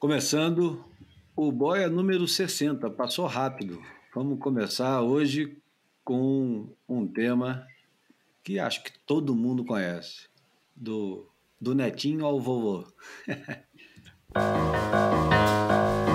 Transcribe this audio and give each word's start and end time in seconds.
Começando 0.00 0.82
o 1.36 1.52
Boia 1.52 1.86
número 1.86 2.26
60, 2.26 2.88
passou 2.88 3.26
rápido. 3.26 3.82
Vamos 4.14 4.38
começar 4.38 5.02
hoje 5.02 5.58
com 6.02 6.74
um 6.88 7.06
tema 7.06 7.66
que 8.42 8.58
acho 8.58 8.82
que 8.82 8.98
todo 9.00 9.36
mundo 9.36 9.62
conhece, 9.62 10.26
do, 10.74 11.28
do 11.60 11.74
netinho 11.74 12.24
ao 12.24 12.40
vovô. 12.40 12.86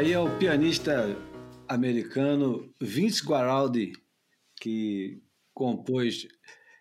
aí 0.00 0.12
é 0.14 0.18
o 0.18 0.34
pianista 0.38 1.14
americano 1.68 2.72
Vince 2.80 3.22
Guaraldi, 3.22 3.92
que 4.58 5.22
compôs 5.52 6.26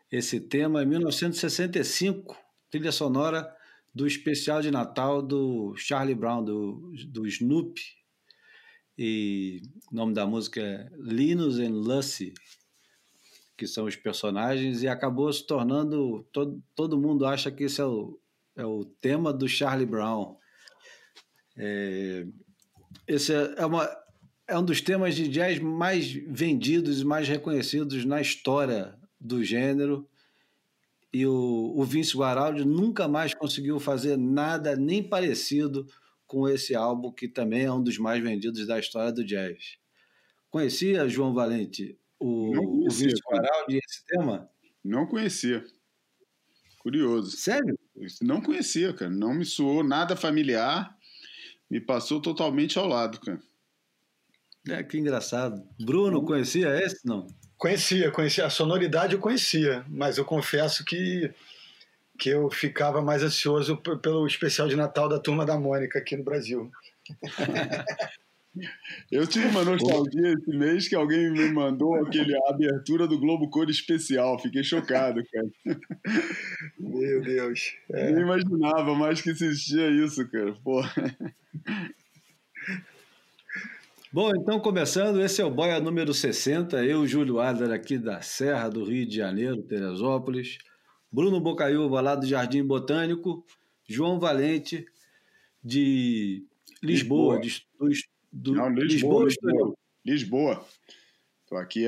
esse 0.10 0.40
tema 0.40 0.84
em 0.84 0.86
1965, 0.86 2.38
trilha 2.72 2.94
sonora 2.94 3.54
do 3.94 4.08
especial 4.08 4.62
de 4.62 4.72
Natal 4.72 5.22
do 5.22 5.76
Charlie 5.76 6.16
Brown, 6.16 6.46
do, 6.46 6.94
do 7.10 7.28
Snoopy. 7.28 7.82
E 8.98 9.64
o 9.92 9.96
nome 9.96 10.14
da 10.14 10.26
música 10.26 10.62
é 10.62 10.90
Linus 10.98 11.60
and 11.60 11.74
Lucy, 11.74 12.34
que 13.58 13.68
são 13.68 13.84
os 13.84 13.98
personagens, 13.98 14.82
e 14.82 14.88
acabou 14.88 15.32
se 15.34 15.46
tornando. 15.46 16.26
Todo, 16.32 16.64
todo 16.74 16.98
mundo 16.98 17.26
acha 17.26 17.52
que 17.52 17.66
esse 17.66 17.82
é 17.82 17.86
o, 17.86 18.18
é 18.56 18.66
o 18.66 18.86
tema 18.86 19.34
do 19.34 19.46
Charlie 19.46 19.86
Brown. 19.86 20.38
É, 21.58 22.26
esse 23.10 23.34
é, 23.34 23.56
é, 23.58 23.66
uma, 23.66 23.90
é 24.48 24.58
um 24.58 24.64
dos 24.64 24.82
temas 24.82 25.16
de 25.16 25.28
jazz 25.28 25.58
mais 25.58 26.14
vendidos 26.14 27.02
e 27.02 27.06
mais 27.06 27.28
reconhecidos 27.28 28.06
na 28.06 28.22
história 28.22 28.96
do 29.20 29.44
gênero. 29.44 30.08
E 31.12 31.26
o, 31.26 31.74
o 31.76 31.84
Vince 31.84 32.16
Guaraldi 32.16 32.64
nunca 32.64 33.08
mais 33.08 33.34
conseguiu 33.34 33.80
fazer 33.80 34.16
nada 34.16 34.76
nem 34.76 35.02
parecido 35.02 35.88
com 36.28 36.48
esse 36.48 36.76
álbum, 36.76 37.12
que 37.12 37.28
também 37.28 37.64
é 37.64 37.74
um 37.74 37.82
dos 37.82 37.98
mais 37.98 38.22
vendidos 38.22 38.68
da 38.68 38.78
história 38.78 39.12
do 39.12 39.26
jazz. 39.26 39.80
Conhecia, 40.52 41.10
João 41.10 41.34
Valente, 41.34 41.98
o, 42.20 42.86
o 42.86 42.92
Vince 42.92 43.22
Guaraldi 43.28 43.74
e 43.74 43.80
esse 43.80 44.06
tema? 44.06 44.48
Não 44.86 45.08
conhecia. 45.08 45.66
Curioso. 46.78 47.36
Sério? 47.36 47.78
Não 48.22 48.40
conhecia, 48.40 48.94
cara. 48.94 49.10
Não 49.10 49.34
me 49.34 49.46
soou 49.46 49.84
nada 49.84 50.16
familiar 50.16 50.96
me 51.70 51.80
passou 51.80 52.22
totalmente 52.22 52.78
ao 52.80 52.88
lado, 52.88 53.20
cara. 53.20 53.40
É, 54.68 54.84
que 54.84 54.98
engraçado. 54.98 55.64
Bruno, 55.80 56.24
conhecia 56.24 56.76
esse, 56.84 57.06
não? 57.06 57.28
Conhecia, 57.58 58.12
conhecia. 58.12 58.46
A 58.46 58.50
sonoridade 58.50 59.14
eu 59.14 59.20
conhecia, 59.20 59.86
mas 59.88 60.18
eu 60.18 60.26
confesso 60.26 60.84
que, 60.84 61.34
que 62.18 62.30
eu 62.30 62.50
ficava 62.50 63.02
mais 63.02 63.24
ansioso 63.24 63.78
pelo 63.78 64.26
especial 64.28 64.68
de 64.68 64.76
Natal 64.76 65.08
da 65.08 65.20
Turma 65.20 65.46
da 65.46 65.58
Mônica 65.58 66.00
aqui 66.00 66.16
no 66.16 66.24
Brasil. 66.24 66.72
Eu 69.12 69.28
tive 69.28 69.48
uma 69.48 69.64
nostalgia 69.64 70.34
esse 70.34 70.58
mês 70.58 70.88
que 70.88 70.96
alguém 70.96 71.32
me 71.32 71.52
mandou 71.52 71.96
aquele 71.96 72.36
a 72.36 72.50
abertura 72.50 73.08
do 73.08 73.20
Globo 73.20 73.50
Cor 73.50 73.70
especial. 73.70 74.40
Fiquei 74.40 74.64
chocado, 74.64 75.22
cara. 75.32 75.80
Meu 76.80 77.22
Deus. 77.22 77.74
É. 77.92 78.12
Nem 78.12 78.24
imaginava 78.24 78.96
mais 78.96 79.22
que 79.22 79.30
existia 79.30 79.90
isso, 79.90 80.28
cara. 80.30 80.54
Porra. 80.64 80.92
Bom, 84.12 84.32
então 84.36 84.60
começando, 84.60 85.22
esse 85.22 85.40
é 85.40 85.46
o 85.46 85.52
Boia 85.52 85.80
número 85.80 86.16
60, 86.16 86.84
eu, 86.84 87.06
Júlio 87.06 87.40
Adler, 87.40 87.72
aqui 87.72 87.96
da 87.96 88.22
Serra 88.22 88.68
do 88.68 88.84
Rio 88.84 89.06
de 89.06 89.16
Janeiro, 89.16 89.62
Teresópolis, 89.62 90.58
Bruno 91.12 91.40
Bocaiúva, 91.40 92.02
lá 92.02 92.16
do 92.16 92.26
Jardim 92.26 92.64
Botânico, 92.64 93.46
João 93.88 94.20
Valente, 94.20 94.84
de 95.64 96.44
Lisboa, 96.82 97.40
Lisboa. 97.40 97.90
De, 97.90 97.94
do, 97.96 98.19
do, 98.32 98.54
Não, 98.54 98.70
Lisboa, 98.70 99.26
Lisboa. 99.26 99.76
Lisboa. 100.06 100.66
Estou 101.44 101.58
aqui, 101.58 101.86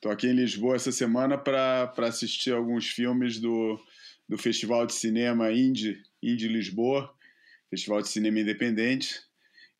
tô 0.00 0.08
aqui 0.08 0.28
em 0.28 0.32
Lisboa 0.32 0.76
essa 0.76 0.90
semana 0.90 1.36
para 1.36 1.92
assistir 1.98 2.52
alguns 2.52 2.88
filmes 2.88 3.38
do, 3.38 3.78
do 4.28 4.38
Festival 4.38 4.86
de 4.86 4.94
Cinema 4.94 5.52
Indie, 5.52 6.02
Indie 6.22 6.48
Lisboa, 6.48 7.12
Festival 7.68 8.00
de 8.00 8.08
Cinema 8.08 8.40
Independente, 8.40 9.20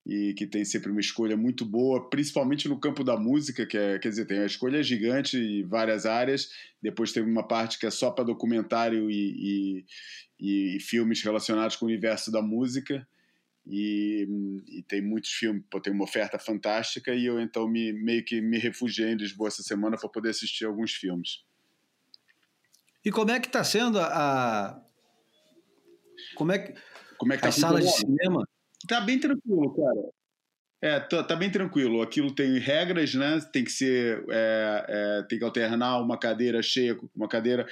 e 0.08 0.32
que 0.32 0.46
tem 0.46 0.64
sempre 0.64 0.90
uma 0.90 1.00
escolha 1.00 1.36
muito 1.36 1.66
boa, 1.66 2.08
principalmente 2.08 2.66
no 2.66 2.80
campo 2.80 3.04
da 3.04 3.16
música, 3.16 3.66
que 3.66 3.76
é, 3.76 3.98
quer 3.98 4.08
dizer, 4.08 4.26
tem 4.26 4.38
uma 4.38 4.46
escolha 4.46 4.82
gigante 4.82 5.36
em 5.36 5.66
várias 5.66 6.06
áreas, 6.06 6.48
depois 6.82 7.12
tem 7.12 7.22
uma 7.22 7.46
parte 7.46 7.78
que 7.78 7.86
é 7.86 7.90
só 7.90 8.10
para 8.10 8.24
documentário 8.24 9.10
e, 9.10 9.84
e, 10.40 10.76
e, 10.76 10.80
filmes 10.80 11.22
relacionados 11.22 11.76
com 11.76 11.84
o 11.84 11.88
universo 11.88 12.32
da 12.32 12.40
música, 12.40 13.06
e, 13.68 14.26
e 14.66 14.82
tem 14.82 15.02
muitos 15.02 15.30
filmes, 15.30 15.62
pô, 15.70 15.80
tem 15.80 15.92
uma 15.92 16.04
oferta 16.04 16.38
fantástica, 16.38 17.14
e 17.14 17.26
eu 17.26 17.40
então 17.40 17.68
me, 17.68 17.92
meio 17.92 18.24
que 18.24 18.40
me 18.40 18.58
refugiei 18.58 19.10
em 19.10 19.16
Lisboa 19.16 19.48
essa 19.48 19.62
semana 19.62 19.96
para 19.96 20.08
poder 20.08 20.30
assistir 20.30 20.64
alguns 20.64 20.92
filmes. 20.92 21.44
E 23.04 23.10
como 23.10 23.30
é 23.30 23.38
que 23.38 23.46
está 23.46 23.62
sendo 23.62 24.00
a... 24.00 24.82
Como 26.34 26.52
é 26.52 26.58
que 26.58 26.74
como 27.18 27.32
é 27.32 27.36
que 27.36 27.42
tá 27.42 27.48
As 27.48 27.56
salas 27.56 27.84
de 27.84 27.90
cinema? 27.90 28.48
Tá 28.86 29.00
bem 29.00 29.18
tranquilo, 29.18 29.74
cara. 29.74 30.08
É, 30.80 31.00
tá, 31.00 31.24
tá, 31.24 31.34
bem 31.34 31.50
tranquilo. 31.50 32.00
Aquilo 32.00 32.32
tem 32.32 32.56
regras, 32.58 33.12
né? 33.14 33.40
Tem 33.52 33.64
que 33.64 33.72
ser. 33.72 34.24
É, 34.30 34.86
é, 34.88 35.22
tem 35.28 35.36
que 35.36 35.44
alternar 35.44 36.00
uma 36.00 36.16
cadeira 36.16 36.62
cheia 36.62 36.94
com 36.94 37.08
uma 37.16 37.28
cadeira 37.28 37.66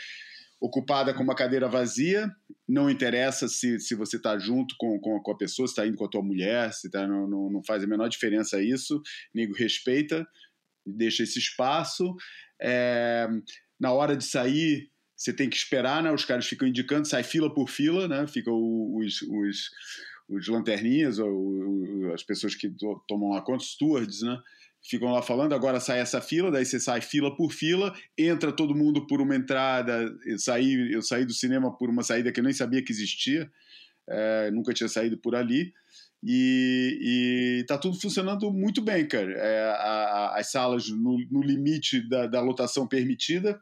ocupada 0.60 1.12
com 1.12 1.22
uma 1.22 1.34
cadeira 1.34 1.68
vazia. 1.68 2.30
Não 2.68 2.90
interessa 2.90 3.48
se, 3.48 3.78
se 3.78 3.94
você 3.94 4.16
está 4.16 4.38
junto 4.38 4.74
com, 4.78 4.98
com, 4.98 5.20
com, 5.20 5.30
a 5.30 5.36
pessoa, 5.36 5.66
se 5.66 5.72
está 5.72 5.86
indo 5.86 5.96
com 5.96 6.04
a 6.04 6.08
tua 6.08 6.22
mulher, 6.22 6.72
se 6.72 6.90
tá, 6.90 7.06
não, 7.06 7.28
não, 7.28 7.50
não 7.50 7.62
faz 7.62 7.84
a 7.84 7.86
menor 7.86 8.08
diferença 8.08 8.60
isso. 8.62 9.00
Nego 9.34 9.54
respeita, 9.54 10.26
deixa 10.84 11.22
esse 11.22 11.38
espaço. 11.38 12.14
É, 12.60 13.28
na 13.78 13.92
hora 13.92 14.16
de 14.16 14.24
sair, 14.24 14.90
você 15.16 15.32
tem 15.32 15.48
que 15.48 15.56
esperar, 15.56 16.02
né? 16.02 16.12
Os 16.12 16.24
caras 16.24 16.46
ficam 16.46 16.68
indicando, 16.68 17.08
sai 17.08 17.22
fila 17.22 17.52
por 17.52 17.68
fila, 17.68 18.06
né? 18.08 18.26
Ficam 18.26 18.54
os, 18.94 19.22
os, 19.22 19.70
os 20.28 20.48
lanterninhas, 20.48 21.18
ou, 21.18 22.12
as 22.12 22.22
pessoas 22.22 22.54
que 22.54 22.70
tomam 23.08 23.30
lá 23.30 23.42
conta, 23.42 23.64
stewards, 23.64 24.22
né? 24.22 24.38
Ficam 24.88 25.10
lá 25.10 25.20
falando, 25.20 25.52
agora 25.52 25.80
sai 25.80 25.98
essa 25.98 26.20
fila, 26.20 26.50
daí 26.50 26.64
você 26.64 26.78
sai 26.78 27.00
fila 27.00 27.34
por 27.34 27.52
fila, 27.52 27.92
entra 28.16 28.52
todo 28.52 28.74
mundo 28.74 29.06
por 29.06 29.20
uma 29.20 29.34
entrada, 29.34 30.14
eu 30.24 30.38
saí, 30.38 30.92
eu 30.92 31.02
saí 31.02 31.24
do 31.24 31.32
cinema 31.32 31.76
por 31.76 31.90
uma 31.90 32.04
saída 32.04 32.30
que 32.30 32.38
eu 32.38 32.44
nem 32.44 32.52
sabia 32.52 32.82
que 32.82 32.92
existia, 32.92 33.50
é, 34.08 34.50
nunca 34.52 34.72
tinha 34.72 34.88
saído 34.88 35.18
por 35.18 35.34
ali, 35.34 35.72
e, 36.22 37.58
está 37.60 37.76
tudo 37.78 38.00
funcionando 38.00 38.52
muito 38.52 38.80
bem, 38.80 39.06
cara. 39.06 39.32
É, 39.32 39.70
a, 39.70 39.74
a, 39.74 40.38
as 40.40 40.50
salas 40.50 40.88
no, 40.88 41.18
no 41.30 41.42
limite 41.42 42.00
da, 42.08 42.26
da 42.26 42.40
lotação 42.40 42.86
permitida, 42.86 43.58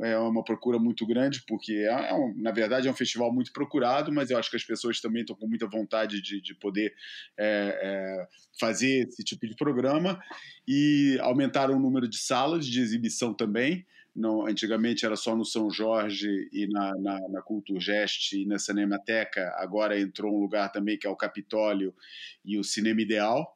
é 0.00 0.18
uma 0.18 0.42
procura 0.42 0.78
muito 0.78 1.06
grande, 1.06 1.42
porque, 1.46 1.72
é, 1.72 2.10
é 2.10 2.14
um, 2.14 2.34
na 2.36 2.50
verdade, 2.50 2.88
é 2.88 2.90
um 2.90 2.94
festival 2.94 3.32
muito 3.32 3.52
procurado, 3.52 4.12
mas 4.12 4.30
eu 4.30 4.38
acho 4.38 4.50
que 4.50 4.56
as 4.56 4.64
pessoas 4.64 5.00
também 5.00 5.22
estão 5.22 5.36
com 5.36 5.46
muita 5.46 5.66
vontade 5.66 6.20
de, 6.20 6.40
de 6.40 6.54
poder 6.54 6.94
é, 7.38 7.78
é, 7.82 8.28
fazer 8.58 9.06
esse 9.08 9.22
tipo 9.22 9.46
de 9.46 9.54
programa 9.56 10.18
e 10.66 11.18
aumentaram 11.20 11.76
o 11.76 11.80
número 11.80 12.08
de 12.08 12.18
salas 12.18 12.66
de 12.66 12.80
exibição 12.80 13.32
também. 13.34 13.86
não, 14.14 14.46
antigamente 14.46 15.04
era 15.04 15.16
só 15.16 15.34
no 15.34 15.44
São 15.44 15.68
Jorge 15.70 16.48
e 16.52 16.66
na, 16.68 16.92
na, 16.98 17.18
na 17.28 17.42
Culturgest 17.42 18.32
e 18.32 18.46
na 18.46 18.58
Cinemateca, 18.58 19.52
agora 19.56 20.00
entrou 20.00 20.32
um 20.36 20.40
lugar 20.40 20.70
também 20.70 20.96
que 20.96 21.06
é 21.06 21.10
o 21.10 21.16
Capitólio 21.16 21.92
e 22.44 22.58
o 22.58 22.64
Cinema 22.64 23.02
Ideal. 23.02 23.53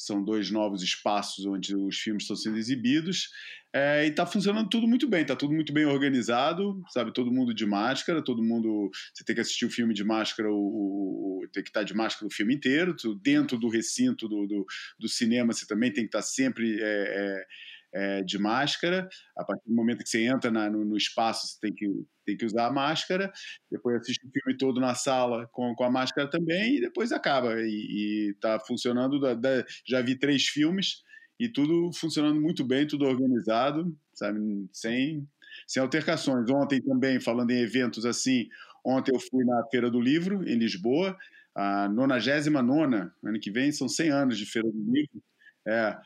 São 0.00 0.24
dois 0.24 0.50
novos 0.50 0.82
espaços 0.82 1.44
onde 1.44 1.76
os 1.76 1.98
filmes 1.98 2.22
estão 2.22 2.34
sendo 2.34 2.56
exibidos. 2.56 3.28
É, 3.70 4.06
e 4.06 4.08
está 4.08 4.24
funcionando 4.24 4.70
tudo 4.70 4.88
muito 4.88 5.06
bem, 5.06 5.22
está 5.22 5.36
tudo 5.36 5.52
muito 5.52 5.72
bem 5.74 5.84
organizado, 5.84 6.82
sabe? 6.88 7.12
Todo 7.12 7.30
mundo 7.30 7.52
de 7.52 7.66
máscara, 7.66 8.24
todo 8.24 8.42
mundo. 8.42 8.90
Você 9.12 9.22
tem 9.24 9.34
que 9.34 9.42
assistir 9.42 9.66
o 9.66 9.70
filme 9.70 9.92
de 9.92 10.02
máscara, 10.02 10.50
o, 10.50 10.54
o 10.54 11.48
tem 11.52 11.62
que 11.62 11.68
estar 11.68 11.80
tá 11.80 11.84
de 11.84 11.94
máscara 11.94 12.26
o 12.26 12.34
filme 12.34 12.54
inteiro. 12.54 12.96
Dentro 13.22 13.58
do 13.58 13.68
recinto 13.68 14.26
do, 14.26 14.46
do, 14.46 14.66
do 14.98 15.08
cinema, 15.08 15.52
você 15.52 15.66
também 15.66 15.92
tem 15.92 16.04
que 16.04 16.08
estar 16.08 16.20
tá 16.20 16.22
sempre. 16.22 16.80
É, 16.80 16.82
é, 16.82 17.44
é, 17.92 18.22
de 18.22 18.38
máscara. 18.38 19.08
A 19.36 19.44
partir 19.44 19.68
do 19.68 19.74
momento 19.74 20.02
que 20.02 20.08
você 20.08 20.24
entra 20.24 20.50
na, 20.50 20.70
no, 20.70 20.84
no, 20.84 20.96
espaço, 20.96 21.46
você 21.46 21.58
tem 21.60 21.72
que, 21.72 21.86
tem 22.24 22.36
que 22.36 22.44
usar 22.44 22.66
a 22.66 22.72
máscara. 22.72 23.32
Depois 23.70 24.00
assiste 24.00 24.24
o 24.26 24.30
filme 24.30 24.56
todo 24.56 24.80
na 24.80 24.94
sala 24.94 25.48
com, 25.52 25.74
com 25.74 25.84
a 25.84 25.90
máscara 25.90 26.28
também 26.28 26.76
e 26.76 26.80
depois 26.80 27.12
acaba. 27.12 27.54
E 27.58 28.32
está 28.34 28.58
funcionando. 28.60 29.20
Da, 29.20 29.34
da, 29.34 29.64
já 29.86 30.00
vi 30.00 30.18
três 30.18 30.46
filmes 30.46 31.02
e 31.38 31.48
tudo 31.48 31.90
funcionando 31.94 32.40
muito 32.40 32.64
bem, 32.64 32.86
tudo 32.86 33.06
organizado, 33.06 33.96
sabe? 34.12 34.38
Sem, 34.72 35.26
sem 35.66 35.82
altercações. 35.82 36.50
Ontem 36.50 36.80
também, 36.82 37.18
falando 37.18 37.50
em 37.50 37.60
eventos 37.60 38.04
assim, 38.04 38.48
ontem 38.84 39.12
eu 39.14 39.20
fui 39.20 39.44
na 39.44 39.64
Feira 39.70 39.90
do 39.90 40.00
Livro, 40.00 40.46
em 40.48 40.56
Lisboa, 40.56 41.16
a 41.54 41.88
99 41.88 43.10
ano 43.24 43.40
que 43.40 43.50
vem 43.50 43.72
são 43.72 43.88
100 43.88 44.10
anos 44.10 44.38
de 44.38 44.46
Feira 44.46 44.68
do 44.70 44.92
Livro. 44.92 45.22
É, 45.66 45.96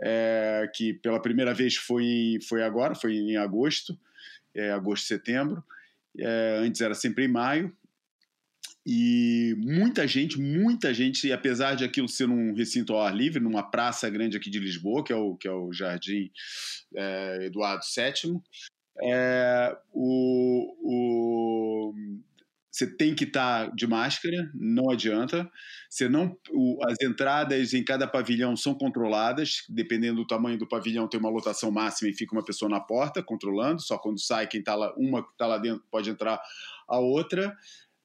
é, 0.00 0.70
que 0.74 0.94
pela 0.94 1.20
primeira 1.20 1.52
vez 1.52 1.76
foi, 1.76 2.38
foi 2.48 2.62
agora, 2.62 2.94
foi 2.94 3.14
em 3.14 3.36
agosto, 3.36 3.98
é, 4.54 4.70
agosto, 4.70 5.06
setembro. 5.06 5.62
É, 6.18 6.58
antes 6.60 6.80
era 6.80 6.94
sempre 6.94 7.24
em 7.24 7.28
maio. 7.28 7.74
E 8.84 9.54
muita 9.58 10.06
gente, 10.08 10.40
muita 10.40 10.92
gente, 10.92 11.28
e 11.28 11.32
apesar 11.32 11.74
de 11.76 11.84
aquilo 11.84 12.08
ser 12.08 12.26
num 12.26 12.52
recinto 12.52 12.92
ao 12.92 13.02
ar 13.02 13.14
livre, 13.14 13.40
numa 13.40 13.62
praça 13.62 14.10
grande 14.10 14.36
aqui 14.36 14.50
de 14.50 14.58
Lisboa, 14.58 15.04
que 15.04 15.12
é 15.12 15.16
o, 15.16 15.36
que 15.36 15.46
é 15.46 15.52
o 15.52 15.72
Jardim 15.72 16.32
é, 16.96 17.46
Eduardo 17.46 17.84
VII, 17.84 18.40
é, 19.04 19.76
o, 19.92 20.74
o 20.82 21.94
você 22.72 22.86
tem 22.86 23.14
que 23.14 23.24
estar 23.24 23.68
tá 23.68 23.74
de 23.76 23.86
máscara, 23.86 24.50
não 24.54 24.90
adianta. 24.90 25.46
Você 25.90 26.08
não, 26.08 26.34
o, 26.50 26.78
as 26.86 26.98
entradas 27.02 27.74
em 27.74 27.84
cada 27.84 28.06
pavilhão 28.06 28.56
são 28.56 28.74
controladas, 28.74 29.62
dependendo 29.68 30.22
do 30.22 30.26
tamanho 30.26 30.56
do 30.56 30.66
pavilhão, 30.66 31.06
tem 31.06 31.20
uma 31.20 31.28
lotação 31.28 31.70
máxima 31.70 32.08
e 32.10 32.14
fica 32.14 32.34
uma 32.34 32.42
pessoa 32.42 32.70
na 32.70 32.80
porta 32.80 33.22
controlando. 33.22 33.82
Só 33.82 33.98
quando 33.98 34.18
sai 34.18 34.46
quem 34.46 34.60
está 34.60 34.74
lá, 34.74 34.90
uma 34.96 35.22
que 35.22 35.32
está 35.32 35.46
lá 35.46 35.58
dentro 35.58 35.84
pode 35.90 36.08
entrar 36.08 36.40
a 36.88 36.98
outra. 36.98 37.54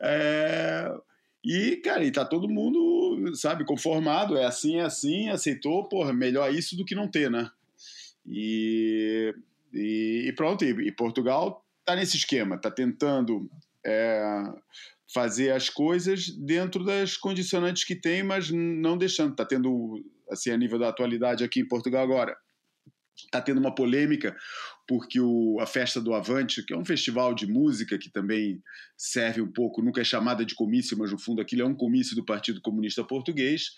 É, 0.02 0.94
e, 1.42 1.78
cara, 1.78 2.04
e 2.04 2.12
tá 2.12 2.26
todo 2.26 2.50
mundo, 2.50 3.34
sabe, 3.38 3.64
conformado, 3.64 4.36
é 4.36 4.44
assim, 4.44 4.80
é 4.80 4.82
assim, 4.82 5.30
aceitou, 5.30 5.88
porra, 5.88 6.12
melhor 6.12 6.54
isso 6.54 6.76
do 6.76 6.84
que 6.84 6.94
não 6.94 7.10
ter, 7.10 7.32
né? 7.32 7.50
E, 8.26 9.34
e, 9.74 10.26
e 10.28 10.34
pronto, 10.34 10.66
e, 10.66 10.72
e 10.88 10.92
Portugal 10.92 11.66
tá 11.86 11.96
nesse 11.96 12.18
esquema, 12.18 12.58
tá 12.58 12.70
tentando 12.70 13.50
é, 13.88 14.44
fazer 15.14 15.52
as 15.52 15.70
coisas 15.70 16.30
dentro 16.30 16.84
das 16.84 17.16
condicionantes 17.16 17.86
que 17.86 17.96
tem, 17.96 18.22
mas 18.22 18.52
não 18.52 18.98
deixando. 18.98 19.32
Está 19.32 19.46
tendo, 19.46 20.04
assim, 20.30 20.52
a 20.52 20.58
nível 20.58 20.78
da 20.78 20.90
atualidade 20.90 21.44
aqui 21.44 21.62
em 21.62 21.68
Portugal 21.68 22.04
agora, 22.04 22.36
está 23.26 23.42
tendo 23.42 23.60
uma 23.60 23.74
polêmica 23.74 24.36
porque 24.88 25.20
o, 25.20 25.60
a 25.60 25.66
Festa 25.66 26.00
do 26.00 26.14
Avante, 26.14 26.64
que 26.64 26.74
é 26.74 26.78
um 26.78 26.86
festival 26.86 27.34
de 27.34 27.46
música 27.46 27.98
que 27.98 28.10
também 28.10 28.62
serve 28.96 29.42
um 29.42 29.52
pouco, 29.52 29.82
nunca 29.82 30.00
é 30.00 30.04
chamada 30.04 30.46
de 30.46 30.56
comício, 30.56 30.98
mas 30.98 31.12
no 31.12 31.20
fundo 31.20 31.42
aquilo 31.42 31.62
é 31.62 31.66
um 31.66 31.76
comício 31.76 32.16
do 32.16 32.24
Partido 32.24 32.62
Comunista 32.62 33.04
Português, 33.04 33.72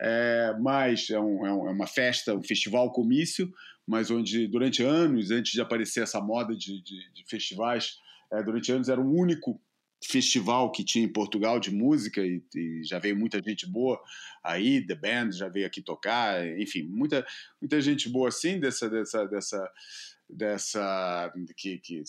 é, 0.00 0.54
mas 0.60 1.08
é, 1.08 1.18
um, 1.18 1.46
é, 1.46 1.52
uma 1.52 1.86
festa, 1.86 2.34
um 2.34 2.42
festival 2.42 2.92
comício, 2.92 3.50
mas 3.86 4.10
onde 4.10 4.46
durante 4.46 4.82
anos, 4.82 5.30
antes 5.30 5.52
de 5.52 5.60
aparecer 5.60 6.02
essa 6.02 6.20
moda 6.20 6.54
de, 6.54 6.82
de, 6.82 7.12
de 7.12 7.24
festivais, 7.26 7.94
é, 8.32 8.42
durante 8.42 8.72
anos 8.72 8.88
era 8.88 9.00
o 9.00 9.14
único 9.14 9.60
festival 10.04 10.72
que 10.72 10.84
tinha 10.84 11.04
em 11.04 11.12
Portugal 11.12 11.60
de 11.60 11.70
música 11.70 12.20
e, 12.20 12.42
e, 12.56 12.82
já 12.84 12.98
veio 12.98 13.16
muita 13.16 13.40
gente 13.40 13.66
boa 13.66 14.00
aí, 14.42 14.84
The 14.84 14.96
Band 14.96 15.32
já 15.32 15.48
veio 15.48 15.66
aqui 15.66 15.80
tocar, 15.80 16.44
enfim, 16.58 16.82
muita, 16.82 17.24
muita 17.60 17.80
gente 17.80 18.08
boa 18.08 18.28
assim 18.28 18.58
dessa 18.58 18.90
dessa 18.90 19.26
dessa 19.26 19.72
dessa 20.28 21.32
que, 21.56 21.78
que 21.78 22.02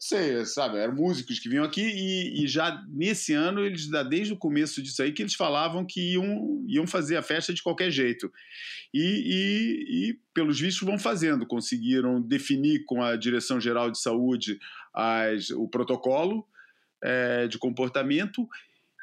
sei, 0.00 0.46
sabe, 0.46 0.78
eram 0.78 0.94
músicos 0.94 1.38
que 1.38 1.48
vinham 1.48 1.62
aqui 1.62 1.82
e, 1.82 2.42
e, 2.42 2.48
já 2.48 2.82
nesse 2.88 3.34
ano 3.34 3.60
eles 3.60 3.86
desde 4.08 4.32
o 4.32 4.36
começo 4.36 4.82
disso 4.82 5.02
aí 5.02 5.12
que 5.12 5.22
eles 5.22 5.34
falavam 5.34 5.84
que 5.84 6.14
iam, 6.14 6.64
iam 6.66 6.86
fazer 6.86 7.18
a 7.18 7.22
festa 7.22 7.52
de 7.52 7.62
qualquer 7.62 7.90
jeito. 7.90 8.32
E, 8.94 8.98
e, 8.98 10.08
e 10.08 10.18
pelos 10.32 10.58
vistos 10.58 10.88
vão 10.88 10.98
fazendo, 10.98 11.46
conseguiram 11.46 12.20
definir 12.20 12.84
com 12.86 13.02
a 13.02 13.14
direção 13.14 13.60
geral 13.60 13.90
de 13.90 14.00
saúde 14.00 14.58
as, 14.94 15.50
o 15.50 15.68
protocolo 15.68 16.46
é, 17.04 17.46
de 17.46 17.58
comportamento. 17.58 18.48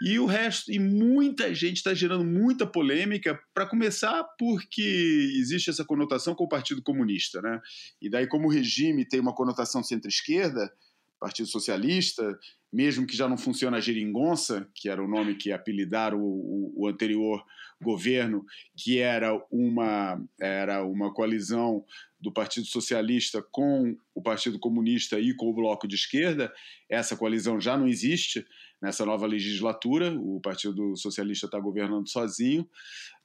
E 0.02 0.20
o 0.20 0.26
resto, 0.26 0.72
e 0.72 0.78
muita 0.78 1.54
gente 1.56 1.78
está 1.78 1.94
gerando 1.94 2.24
muita 2.24 2.68
polêmica, 2.68 3.40
para 3.54 3.66
começar 3.66 4.24
porque 4.38 5.32
existe 5.40 5.72
essa 5.72 5.84
conotação 5.84 6.36
com 6.36 6.44
o 6.44 6.50
Partido 6.50 6.84
Comunista, 6.84 7.42
né? 7.42 7.60
E 8.00 8.08
daí, 8.08 8.28
como 8.28 8.48
o 8.48 8.52
regime 8.52 9.08
tem 9.08 9.20
uma 9.20 9.34
conotação 9.34 9.82
centro-esquerda, 9.82 10.72
Partido 11.20 11.48
Socialista, 11.48 12.38
mesmo 12.72 13.08
que 13.08 13.16
já 13.16 13.28
não 13.28 13.38
funciona 13.38 13.78
a 13.78 13.82
geringonça, 13.82 14.70
que 14.76 14.90
era 14.90 15.04
o 15.04 15.08
nome 15.08 15.36
que 15.36 15.52
apelidaram 15.52 16.20
o, 16.20 16.74
o, 16.76 16.88
anterior 16.88 17.44
governo, 17.82 18.46
que 18.76 19.00
era 19.00 19.34
uma, 19.52 20.22
era 20.40 20.84
uma 20.84 21.14
coalizão 21.14 21.84
do 22.20 22.32
Partido 22.32 22.66
Socialista 22.66 23.42
com 23.52 23.96
o 24.14 24.22
Partido 24.22 24.60
Comunista 24.60 25.20
e 25.20 25.34
com 25.34 25.48
o 25.48 25.54
Bloco 25.54 25.88
de 25.88 25.96
Esquerda. 25.96 26.54
Essa 26.90 27.16
coalizão 27.16 27.60
já 27.60 27.78
não 27.78 27.88
existe 27.88 28.46
nessa 28.82 29.06
nova 29.06 29.26
legislatura, 29.26 30.14
o 30.20 30.40
Partido 30.40 30.96
Socialista 30.96 31.48
está 31.48 31.60
governando 31.60 32.08
sozinho, 32.08 32.68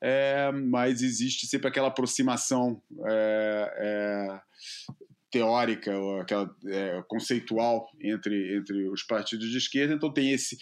é, 0.00 0.50
mas 0.50 1.02
existe 1.02 1.46
sempre 1.46 1.68
aquela 1.68 1.88
aproximação 1.88 2.82
é, 3.06 3.74
é, 3.76 4.40
teórica, 5.32 5.98
ou 5.98 6.20
aquela 6.20 6.54
é, 6.66 7.02
conceitual 7.08 7.88
entre, 8.00 8.56
entre 8.56 8.88
os 8.88 9.02
partidos 9.02 9.50
de 9.50 9.56
esquerda, 9.56 9.94
então 9.94 10.12
tem 10.12 10.30
esse 10.30 10.56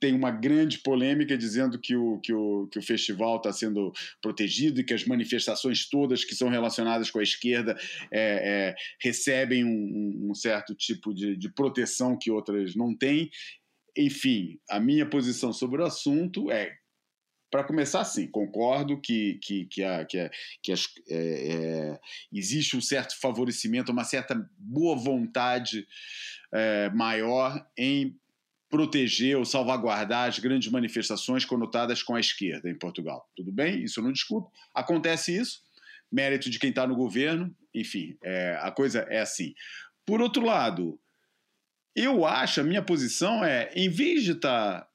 tem 0.00 0.14
uma 0.14 0.30
grande 0.30 0.78
polêmica 0.78 1.36
dizendo 1.36 1.76
que 1.76 1.96
o, 1.96 2.20
que 2.20 2.32
o, 2.32 2.68
que 2.68 2.78
o 2.78 2.82
festival 2.82 3.38
está 3.38 3.52
sendo 3.52 3.92
protegido 4.22 4.80
e 4.80 4.84
que 4.84 4.94
as 4.94 5.04
manifestações 5.04 5.88
todas 5.88 6.24
que 6.24 6.36
são 6.36 6.48
relacionadas 6.48 7.10
com 7.10 7.18
a 7.18 7.22
esquerda 7.22 7.76
é, 8.12 8.70
é, 8.70 8.74
recebem 9.02 9.64
um, 9.64 10.28
um, 10.30 10.34
certo 10.34 10.72
tipo 10.72 11.12
de, 11.12 11.36
de 11.36 11.52
proteção 11.52 12.16
que 12.16 12.30
outras 12.30 12.76
não 12.76 12.96
têm. 12.96 13.28
Enfim, 13.96 14.60
a 14.70 14.78
minha 14.78 15.04
posição 15.04 15.52
sobre 15.52 15.82
o 15.82 15.84
assunto 15.84 16.48
é 16.48 16.77
para 17.50 17.64
começar, 17.64 18.04
sim, 18.04 18.26
concordo 18.26 19.00
que, 19.00 19.38
que, 19.42 19.64
que, 19.66 19.82
a, 19.82 20.04
que, 20.04 20.18
a, 20.18 20.30
que 20.62 20.72
as, 20.72 20.86
é, 21.08 21.16
é, 21.16 22.00
existe 22.32 22.76
um 22.76 22.80
certo 22.80 23.18
favorecimento, 23.18 23.92
uma 23.92 24.04
certa 24.04 24.34
boa 24.58 24.96
vontade 24.96 25.86
é, 26.52 26.90
maior 26.90 27.66
em 27.76 28.14
proteger 28.70 29.36
ou 29.36 29.44
salvaguardar 29.44 30.28
as 30.28 30.38
grandes 30.38 30.70
manifestações 30.70 31.44
conotadas 31.44 32.02
com 32.02 32.14
a 32.14 32.20
esquerda 32.20 32.68
em 32.68 32.74
Portugal. 32.74 33.26
Tudo 33.34 33.50
bem? 33.50 33.82
Isso 33.82 34.00
eu 34.00 34.04
não 34.04 34.12
discuto. 34.12 34.50
Acontece 34.74 35.34
isso, 35.36 35.62
mérito 36.12 36.50
de 36.50 36.58
quem 36.58 36.70
está 36.70 36.86
no 36.86 36.94
governo, 36.94 37.54
enfim, 37.74 38.16
é, 38.22 38.58
a 38.60 38.70
coisa 38.70 39.00
é 39.08 39.20
assim. 39.20 39.54
Por 40.04 40.20
outro 40.20 40.44
lado, 40.44 41.00
eu 41.94 42.24
acho, 42.24 42.60
a 42.60 42.64
minha 42.64 42.82
posição 42.82 43.44
é, 43.44 43.70
em 43.74 43.88
vez 43.88 44.24
de 44.24 44.32
estar. 44.32 44.87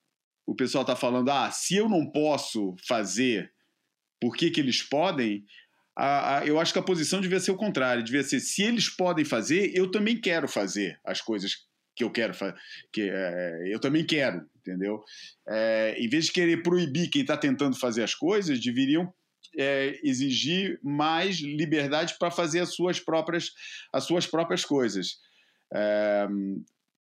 O 0.46 0.56
pessoal 0.56 0.84
está 0.84 0.96
falando, 0.96 1.30
ah, 1.30 1.50
se 1.52 1.76
eu 1.76 1.88
não 1.88 2.10
posso 2.12 2.76
fazer, 2.88 3.52
por 4.20 4.36
que, 4.36 4.52
que 4.52 4.60
eles 4.60 4.82
podem? 4.82 5.46
Eu 6.46 6.60
acho 6.60 6.74
que 6.74 6.80
a 6.80 6.84
posição 6.84 7.22
devia 7.22 7.40
ser 7.40 7.52
o 7.52 7.58
contrário, 7.58 8.04
devia 8.04 8.24
ser, 8.24 8.40
se 8.40 8.64
eles 8.64 8.90
podem 8.90 9.24
fazer, 9.24 9.72
eu 9.76 9.90
também 9.92 10.20
quero 10.20 10.48
fazer 10.48 11.00
as 11.06 11.22
coisas 11.22 11.54
que 11.96 12.04
eu 12.04 12.12
quero 12.12 12.34
que 12.92 13.10
é, 13.10 13.74
eu 13.74 13.80
também 13.80 14.06
quero, 14.06 14.46
entendeu? 14.58 15.04
É, 15.48 15.96
em 15.98 16.10
vez 16.10 16.26
de 16.26 16.32
querer 16.32 16.64
proibir 16.64 17.10
quem 17.10 17.22
está 17.22 17.38
tentando 17.38 17.78
fazer 17.78 18.04
as 18.04 18.16
coisas, 18.16 18.60
deveriam 18.60 19.14
é, 19.58 20.00
exigir 20.04 20.80
mais 20.84 21.38
liberdade 21.38 22.16
para 22.18 22.32
fazer 22.32 22.62
as 22.62 22.74
suas 22.74 23.00
próprias 23.00 23.52
as 23.92 24.06
suas 24.06 24.26
próprias 24.26 24.66
coisas. 24.66 25.18
É, 25.74 26.28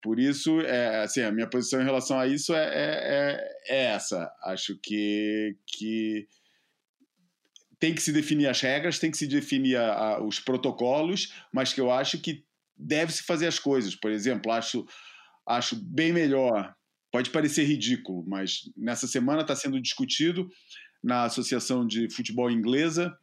por 0.04 0.20
isso, 0.20 0.60
é, 0.60 1.02
assim, 1.04 1.22
a 1.22 1.32
minha 1.32 1.50
posição 1.50 1.82
em 1.82 1.86
relação 1.86 2.20
a 2.20 2.28
isso 2.28 2.54
é, 2.54 2.66
é, 2.66 3.58
é 3.70 3.86
essa. 3.86 4.30
Acho 4.44 4.78
que, 4.84 5.56
que 5.66 6.28
tem 7.80 7.96
que 7.96 8.02
se 8.02 8.12
definir 8.12 8.48
as 8.48 8.60
regras, 8.60 9.00
tem 9.00 9.10
que 9.10 9.18
se 9.18 9.26
definir 9.26 9.78
a, 9.78 9.94
a, 9.94 10.24
os 10.24 10.42
protocolos, 10.42 11.34
mas 11.54 11.72
que 11.72 11.80
eu 11.80 11.90
acho 11.90 12.20
que 12.20 12.44
deve-se 12.76 13.24
fazer 13.24 13.48
as 13.48 13.58
coisas. 13.58 13.96
Por 13.96 14.12
exemplo, 14.12 14.52
acho, 14.52 14.86
acho 15.48 15.78
bem 15.78 16.12
melhor, 16.12 16.76
pode 17.10 17.30
parecer 17.30 17.64
ridículo, 17.64 18.26
mas 18.28 18.70
nessa 18.76 19.08
semana 19.08 19.42
está 19.42 19.56
sendo 19.56 19.82
discutido 19.82 20.50
na 21.02 21.24
Associação 21.24 21.88
de 21.88 22.14
Futebol 22.14 22.52
Inglesa 22.52 23.18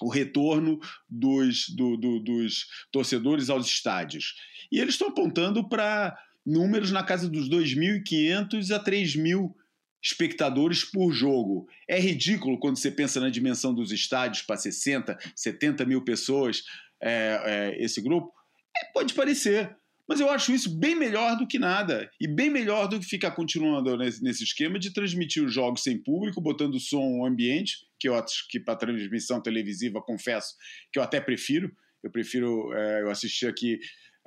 o 0.00 0.08
retorno 0.08 0.78
dos, 1.08 1.68
do, 1.70 1.96
do, 1.96 2.20
dos 2.20 2.66
torcedores 2.90 3.50
aos 3.50 3.66
estádios. 3.66 4.34
E 4.70 4.78
eles 4.78 4.94
estão 4.94 5.08
apontando 5.08 5.68
para 5.68 6.16
números 6.44 6.90
na 6.90 7.02
casa 7.02 7.28
dos 7.28 7.48
2.500 7.48 8.74
a 8.74 8.82
3.000 8.82 9.52
espectadores 10.02 10.84
por 10.84 11.12
jogo. 11.12 11.68
É 11.88 11.98
ridículo 11.98 12.58
quando 12.58 12.78
você 12.78 12.90
pensa 12.90 13.20
na 13.20 13.28
dimensão 13.28 13.74
dos 13.74 13.92
estádios 13.92 14.42
para 14.42 14.56
60, 14.56 15.18
70 15.36 15.84
mil 15.84 16.02
pessoas, 16.02 16.62
é, 17.00 17.42
é, 17.44 17.84
esse 17.84 18.00
grupo. 18.00 18.32
É, 18.76 18.92
pode 18.92 19.12
parecer, 19.14 19.76
mas 20.10 20.18
eu 20.18 20.28
acho 20.28 20.52
isso 20.52 20.76
bem 20.76 20.96
melhor 20.96 21.36
do 21.36 21.46
que 21.46 21.56
nada. 21.56 22.10
E 22.20 22.26
bem 22.26 22.50
melhor 22.50 22.88
do 22.88 22.98
que 22.98 23.06
ficar 23.06 23.30
continuando 23.30 23.96
nesse, 23.96 24.42
esquema 24.42 24.76
de 24.76 24.92
transmitir 24.92 25.44
os 25.44 25.54
jogos 25.54 25.84
sem 25.84 25.96
público, 25.96 26.40
botando 26.40 26.80
som 26.80 27.24
ambiente, 27.24 27.86
que 27.96 28.08
eu 28.08 28.16
acho 28.16 28.48
que 28.48 28.58
para 28.58 28.74
transmissão 28.74 29.40
televisiva, 29.40 30.02
confesso 30.02 30.56
que 30.92 30.98
eu 30.98 31.02
até 31.04 31.20
prefiro. 31.20 31.70
Eu 32.02 32.10
prefiro, 32.10 32.72
é, 32.72 33.02
eu 33.02 33.10
assisti 33.10 33.46
aqui 33.46 33.78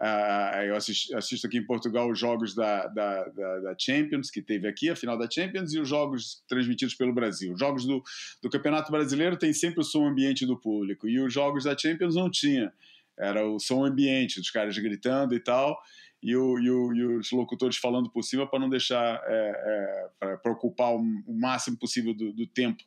Uh, 0.02 0.64
eu 0.66 0.76
assisto, 0.76 1.16
assisto, 1.16 1.48
aqui 1.48 1.60
em 1.60 1.66
Portugal 1.66 2.10
os 2.10 2.20
jogos 2.20 2.56
da, 2.56 2.88
da, 2.88 3.26
da, 3.26 3.60
da, 3.60 3.76
Champions, 3.80 4.32
que 4.32 4.42
teve 4.42 4.68
aqui, 4.68 4.90
a 4.90 4.96
final 4.96 5.18
da 5.18 5.30
Champions, 5.30 5.72
e 5.72 5.80
os 5.80 5.88
jogos 5.88 6.44
transmitidos 6.48 6.96
pelo 6.96 7.14
Brasil. 7.14 7.54
Os 7.54 7.60
jogos 7.60 7.86
do, 7.86 8.04
do 8.42 8.50
Campeonato 8.50 8.92
Brasileiro 8.92 9.38
tem 9.38 9.54
sempre 9.54 9.82
o 9.82 9.84
som 9.84 10.06
ambiente 10.06 10.48
do 10.48 10.60
público, 10.60 11.08
e 11.08 11.20
os 11.20 11.32
jogos 11.32 11.64
da 11.64 11.78
Champions 11.78 12.16
não 12.16 12.30
tinha. 12.30 12.74
Era 13.18 13.48
o 13.48 13.60
som 13.60 13.86
ambiente, 13.86 14.40
dos 14.40 14.50
caras 14.50 14.78
gritando 14.78 15.36
e 15.36 15.40
tal, 15.40 15.78
e, 16.22 16.36
o, 16.36 16.58
e, 16.58 16.70
o, 16.70 16.94
e 16.94 17.06
os 17.18 17.32
locutores 17.32 17.78
falando 17.78 18.10
por 18.10 18.24
cima 18.24 18.50
para 18.50 18.60
não 18.60 18.70
deixar, 18.70 19.22
é, 19.26 20.10
é, 20.22 20.38
para 20.38 20.52
ocupar 20.52 20.94
o, 20.94 21.00
o, 21.28 21.40
máximo 21.40 21.78
possível 21.78 22.14
do, 22.14 22.32
do 22.32 22.48
tempo 22.48 22.84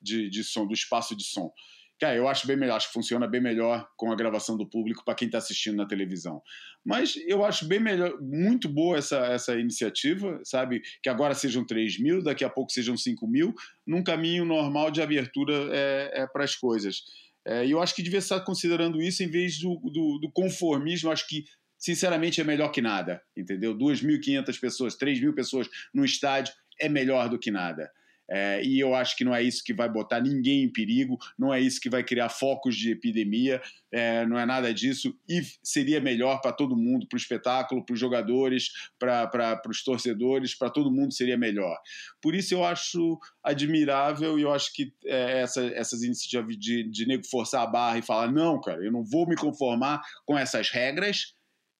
de, 0.00 0.30
de 0.30 0.44
som, 0.44 0.66
do 0.66 0.72
espaço 0.72 1.16
de 1.16 1.24
som. 1.24 1.52
Cara, 1.98 2.14
eu 2.14 2.28
acho 2.28 2.46
bem 2.46 2.56
melhor, 2.56 2.76
acho 2.76 2.88
que 2.88 2.92
funciona 2.92 3.26
bem 3.26 3.40
melhor 3.40 3.88
com 3.96 4.12
a 4.12 4.14
gravação 4.14 4.56
do 4.56 4.68
público 4.68 5.02
para 5.02 5.14
quem 5.14 5.26
está 5.26 5.38
assistindo 5.38 5.76
na 5.76 5.86
televisão. 5.86 6.42
Mas 6.84 7.16
eu 7.26 7.42
acho 7.42 7.66
bem 7.66 7.80
melhor, 7.80 8.20
muito 8.20 8.68
boa 8.68 8.98
essa, 8.98 9.16
essa 9.26 9.58
iniciativa, 9.58 10.38
sabe? 10.44 10.82
Que 11.02 11.08
agora 11.08 11.34
sejam 11.34 11.64
3 11.64 11.98
mil, 11.98 12.22
daqui 12.22 12.44
a 12.44 12.50
pouco 12.50 12.70
sejam 12.70 12.98
5 12.98 13.26
mil, 13.26 13.54
num 13.86 14.04
caminho 14.04 14.44
normal 14.44 14.90
de 14.90 15.00
abertura 15.00 15.54
é, 15.72 16.22
é 16.22 16.26
para 16.26 16.44
as 16.44 16.54
coisas. 16.54 17.02
É, 17.46 17.64
e 17.64 17.70
eu 17.70 17.80
acho 17.80 17.94
que 17.94 18.02
devia 18.02 18.18
estar 18.18 18.40
considerando 18.40 19.00
isso 19.00 19.22
em 19.22 19.30
vez 19.30 19.58
do, 19.60 19.76
do, 19.76 20.18
do 20.18 20.30
conformismo. 20.32 21.12
Acho 21.12 21.28
que, 21.28 21.44
sinceramente, 21.78 22.40
é 22.40 22.44
melhor 22.44 22.70
que 22.70 22.82
nada, 22.82 23.22
entendeu? 23.36 23.72
2.500 23.72 24.60
pessoas, 24.60 24.96
3 24.96 25.20
mil 25.20 25.32
pessoas 25.32 25.68
no 25.94 26.04
estádio 26.04 26.52
é 26.80 26.88
melhor 26.88 27.28
do 27.28 27.38
que 27.38 27.52
nada. 27.52 27.88
É, 28.28 28.62
e 28.64 28.80
eu 28.80 28.94
acho 28.94 29.16
que 29.16 29.24
não 29.24 29.34
é 29.34 29.42
isso 29.42 29.62
que 29.62 29.72
vai 29.72 29.88
botar 29.88 30.20
ninguém 30.20 30.64
em 30.64 30.72
perigo, 30.72 31.16
não 31.38 31.54
é 31.54 31.60
isso 31.60 31.80
que 31.80 31.88
vai 31.88 32.02
criar 32.02 32.28
focos 32.28 32.76
de 32.76 32.90
epidemia, 32.90 33.62
é, 33.92 34.26
não 34.26 34.38
é 34.38 34.44
nada 34.44 34.74
disso. 34.74 35.16
E 35.28 35.42
seria 35.62 36.00
melhor 36.00 36.40
para 36.40 36.52
todo 36.52 36.76
mundo, 36.76 37.06
para 37.06 37.16
o 37.16 37.20
espetáculo, 37.20 37.84
para 37.84 37.94
os 37.94 38.00
jogadores, 38.00 38.70
para 38.98 39.60
os 39.68 39.84
torcedores, 39.84 40.54
para 40.54 40.70
todo 40.70 40.90
mundo 40.90 41.14
seria 41.14 41.38
melhor. 41.38 41.76
Por 42.20 42.34
isso 42.34 42.52
eu 42.52 42.64
acho 42.64 43.18
admirável 43.42 44.38
e 44.38 44.42
eu 44.42 44.52
acho 44.52 44.72
que 44.72 44.92
é, 45.04 45.40
essa, 45.40 45.64
essas 45.66 46.02
iniciativas 46.02 46.56
de, 46.58 46.82
de 46.90 47.06
nego 47.06 47.24
forçar 47.24 47.62
a 47.62 47.66
barra 47.66 47.98
e 47.98 48.02
falar: 48.02 48.30
não, 48.32 48.60
cara, 48.60 48.84
eu 48.84 48.90
não 48.90 49.04
vou 49.04 49.26
me 49.26 49.36
conformar 49.36 50.02
com 50.24 50.36
essas 50.36 50.70
regras. 50.70 51.34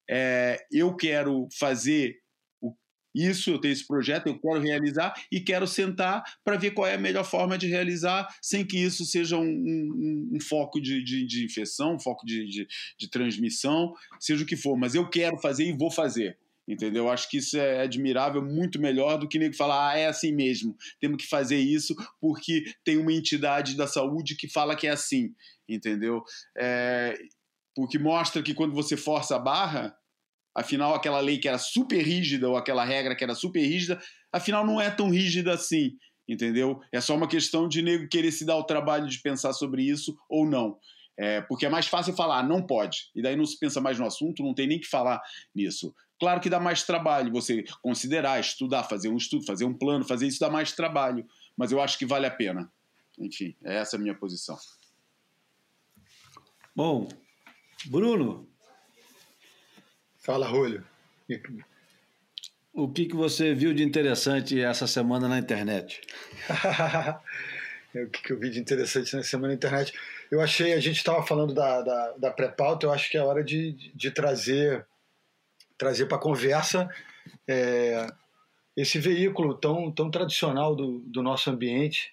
É, 0.08 0.64
eu 0.70 0.94
quero 0.94 1.48
fazer 1.58 2.14
isso, 3.16 3.50
eu 3.50 3.58
tenho 3.58 3.72
esse 3.72 3.86
projeto, 3.86 4.26
eu 4.26 4.38
quero 4.38 4.60
realizar 4.60 5.14
e 5.32 5.40
quero 5.40 5.66
sentar 5.66 6.22
para 6.44 6.56
ver 6.56 6.72
qual 6.72 6.86
é 6.86 6.94
a 6.94 6.98
melhor 6.98 7.24
forma 7.24 7.56
de 7.56 7.66
realizar 7.66 8.28
sem 8.42 8.64
que 8.64 8.76
isso 8.76 9.04
seja 9.04 9.38
um, 9.38 9.44
um, 9.44 10.30
um 10.34 10.40
foco 10.40 10.80
de, 10.80 11.02
de, 11.02 11.26
de, 11.26 11.44
infecção, 11.44 11.94
um 11.94 12.00
foco 12.00 12.26
de, 12.26 12.46
de, 12.46 12.66
de 12.98 13.10
transmissão, 13.10 13.94
seja 14.20 14.44
o 14.44 14.46
que 14.46 14.56
for, 14.56 14.76
mas 14.76 14.94
eu 14.94 15.08
quero 15.08 15.38
fazer 15.38 15.64
e 15.64 15.76
vou 15.76 15.90
fazer 15.90 16.36
entendeu? 16.68 17.08
Acho 17.08 17.30
que 17.30 17.36
isso 17.36 17.56
é 17.56 17.82
admirável, 17.82 18.42
muito 18.42 18.80
melhor 18.80 19.18
do 19.18 19.28
que 19.28 19.38
nem 19.38 19.52
falar, 19.52 19.92
ah, 19.92 19.98
é 19.98 20.06
assim 20.06 20.32
mesmo, 20.32 20.76
temos 21.00 21.22
que 21.22 21.28
fazer 21.28 21.58
isso 21.58 21.94
porque 22.20 22.64
tem 22.82 22.96
uma 22.96 23.12
entidade 23.12 23.76
da 23.76 23.86
saúde 23.86 24.34
que 24.34 24.48
fala 24.48 24.74
que 24.74 24.86
é 24.86 24.90
assim, 24.90 25.32
entendeu? 25.68 26.24
É, 26.56 27.16
porque 27.74 27.98
mostra 27.98 28.42
que 28.42 28.54
quando 28.54 28.74
você 28.74 28.96
força 28.96 29.36
a 29.36 29.38
barra, 29.38 29.96
Afinal, 30.56 30.94
aquela 30.94 31.20
lei 31.20 31.36
que 31.36 31.46
era 31.46 31.58
super 31.58 32.02
rígida, 32.02 32.48
ou 32.48 32.56
aquela 32.56 32.82
regra 32.82 33.14
que 33.14 33.22
era 33.22 33.34
super 33.34 33.60
rígida, 33.60 34.00
afinal 34.32 34.64
não 34.64 34.80
é 34.80 34.90
tão 34.90 35.10
rígida 35.10 35.52
assim, 35.52 35.98
entendeu? 36.26 36.80
É 36.90 36.98
só 36.98 37.14
uma 37.14 37.28
questão 37.28 37.68
de 37.68 37.82
nego 37.82 38.08
querer 38.08 38.32
se 38.32 38.46
dar 38.46 38.56
o 38.56 38.64
trabalho 38.64 39.06
de 39.06 39.20
pensar 39.20 39.52
sobre 39.52 39.82
isso 39.82 40.16
ou 40.30 40.46
não. 40.46 40.78
É, 41.18 41.42
porque 41.42 41.66
é 41.66 41.68
mais 41.68 41.86
fácil 41.86 42.14
falar, 42.14 42.42
não 42.42 42.62
pode. 42.62 43.10
E 43.14 43.20
daí 43.20 43.36
não 43.36 43.44
se 43.44 43.58
pensa 43.58 43.82
mais 43.82 43.98
no 43.98 44.06
assunto, 44.06 44.42
não 44.42 44.54
tem 44.54 44.66
nem 44.66 44.80
que 44.80 44.86
falar 44.86 45.20
nisso. 45.54 45.94
Claro 46.18 46.40
que 46.40 46.48
dá 46.48 46.58
mais 46.58 46.82
trabalho 46.84 47.30
você 47.30 47.62
considerar, 47.82 48.40
estudar, 48.40 48.84
fazer 48.84 49.10
um 49.10 49.16
estudo, 49.18 49.44
fazer 49.44 49.66
um 49.66 49.74
plano, 49.74 50.06
fazer 50.06 50.26
isso 50.26 50.40
dá 50.40 50.48
mais 50.48 50.72
trabalho. 50.72 51.26
Mas 51.54 51.70
eu 51.70 51.82
acho 51.82 51.98
que 51.98 52.06
vale 52.06 52.24
a 52.24 52.30
pena. 52.30 52.72
Enfim, 53.18 53.54
é 53.62 53.76
essa 53.76 53.96
a 53.96 53.98
minha 53.98 54.14
posição. 54.14 54.56
Bom, 56.74 57.08
Bruno, 57.86 58.48
Fala, 60.26 60.48
Rúlio. 60.48 60.84
O 62.74 62.88
que, 62.88 63.06
que 63.06 63.14
você 63.14 63.54
viu 63.54 63.72
de 63.72 63.84
interessante 63.84 64.60
essa 64.60 64.84
semana 64.84 65.28
na 65.28 65.38
internet? 65.38 66.00
o 67.94 68.10
que, 68.10 68.22
que 68.24 68.32
eu 68.32 68.38
vi 68.40 68.50
de 68.50 68.58
interessante 68.58 69.14
nessa 69.14 69.28
semana 69.28 69.50
na 69.50 69.54
internet? 69.54 69.92
Eu 70.28 70.40
achei, 70.40 70.72
a 70.72 70.80
gente 70.80 70.96
estava 70.96 71.24
falando 71.24 71.54
da, 71.54 71.80
da, 71.80 72.10
da 72.18 72.30
pré-pauta, 72.32 72.86
eu 72.86 72.92
acho 72.92 73.08
que 73.08 73.16
é 73.16 73.22
hora 73.22 73.44
de, 73.44 73.74
de 73.94 74.10
trazer, 74.10 74.84
trazer 75.78 76.06
para 76.06 76.16
a 76.16 76.20
conversa 76.20 76.90
é, 77.46 78.08
esse 78.76 78.98
veículo 78.98 79.54
tão, 79.54 79.92
tão 79.92 80.10
tradicional 80.10 80.74
do, 80.74 80.98
do 81.06 81.22
nosso 81.22 81.48
ambiente, 81.50 82.12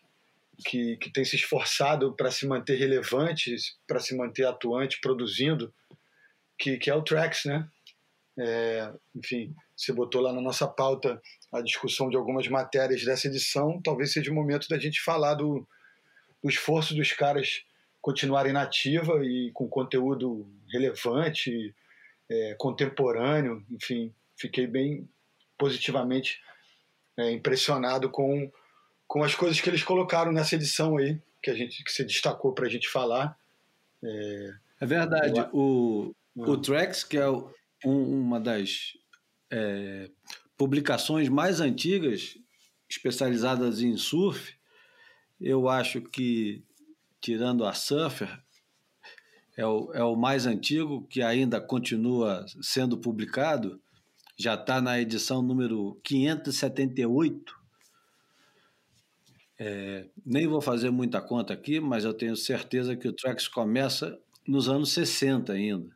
que, 0.64 0.98
que 0.98 1.10
tem 1.10 1.26
se 1.26 1.36
esforçado 1.36 2.14
para 2.14 2.30
se 2.30 2.46
manter 2.46 2.76
relevante, 2.76 3.56
para 3.88 4.00
se 4.00 4.16
manter 4.16 4.46
atuante, 4.46 5.02
produzindo, 5.02 5.74
que, 6.60 6.78
que 6.78 6.92
é 6.92 6.96
o 6.96 7.02
Trax, 7.02 7.46
né? 7.46 7.68
É, 8.38 8.92
enfim, 9.16 9.56
você 9.76 9.94
botou 9.94 10.22
lá 10.22 10.34
na 10.34 10.42
nossa 10.42 10.68
pauta 10.68 11.22
a 11.52 11.62
discussão 11.62 12.10
de 12.10 12.18
algumas 12.18 12.48
matérias 12.48 13.04
dessa 13.04 13.28
edição. 13.28 13.82
Talvez 13.82 14.12
seja 14.12 14.32
o 14.32 14.36
momento 14.36 14.68
da 14.68 14.80
gente 14.80 15.02
falar 15.02 15.36
do, 15.36 15.68
do 16.42 16.50
esforço 16.50 16.96
dos 16.96 17.12
caras 17.12 17.64
continuarem 18.02 18.52
na 18.52 18.64
ativa 18.64 19.24
e 19.26 19.52
com 19.54 19.68
conteúdo 19.68 20.48
relevante, 20.72 21.74
é, 22.30 22.56
contemporâneo. 22.58 23.64
Enfim, 23.72 24.14
fiquei 24.36 24.68
bem 24.68 25.08
positivamente 25.58 26.42
é, 27.18 27.32
impressionado 27.32 28.10
com, 28.10 28.52
com 29.08 29.24
as 29.24 29.36
coisas 29.36 29.62
que 29.62 29.70
eles 29.70 29.84
colocaram 29.84 30.32
nessa 30.32 30.56
edição 30.56 30.98
aí, 30.98 31.18
que 31.42 31.52
a 31.52 31.54
gente 31.54 31.84
que 31.84 31.92
se 31.92 32.04
destacou 32.04 32.52
para 32.54 32.66
a 32.66 32.70
gente 32.70 32.90
falar. 32.90 33.38
É, 34.04 34.54
é 34.82 34.86
verdade. 34.86 35.40
Eu... 35.40 35.50
O, 35.54 36.16
o 36.36 36.54
ah. 36.54 36.62
Trex, 36.62 37.04
que 37.04 37.18
é 37.18 37.28
o, 37.28 37.54
um, 37.86 38.22
uma 38.22 38.40
das 38.40 38.94
é, 39.52 40.10
publicações 40.58 41.30
mais 41.30 41.60
antigas 41.60 42.38
especializadas 42.90 43.82
em 43.82 43.98
surf. 43.98 44.56
Eu 45.40 45.68
acho 45.68 46.02
que, 46.02 46.64
tirando 47.20 47.66
a 47.66 47.74
Surfer, 47.74 48.42
é 49.58 49.66
o, 49.66 49.92
é 49.94 50.04
o 50.04 50.16
mais 50.16 50.46
antigo, 50.46 51.06
que 51.08 51.22
ainda 51.22 51.60
continua 51.62 52.46
sendo 52.62 52.98
publicado, 52.98 53.82
já 54.38 54.56
está 54.56 54.82
na 54.82 55.00
edição 55.00 55.42
número 55.42 56.00
578. 56.04 57.54
É, 59.60 60.10
nem 60.26 60.48
vou 60.48 60.62
fazer 60.62 60.90
muita 60.90 61.22
conta 61.22 61.54
aqui, 61.54 61.80
mas 61.80 62.04
eu 62.04 62.14
tenho 62.14 62.36
certeza 62.36 62.96
que 62.96 63.08
o 63.08 63.14
Trax 63.14 63.48
começa 63.48 64.20
nos 64.48 64.68
anos 64.68 64.92
60 64.92 65.54
ainda. 65.54 65.96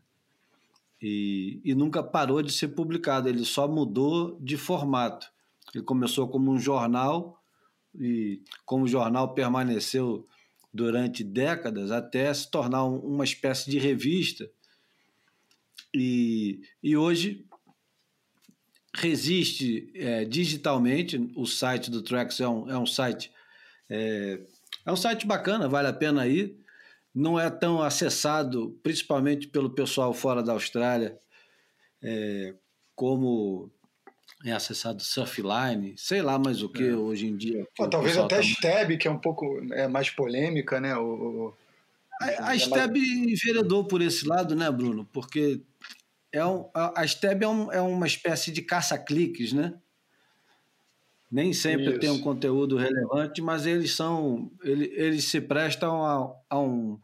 E, 1.02 1.62
e 1.64 1.76
nunca 1.76 2.02
parou 2.02 2.42
de 2.42 2.52
ser 2.52 2.70
publicado, 2.70 3.30
ele 3.30 3.46
só 3.46 3.68
mudou 3.68 4.40
de 4.42 4.58
formato. 4.58 5.28
Ele 5.74 5.84
começou 5.84 6.28
como 6.28 6.52
um 6.52 6.60
jornal, 6.60 7.42
e 8.00 8.42
como 8.66 8.86
o 8.86 8.88
jornal 8.88 9.34
permaneceu 9.34 10.28
durante 10.74 11.24
décadas 11.24 11.92
até 11.92 12.34
se 12.34 12.50
tornar 12.50 12.86
uma 12.86 13.24
espécie 13.24 13.70
de 13.70 13.78
revista. 13.78 14.50
E, 15.94 16.62
e 16.82 16.98
hoje 16.98 17.46
resiste 18.94 19.92
é, 19.96 20.26
digitalmente. 20.26 21.32
O 21.36 21.46
site 21.46 21.92
do 21.92 22.02
Trax 22.02 22.40
é 22.40 22.48
um, 22.48 22.70
é 22.70 22.78
um 22.78 22.86
site 22.86 23.32
é, 23.90 24.40
é 24.86 24.92
um 24.92 24.96
site 24.96 25.26
bacana, 25.26 25.68
vale 25.68 25.88
a 25.88 25.94
pena 25.94 26.28
ir 26.28 26.58
não 27.18 27.40
é 27.40 27.50
tão 27.50 27.82
acessado, 27.82 28.80
principalmente 28.84 29.48
pelo 29.48 29.72
pessoal 29.72 30.14
fora 30.14 30.44
da 30.44 30.54
Austrália, 30.54 31.18
é, 32.00 32.54
como 32.96 33.72
é 34.46 34.52
acessado 34.52 35.02
Surfline, 35.02 35.96
sei 35.98 36.22
lá 36.22 36.38
mais 36.38 36.62
o 36.62 36.70
que 36.70 36.84
é. 36.84 36.96
hoje 36.96 37.26
em 37.26 37.36
dia. 37.36 37.68
Pô, 37.76 37.90
talvez 37.90 38.16
até 38.16 38.36
tá... 38.36 38.42
Stab, 38.42 38.96
que 39.00 39.08
é 39.08 39.12
um 39.12 39.18
pouco 39.18 39.46
é, 39.74 39.88
mais 39.88 40.12
polêmica, 40.12 40.80
né? 40.80 40.96
O, 40.96 41.56
a, 42.22 42.50
a 42.50 42.54
é 42.54 42.58
Stab 42.58 42.96
mais... 42.96 43.10
enveredou 43.10 43.86
por 43.86 44.00
esse 44.04 44.28
lado, 44.28 44.56
né, 44.56 44.70
Bruno? 44.70 45.04
Porque 45.12 45.60
é 46.32 46.46
um, 46.46 46.70
a, 46.72 47.02
a 47.02 47.06
Stab 47.06 47.42
é, 47.42 47.48
um, 47.48 47.72
é 47.72 47.82
uma 47.82 48.06
espécie 48.06 48.52
de 48.52 48.62
caça-cliques, 48.62 49.54
né? 49.54 49.74
Nem 51.30 51.52
sempre 51.52 51.90
Isso. 51.90 52.00
tem 52.00 52.10
um 52.10 52.22
conteúdo 52.22 52.78
relevante, 52.78 53.42
mas 53.42 53.66
eles 53.66 53.94
são. 53.94 54.50
Eles, 54.64 54.90
eles 54.94 55.24
se 55.26 55.42
prestam 55.42 56.04
a, 56.04 56.34
a, 56.50 56.60
um, 56.60 56.98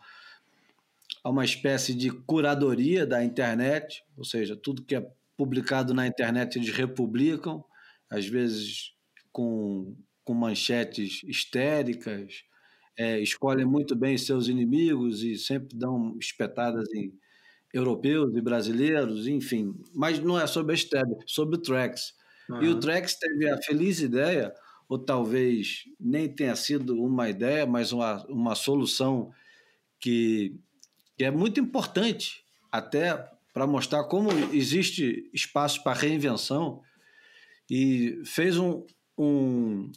a 1.24 1.30
uma 1.30 1.44
espécie 1.44 1.94
de 1.94 2.10
curadoria 2.10 3.06
da 3.06 3.24
internet, 3.24 4.04
ou 4.18 4.24
seja, 4.24 4.56
tudo 4.56 4.84
que 4.84 4.96
é 4.96 5.06
publicado 5.36 5.94
na 5.94 6.08
internet 6.08 6.58
eles 6.58 6.70
republicam, 6.70 7.64
às 8.10 8.26
vezes 8.26 8.94
com, 9.32 9.96
com 10.24 10.34
manchetes 10.34 11.22
histéricas, 11.24 12.44
é, 12.98 13.20
escolhem 13.20 13.66
muito 13.66 13.96
bem 13.96 14.18
seus 14.18 14.48
inimigos 14.48 15.24
e 15.24 15.38
sempre 15.38 15.76
dão 15.76 16.16
espetadas 16.20 16.88
em 16.94 17.12
europeus 17.74 18.36
e 18.36 18.42
brasileiros, 18.42 19.28
enfim. 19.28 19.74
Mas 19.94 20.20
não 20.20 20.40
é 20.40 20.46
sobre 20.46 20.76
a 20.76 21.00
é 21.00 21.04
sobre 21.26 21.56
o 21.56 21.62
Trax. 21.62 22.14
Uhum. 22.50 22.64
E 22.64 22.68
o 22.68 22.80
Trax 22.80 23.16
teve 23.16 23.50
a 23.50 23.58
feliz 23.62 24.00
ideia, 24.00 24.54
ou 24.88 25.00
talvez 25.00 25.84
nem 26.00 26.28
tenha 26.28 26.56
sido 26.56 27.02
uma 27.02 27.30
ideia, 27.30 27.66
mas 27.66 27.92
uma, 27.92 28.24
uma 28.28 28.56
solução 28.56 29.32
que, 30.00 30.60
que 31.18 31.24
é 31.24 31.32
muito 31.32 31.60
importante 31.60 32.44
até 32.72 33.30
para 33.54 33.68
mostrar 33.68 34.04
como 34.06 34.32
existe 34.52 35.30
espaço 35.34 35.84
para 35.84 35.98
reinvenção 35.98 36.82
e 37.70 38.22
fez 38.26 38.58
um, 38.58 38.86
um, 39.18 39.92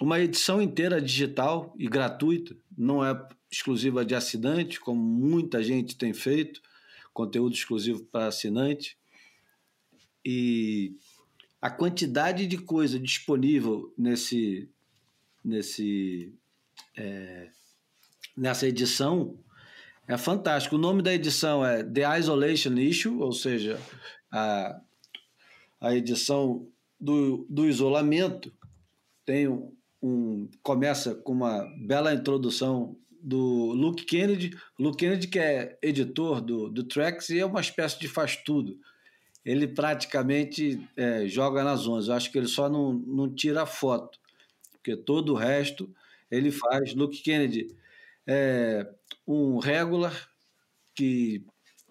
uma 0.00 0.20
edição 0.20 0.62
inteira 0.62 1.00
digital 1.02 1.74
e 1.76 1.86
gratuita, 1.88 2.56
não 2.76 3.04
é 3.04 3.28
exclusiva 3.50 4.04
de 4.04 4.14
assinante, 4.14 4.78
como 4.78 5.02
muita 5.02 5.62
gente 5.62 5.96
tem 5.96 6.12
feito, 6.12 6.60
conteúdo 7.12 7.54
exclusivo 7.54 8.04
para 8.04 8.26
assinante. 8.26 8.96
E 10.24 10.96
a 11.60 11.70
quantidade 11.70 12.46
de 12.46 12.58
coisa 12.58 12.98
disponível 12.98 13.92
nesse, 13.98 14.68
nesse, 15.44 16.32
é, 16.96 17.48
nessa 18.36 18.66
edição 18.66 19.36
é 20.06 20.16
fantástico. 20.16 20.76
O 20.76 20.78
nome 20.78 21.02
da 21.02 21.12
edição 21.12 21.64
é 21.64 21.82
The 21.82 22.18
Isolation 22.18 22.78
Issue, 22.78 23.18
ou 23.20 23.32
seja, 23.32 23.78
a, 24.32 24.80
a 25.80 25.94
edição 25.94 26.66
do, 26.98 27.46
do 27.50 27.68
isolamento. 27.68 28.52
Tem 29.26 29.48
um, 29.48 29.72
um, 30.02 30.48
começa 30.62 31.14
com 31.14 31.32
uma 31.32 31.66
bela 31.76 32.14
introdução 32.14 32.96
do 33.20 33.72
Luke 33.72 34.04
Kennedy. 34.04 34.56
Luke 34.78 34.96
Kennedy 34.96 35.26
que 35.26 35.38
é 35.38 35.76
editor 35.82 36.40
do, 36.40 36.68
do 36.68 36.84
Trax 36.84 37.30
e 37.30 37.40
é 37.40 37.44
uma 37.44 37.60
espécie 37.60 37.98
de 37.98 38.08
faz 38.08 38.36
tudo. 38.36 38.78
Ele 39.44 39.66
praticamente 39.66 40.80
é, 40.96 41.26
joga 41.26 41.64
nas 41.64 41.86
ondas. 41.86 42.08
Eu 42.08 42.14
acho 42.14 42.30
que 42.30 42.38
ele 42.38 42.48
só 42.48 42.68
não, 42.68 42.92
não 42.92 43.32
tira 43.32 43.64
foto, 43.64 44.18
porque 44.72 44.96
todo 44.96 45.32
o 45.32 45.36
resto 45.36 45.92
ele 46.30 46.50
faz. 46.50 46.94
Luke 46.94 47.22
Kennedy 47.22 47.74
é 48.26 48.86
um 49.26 49.58
regular 49.58 50.28
que 50.94 51.44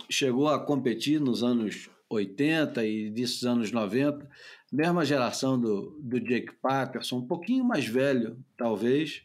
chegou 0.10 0.48
a 0.48 0.60
competir 0.60 1.20
nos 1.20 1.44
anos 1.44 1.90
80 2.10 2.86
e 2.86 3.10
desses 3.10 3.44
anos 3.44 3.72
90, 3.72 4.30
mesma 4.72 5.06
geração 5.06 5.60
do, 5.60 5.98
do 6.00 6.20
Jake 6.20 6.54
Patterson, 6.62 7.18
um 7.18 7.28
pouquinho 7.28 7.66
mais 7.66 7.86
velho, 7.86 8.38
talvez, 8.58 9.24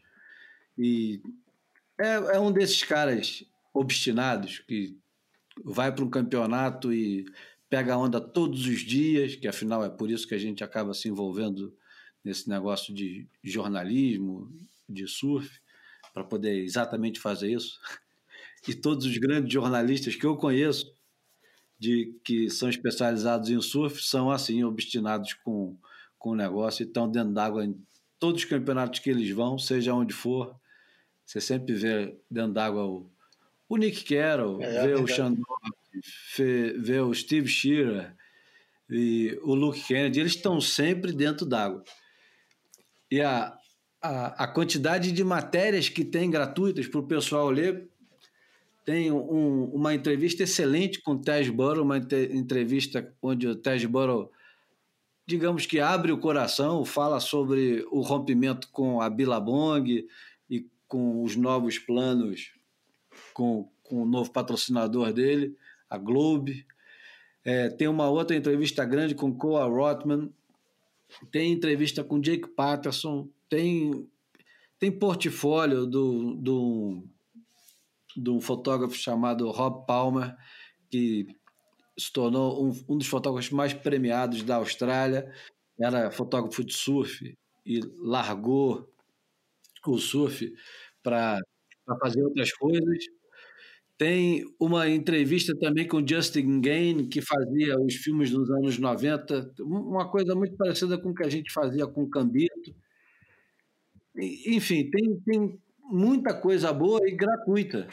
e 0.77 1.21
é, 1.99 2.15
é 2.37 2.41
um 2.41 2.51
desses 2.51 2.83
caras 2.83 3.45
obstinados 3.73 4.59
que 4.61 4.97
vai 5.65 5.93
para 5.93 6.05
um 6.05 6.11
campeonato 6.11 6.93
e 6.93 7.27
pega 7.73 7.97
onda 7.97 8.21
todos 8.21 8.67
os 8.67 8.81
dias, 8.81 9.35
que 9.35 9.49
afinal 9.49 9.83
é 9.83 9.89
por 9.89 10.11
isso 10.11 10.29
que 10.29 10.35
a 10.35 10.39
gente 10.39 10.63
acaba 10.63 10.93
se 10.93 11.09
envolvendo 11.09 11.75
nesse 12.23 12.47
negócio 12.47 12.93
de 12.93 13.27
jornalismo, 13.43 14.55
de 14.87 15.09
surf 15.09 15.59
para 16.13 16.23
poder 16.23 16.63
exatamente 16.63 17.19
fazer 17.19 17.51
isso. 17.51 17.81
E 18.69 18.75
todos 18.75 19.07
os 19.07 19.19
grandes 19.19 19.53
jornalistas 19.53 20.15
que 20.15 20.25
eu 20.25 20.37
conheço, 20.37 20.95
de 21.77 22.15
que 22.23 22.49
são 22.49 22.69
especializados 22.69 23.51
em 23.51 23.61
surf, 23.61 24.01
são 24.01 24.31
assim, 24.31 24.63
obstinados 24.63 25.33
com, 25.43 25.77
com 26.17 26.31
o 26.31 26.37
negócio 26.37 26.85
e 26.85 26.87
estão 26.87 27.11
dentro 27.11 27.33
d'água 27.33 27.65
em 27.65 27.75
todos 28.21 28.43
os 28.43 28.49
campeonatos 28.49 29.01
que 29.01 29.11
eles 29.11 29.29
vão, 29.31 29.59
seja 29.59 29.93
onde 29.93 30.15
for. 30.15 30.55
Você 31.27 31.41
sempre 31.41 31.75
vê 31.75 32.17
dentro 32.31 32.53
d'água 32.53 32.87
o, 32.87 33.11
o 33.69 33.77
Nick 33.77 34.05
Carroll, 34.05 34.63
é, 34.63 34.87
vê 34.87 34.93
é 34.93 34.97
o 34.97 35.09
Shandor, 35.09 35.59
vê, 36.79 37.01
o 37.01 37.13
Steve 37.15 37.49
Shearer 37.49 38.15
e 38.89 39.39
o 39.43 39.55
Luke 39.55 39.83
Kennedy, 39.83 40.21
eles 40.21 40.35
estão 40.35 40.61
sempre 40.61 41.13
dentro 41.13 41.47
d'água. 41.47 41.83
E 43.11 43.21
a, 43.21 43.57
a, 44.01 44.45
a 44.45 44.49
quantidade 44.49 45.13
de 45.13 45.25
matérias 45.25 45.89
que 45.89 46.05
tem 46.05 46.31
gratuitas 46.31 46.87
para 46.87 47.01
o 47.01 47.07
pessoal 47.07 47.49
ler. 47.51 47.89
Tem 48.85 49.13
um, 49.13 49.67
uma 49.67 49.95
entrevista 49.95 50.43
excelente 50.43 51.01
com 51.01 51.13
o 51.13 51.19
Tej 51.21 51.51
Burrow, 51.53 51.85
uma 51.85 51.99
entrevista 51.99 53.15
onde 53.23 53.47
o 53.47 53.55
Tej 53.55 53.87
Burrow, 53.87 54.29
digamos 55.25 55.67
que 55.67 55.79
abre 55.79 56.11
o 56.11 56.19
coração, 56.19 56.85
fala 56.85 57.21
sobre 57.21 57.87
o 57.93 58.01
rompimento 58.01 58.69
com 58.73 59.01
a 59.01 59.09
Billabong 59.09 60.05
e 60.51 60.67
com 60.89 61.23
os 61.23 61.37
novos 61.37 61.79
planos 61.79 62.53
com, 63.33 63.71
com 63.83 64.03
o 64.03 64.07
novo 64.07 64.31
patrocinador 64.31 65.13
dele, 65.13 65.57
a 65.93 65.99
Globe. 65.99 66.67
É, 67.45 67.69
tem 67.69 67.87
uma 67.87 68.09
outra 68.09 68.35
entrevista 68.35 68.85
grande 68.85 69.15
com 69.15 69.37
Coa 69.37 69.65
Rotman, 69.65 70.33
tem 71.31 71.53
entrevista 71.53 72.03
com 72.03 72.21
Jake 72.21 72.49
Patterson, 72.49 73.29
tem, 73.49 74.09
tem 74.79 74.91
portfólio 74.91 75.87
do, 75.87 76.35
do, 76.37 77.05
de 78.17 78.31
um 78.31 78.41
fotógrafo 78.41 78.95
chamado 78.95 79.51
Rob 79.51 79.85
Palmer, 79.87 80.35
que 80.91 81.27
se 81.99 82.11
tornou 82.11 82.65
um, 82.65 82.85
um 82.89 82.97
dos 82.97 83.07
fotógrafos 83.07 83.51
mais 83.51 83.75
premiados 83.75 84.43
da 84.43 84.57
Austrália. 84.57 85.31
Era 85.79 86.11
fotógrafo 86.11 86.65
de 86.65 86.73
surf 86.73 87.37
e 87.67 87.81
largou 87.99 88.89
o 89.87 89.99
surf 89.99 90.55
para 91.03 91.39
fazer 92.01 92.23
outras 92.23 92.51
coisas. 92.53 93.05
Tem 94.03 94.45
uma 94.59 94.89
entrevista 94.89 95.57
também 95.57 95.87
com 95.87 96.05
Justin 96.05 96.61
Gain, 96.61 97.09
que 97.09 97.21
fazia 97.21 97.79
os 97.79 97.95
filmes 97.95 98.33
dos 98.33 98.51
anos 98.51 98.77
90, 98.77 99.53
uma 99.61 100.11
coisa 100.11 100.35
muito 100.35 100.57
parecida 100.57 100.99
com 100.99 101.11
o 101.11 101.15
que 101.15 101.23
a 101.23 101.31
gente 101.31 101.53
fazia 101.53 101.87
com 101.87 102.11
Cambito. 102.11 102.75
Enfim, 104.45 104.91
tem, 104.91 105.21
tem 105.21 105.57
muita 105.85 106.35
coisa 106.35 106.73
boa 106.73 106.99
e 107.05 107.15
gratuita. 107.15 107.87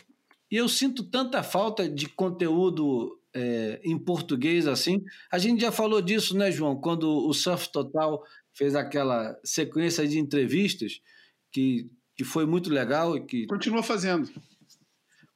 E 0.50 0.58
eu 0.58 0.68
sinto 0.68 1.04
tanta 1.04 1.44
falta 1.44 1.88
de 1.88 2.10
conteúdo 2.10 3.16
é, 3.32 3.80
em 3.84 3.96
português 3.96 4.66
assim. 4.66 5.04
A 5.32 5.38
gente 5.38 5.62
já 5.62 5.72
falou 5.72 6.02
disso, 6.02 6.36
né, 6.36 6.52
João? 6.52 6.76
Quando 6.76 7.08
o 7.08 7.32
Surf 7.36 7.72
Total 7.72 8.24
fez 8.52 8.74
aquela 8.74 9.40
sequência 9.44 10.08
de 10.08 10.18
entrevistas 10.18 11.02
que, 11.52 11.88
que 12.16 12.24
foi 12.24 12.48
muito 12.48 12.72
legal 12.72 13.16
e 13.16 13.24
que 13.24 13.46
continua 13.46 13.84
fazendo. 13.84 14.28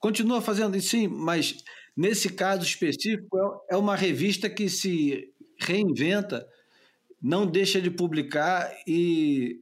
Continua 0.04 0.42
fazendo, 0.42 0.78
sim, 0.82 1.08
mas 1.08 1.64
nesse 1.96 2.28
caso 2.28 2.62
específico 2.62 3.66
é, 3.70 3.76
é 3.76 3.78
uma 3.78 3.96
revista 3.96 4.50
que 4.50 4.68
se 4.68 5.34
reinventa, 5.58 6.46
não 7.22 7.48
deixa 7.48 7.82
de 7.82 7.90
publicar 7.90 8.70
e 8.86 9.62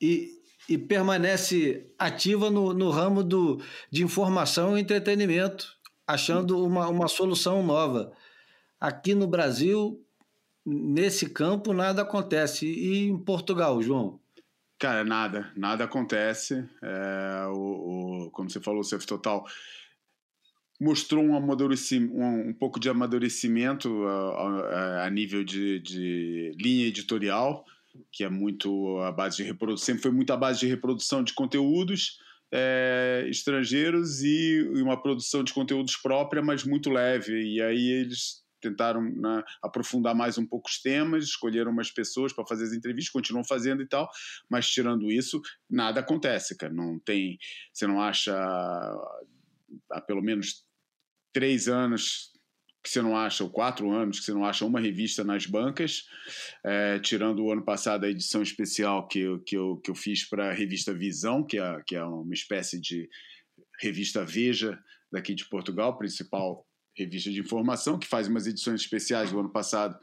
e, 0.00 0.30
e 0.66 0.78
permanece 0.78 1.92
ativa 1.98 2.50
no, 2.50 2.72
no 2.72 2.88
ramo 2.88 3.22
do, 3.22 3.60
de 3.90 4.02
informação 4.02 4.78
e 4.78 4.80
entretenimento, 4.80 5.76
achando 6.06 6.64
uma, 6.64 6.88
uma 6.88 7.08
solução 7.08 7.62
nova. 7.62 8.14
Aqui 8.80 9.14
no 9.14 9.26
Brasil, 9.26 10.02
nesse 10.64 11.28
campo, 11.28 11.74
nada 11.74 12.00
acontece. 12.00 12.64
E 12.64 13.08
em 13.08 13.18
Portugal, 13.18 13.82
João? 13.82 14.21
Cara, 14.82 15.04
nada, 15.04 15.48
nada 15.56 15.84
acontece. 15.84 16.68
É, 16.82 17.46
o, 17.54 18.24
o, 18.26 18.30
como 18.32 18.50
você 18.50 18.60
falou, 18.60 18.80
o 18.80 18.82
Surf 18.82 19.06
Total 19.06 19.44
mostrou 20.80 21.22
um, 21.22 21.36
amadurecimento, 21.36 22.12
um, 22.16 22.48
um 22.48 22.52
pouco 22.52 22.80
de 22.80 22.88
amadurecimento 22.90 24.04
a, 24.04 24.48
a, 24.48 25.06
a 25.06 25.10
nível 25.10 25.44
de, 25.44 25.78
de 25.78 26.50
linha 26.60 26.88
editorial 26.88 27.64
que 28.10 28.24
é 28.24 28.28
muito 28.28 28.98
a 29.02 29.12
base 29.12 29.36
de 29.36 29.44
reprodução, 29.44 29.86
sempre 29.86 30.02
foi 30.02 30.10
muito 30.10 30.32
a 30.32 30.36
base 30.36 30.58
de 30.58 30.66
reprodução 30.66 31.22
de 31.22 31.32
conteúdos, 31.32 32.18
é, 32.50 33.24
estrangeiros 33.28 34.24
e 34.24 34.68
uma 34.82 35.00
produção 35.00 35.44
de 35.44 35.52
conteúdos 35.52 35.96
própria, 35.96 36.42
mas 36.42 36.64
muito 36.64 36.90
leve. 36.90 37.40
E 37.40 37.62
aí 37.62 37.88
eles 37.88 38.41
tentaram 38.62 39.02
né, 39.02 39.42
aprofundar 39.62 40.14
mais 40.14 40.38
um 40.38 40.46
pouco 40.46 40.68
os 40.68 40.80
temas, 40.80 41.24
escolheram 41.24 41.70
umas 41.70 41.90
pessoas 41.90 42.32
para 42.32 42.46
fazer 42.46 42.64
as 42.64 42.72
entrevistas, 42.72 43.12
continuam 43.12 43.44
fazendo 43.44 43.82
e 43.82 43.88
tal, 43.88 44.08
mas 44.48 44.70
tirando 44.70 45.10
isso, 45.10 45.40
nada 45.68 46.00
acontece, 46.00 46.56
cara. 46.56 46.72
Não 46.72 46.98
tem, 46.98 47.38
você 47.72 47.86
não 47.86 48.00
acha 48.00 48.34
há 49.90 50.00
pelo 50.00 50.22
menos 50.22 50.64
três 51.32 51.68
anos 51.68 52.32
que 52.82 52.90
você 52.90 53.00
não 53.00 53.16
acha, 53.16 53.44
ou 53.44 53.50
quatro 53.50 53.92
anos 53.92 54.18
que 54.18 54.24
você 54.24 54.34
não 54.34 54.44
acha 54.44 54.64
uma 54.64 54.80
revista 54.80 55.22
nas 55.22 55.46
bancas, 55.46 56.04
é, 56.64 56.98
tirando 56.98 57.44
o 57.44 57.52
ano 57.52 57.64
passado 57.64 58.04
a 58.04 58.10
edição 58.10 58.42
especial 58.42 59.06
que 59.06 59.20
eu, 59.20 59.40
que 59.40 59.56
eu, 59.56 59.76
que 59.76 59.90
eu 59.90 59.94
fiz 59.94 60.28
para 60.28 60.50
a 60.50 60.52
revista 60.52 60.92
Visão, 60.92 61.46
que 61.46 61.58
é, 61.58 61.82
que 61.86 61.94
é 61.94 62.02
uma 62.02 62.34
espécie 62.34 62.80
de 62.80 63.08
revista 63.80 64.24
Veja 64.24 64.78
daqui 65.12 65.34
de 65.34 65.48
Portugal, 65.48 65.96
principal 65.96 66.66
revista 66.96 67.30
de 67.30 67.40
informação, 67.40 67.98
que 67.98 68.06
faz 68.06 68.28
umas 68.28 68.46
edições 68.46 68.80
especiais. 68.80 69.32
O 69.32 69.40
ano 69.40 69.50
passado 69.50 69.98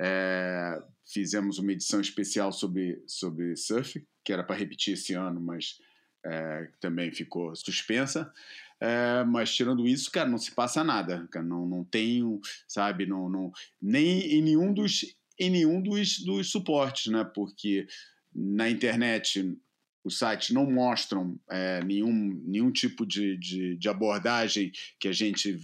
é, 0.00 0.82
fizemos 1.06 1.58
uma 1.58 1.72
edição 1.72 2.00
especial 2.00 2.52
sobre, 2.52 3.02
sobre 3.06 3.56
surf, 3.56 4.04
que 4.24 4.32
era 4.32 4.44
para 4.44 4.56
repetir 4.56 4.94
esse 4.94 5.14
ano, 5.14 5.40
mas 5.40 5.78
é, 6.24 6.68
também 6.80 7.12
ficou 7.12 7.54
suspensa. 7.54 8.32
É, 8.80 9.24
mas 9.24 9.54
tirando 9.54 9.86
isso, 9.86 10.10
cara, 10.10 10.28
não 10.28 10.38
se 10.38 10.52
passa 10.52 10.82
nada. 10.82 11.28
Cara, 11.30 11.44
não, 11.44 11.66
não 11.66 11.84
tenho, 11.84 12.40
sabe, 12.66 13.06
não, 13.06 13.28
não, 13.28 13.52
nem 13.80 14.38
em 14.38 14.42
nenhum 14.42 14.72
dos 14.72 15.04
em 15.38 15.48
nenhum 15.48 15.80
dos, 15.80 16.18
dos 16.18 16.50
suportes, 16.50 17.10
né? 17.10 17.24
Porque 17.24 17.86
na 18.34 18.68
internet 18.68 19.56
os 20.04 20.18
sites 20.18 20.50
não 20.50 20.70
mostram 20.70 21.38
é, 21.50 21.82
nenhum, 21.82 22.42
nenhum 22.44 22.70
tipo 22.70 23.06
de, 23.06 23.36
de, 23.38 23.76
de, 23.76 23.88
abordagem 23.88 24.70
que 24.98 25.08
a 25.08 25.12
gente 25.12 25.58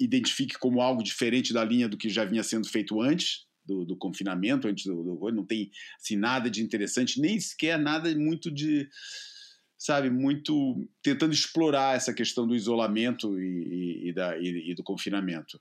identifique 0.00 0.58
como 0.58 0.80
algo 0.80 1.02
diferente 1.02 1.52
da 1.52 1.64
linha 1.64 1.88
do 1.88 1.96
que 1.96 2.08
já 2.08 2.24
vinha 2.24 2.42
sendo 2.42 2.68
feito 2.68 3.00
antes 3.00 3.46
do, 3.64 3.84
do 3.84 3.96
confinamento, 3.96 4.66
antes 4.66 4.86
do, 4.86 5.02
do, 5.02 5.32
não 5.32 5.44
tem 5.44 5.70
assim, 6.00 6.16
nada 6.16 6.50
de 6.50 6.62
interessante, 6.62 7.20
nem 7.20 7.38
sequer 7.38 7.78
nada 7.78 8.14
muito 8.14 8.50
de 8.50 8.88
sabe, 9.80 10.10
muito 10.10 10.86
tentando 11.02 11.32
explorar 11.32 11.96
essa 11.96 12.12
questão 12.12 12.46
do 12.46 12.54
isolamento 12.54 13.40
e, 13.40 13.44
e, 13.44 14.08
e 14.10 14.12
da, 14.12 14.38
e, 14.38 14.74
do 14.74 14.82
confinamento. 14.82 15.58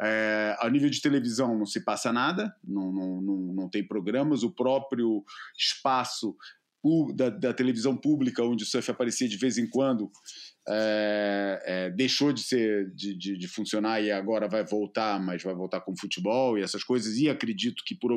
É, 0.00 0.56
nível 0.70 0.88
de 0.88 1.02
televisão 1.02 1.56
não 1.58 1.66
se 1.66 1.84
passa 1.84 2.10
nada, 2.10 2.56
não, 2.64 2.90
não, 2.90 3.20
não, 3.20 3.36
não 3.52 3.68
tem 3.68 3.86
programas, 3.86 4.42
o 4.42 4.50
próprio 4.50 5.22
espaço 5.54 6.34
da, 7.14 7.28
da, 7.28 7.52
televisão 7.52 7.94
pública, 7.94 8.42
onde 8.42 8.64
o 8.64 8.66
surf 8.66 8.90
aparecia 8.90 9.28
de 9.28 9.36
vez 9.36 9.58
em 9.58 9.68
quando, 9.68 10.10
é, 10.70 11.62
é, 11.64 11.90
deixou 11.90 12.32
de 12.32 12.42
ser 12.42 12.90
de, 12.90 13.14
de, 13.14 13.38
de, 13.38 13.48
funcionar 13.48 14.02
e 14.02 14.10
agora 14.10 14.46
vai 14.46 14.64
voltar, 14.64 15.18
mas 15.18 15.42
vai 15.42 15.54
voltar 15.54 15.80
com 15.80 15.96
futebol 15.96 16.58
e 16.58 16.62
essas 16.62 16.84
coisas. 16.84 17.16
E 17.16 17.28
acredito 17.28 17.82
que 17.84 17.94
por 17.94 18.12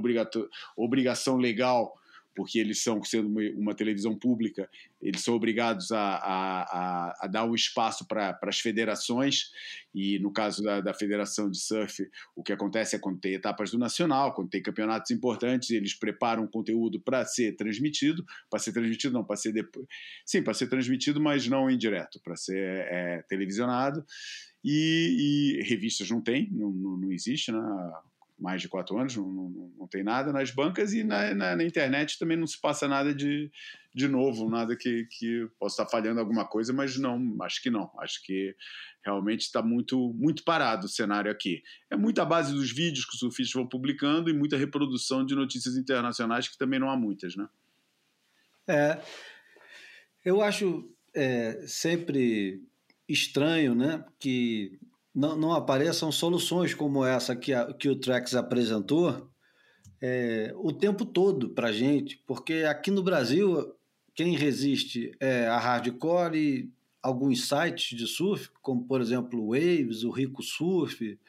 obrigação 0.75 1.37
legal 1.37 1.93
porque 2.35 2.59
eles 2.59 2.81
são, 2.81 3.03
sendo 3.03 3.27
uma, 3.57 3.75
televisão 3.75 4.15
pública, 4.15 4.69
eles 5.01 5.21
são 5.21 5.33
obrigados 5.33 5.91
a, 5.91 6.15
a, 6.15 7.25
a 7.25 7.27
dar 7.27 7.45
um 7.45 7.55
espaço 7.55 8.05
para 8.07 8.37
as 8.41 8.59
federações, 8.59 9.51
e 9.93 10.19
no 10.19 10.31
caso 10.31 10.63
da, 10.63 10.79
da, 10.79 10.93
Federação 10.93 11.49
de 11.49 11.57
Surf, 11.57 12.07
o 12.35 12.43
que 12.43 12.53
acontece 12.53 12.95
é 12.95 12.99
quando 12.99 13.19
tem 13.19 13.33
etapas 13.33 13.71
do 13.71 13.77
Nacional, 13.77 14.33
quando 14.33 14.49
tem 14.49 14.61
campeonatos 14.61 15.11
importantes, 15.11 15.69
eles 15.71 15.93
preparam 15.93 16.47
conteúdo 16.47 16.99
para 16.99 17.25
ser 17.25 17.55
transmitido, 17.55 18.25
para 18.49 18.59
ser 18.59 18.71
transmitido 18.71 19.13
não, 19.13 19.23
para 19.23 19.35
ser 19.35 19.51
depois, 19.51 19.85
sim, 20.25 20.41
para 20.41 20.53
ser 20.53 20.67
transmitido, 20.67 21.19
mas 21.19 21.47
não 21.47 21.69
em 21.69 21.77
direto, 21.77 22.19
para 22.23 22.35
ser 22.35 22.87
é, 22.89 23.23
televisionado, 23.27 24.05
e, 24.63 25.57
e, 25.59 25.63
revistas 25.63 26.09
não 26.09 26.21
tem, 26.21 26.49
não, 26.51 26.69
não, 26.71 26.97
não 26.97 27.11
existe, 27.11 27.51
né? 27.51 27.59
Mais 28.41 28.61
de 28.61 28.67
quatro 28.67 28.97
anos, 28.97 29.15
não, 29.15 29.31
não, 29.31 29.73
não 29.79 29.87
tem 29.87 30.03
nada 30.03 30.33
nas 30.33 30.49
bancas 30.49 30.93
e 30.93 31.03
na, 31.03 31.33
na, 31.35 31.55
na, 31.55 31.63
internet 31.63 32.17
também 32.17 32.35
não 32.35 32.47
se 32.47 32.59
passa 32.59 32.87
nada 32.87 33.13
de, 33.13 33.51
de 33.93 34.07
novo, 34.07 34.49
nada 34.49 34.75
que, 34.75 35.05
que 35.05 35.47
possa 35.59 35.83
estar 35.83 35.91
falhando 35.91 36.19
alguma 36.19 36.43
coisa, 36.43 36.73
mas 36.73 36.97
não, 36.97 37.37
acho 37.43 37.61
que 37.61 37.69
não. 37.69 37.91
Acho 37.99 38.23
que 38.23 38.55
realmente 39.05 39.41
está 39.41 39.61
muito, 39.61 40.11
muito 40.13 40.43
parado 40.43 40.87
o 40.87 40.89
cenário 40.89 41.31
aqui. 41.31 41.61
É 41.89 41.95
muita 41.95 42.25
base 42.25 42.51
dos 42.51 42.71
vídeos 42.71 43.05
que 43.05 43.13
os 43.13 43.19
surfistas 43.19 43.53
vão 43.53 43.67
publicando 43.67 44.29
e 44.29 44.33
muita 44.33 44.57
reprodução 44.57 45.23
de 45.23 45.35
notícias 45.35 45.77
internacionais, 45.77 46.47
que 46.47 46.57
também 46.57 46.79
não 46.79 46.89
há 46.89 46.97
muitas, 46.97 47.35
né? 47.35 47.47
É, 48.67 48.99
eu 50.25 50.41
acho 50.41 50.89
é, 51.13 51.63
sempre 51.67 52.63
estranho, 53.07 53.75
né, 53.75 54.03
que 54.19 54.79
não, 55.13 55.35
não 55.37 55.53
apareçam 55.53 56.11
soluções 56.11 56.73
como 56.73 57.05
essa 57.05 57.35
que, 57.35 57.53
a, 57.53 57.73
que 57.73 57.89
o 57.89 57.95
Trex 57.95 58.35
apresentou 58.35 59.29
é, 60.01 60.51
o 60.55 60.71
tempo 60.71 61.05
todo 61.05 61.49
para 61.49 61.67
a 61.67 61.71
gente, 61.71 62.21
porque 62.25 62.63
aqui 62.67 62.89
no 62.89 63.03
Brasil 63.03 63.75
quem 64.15 64.35
resiste 64.35 65.15
é 65.19 65.47
a 65.47 65.57
hardcore 65.57 66.37
e 66.37 66.69
alguns 67.01 67.47
sites 67.47 67.97
de 67.97 68.07
surf, 68.07 68.49
como 68.61 68.85
por 68.85 69.01
exemplo 69.01 69.39
o 69.39 69.49
Waves, 69.49 70.03
o 70.03 70.11
Rico 70.11 70.43
Surf, 70.43 71.19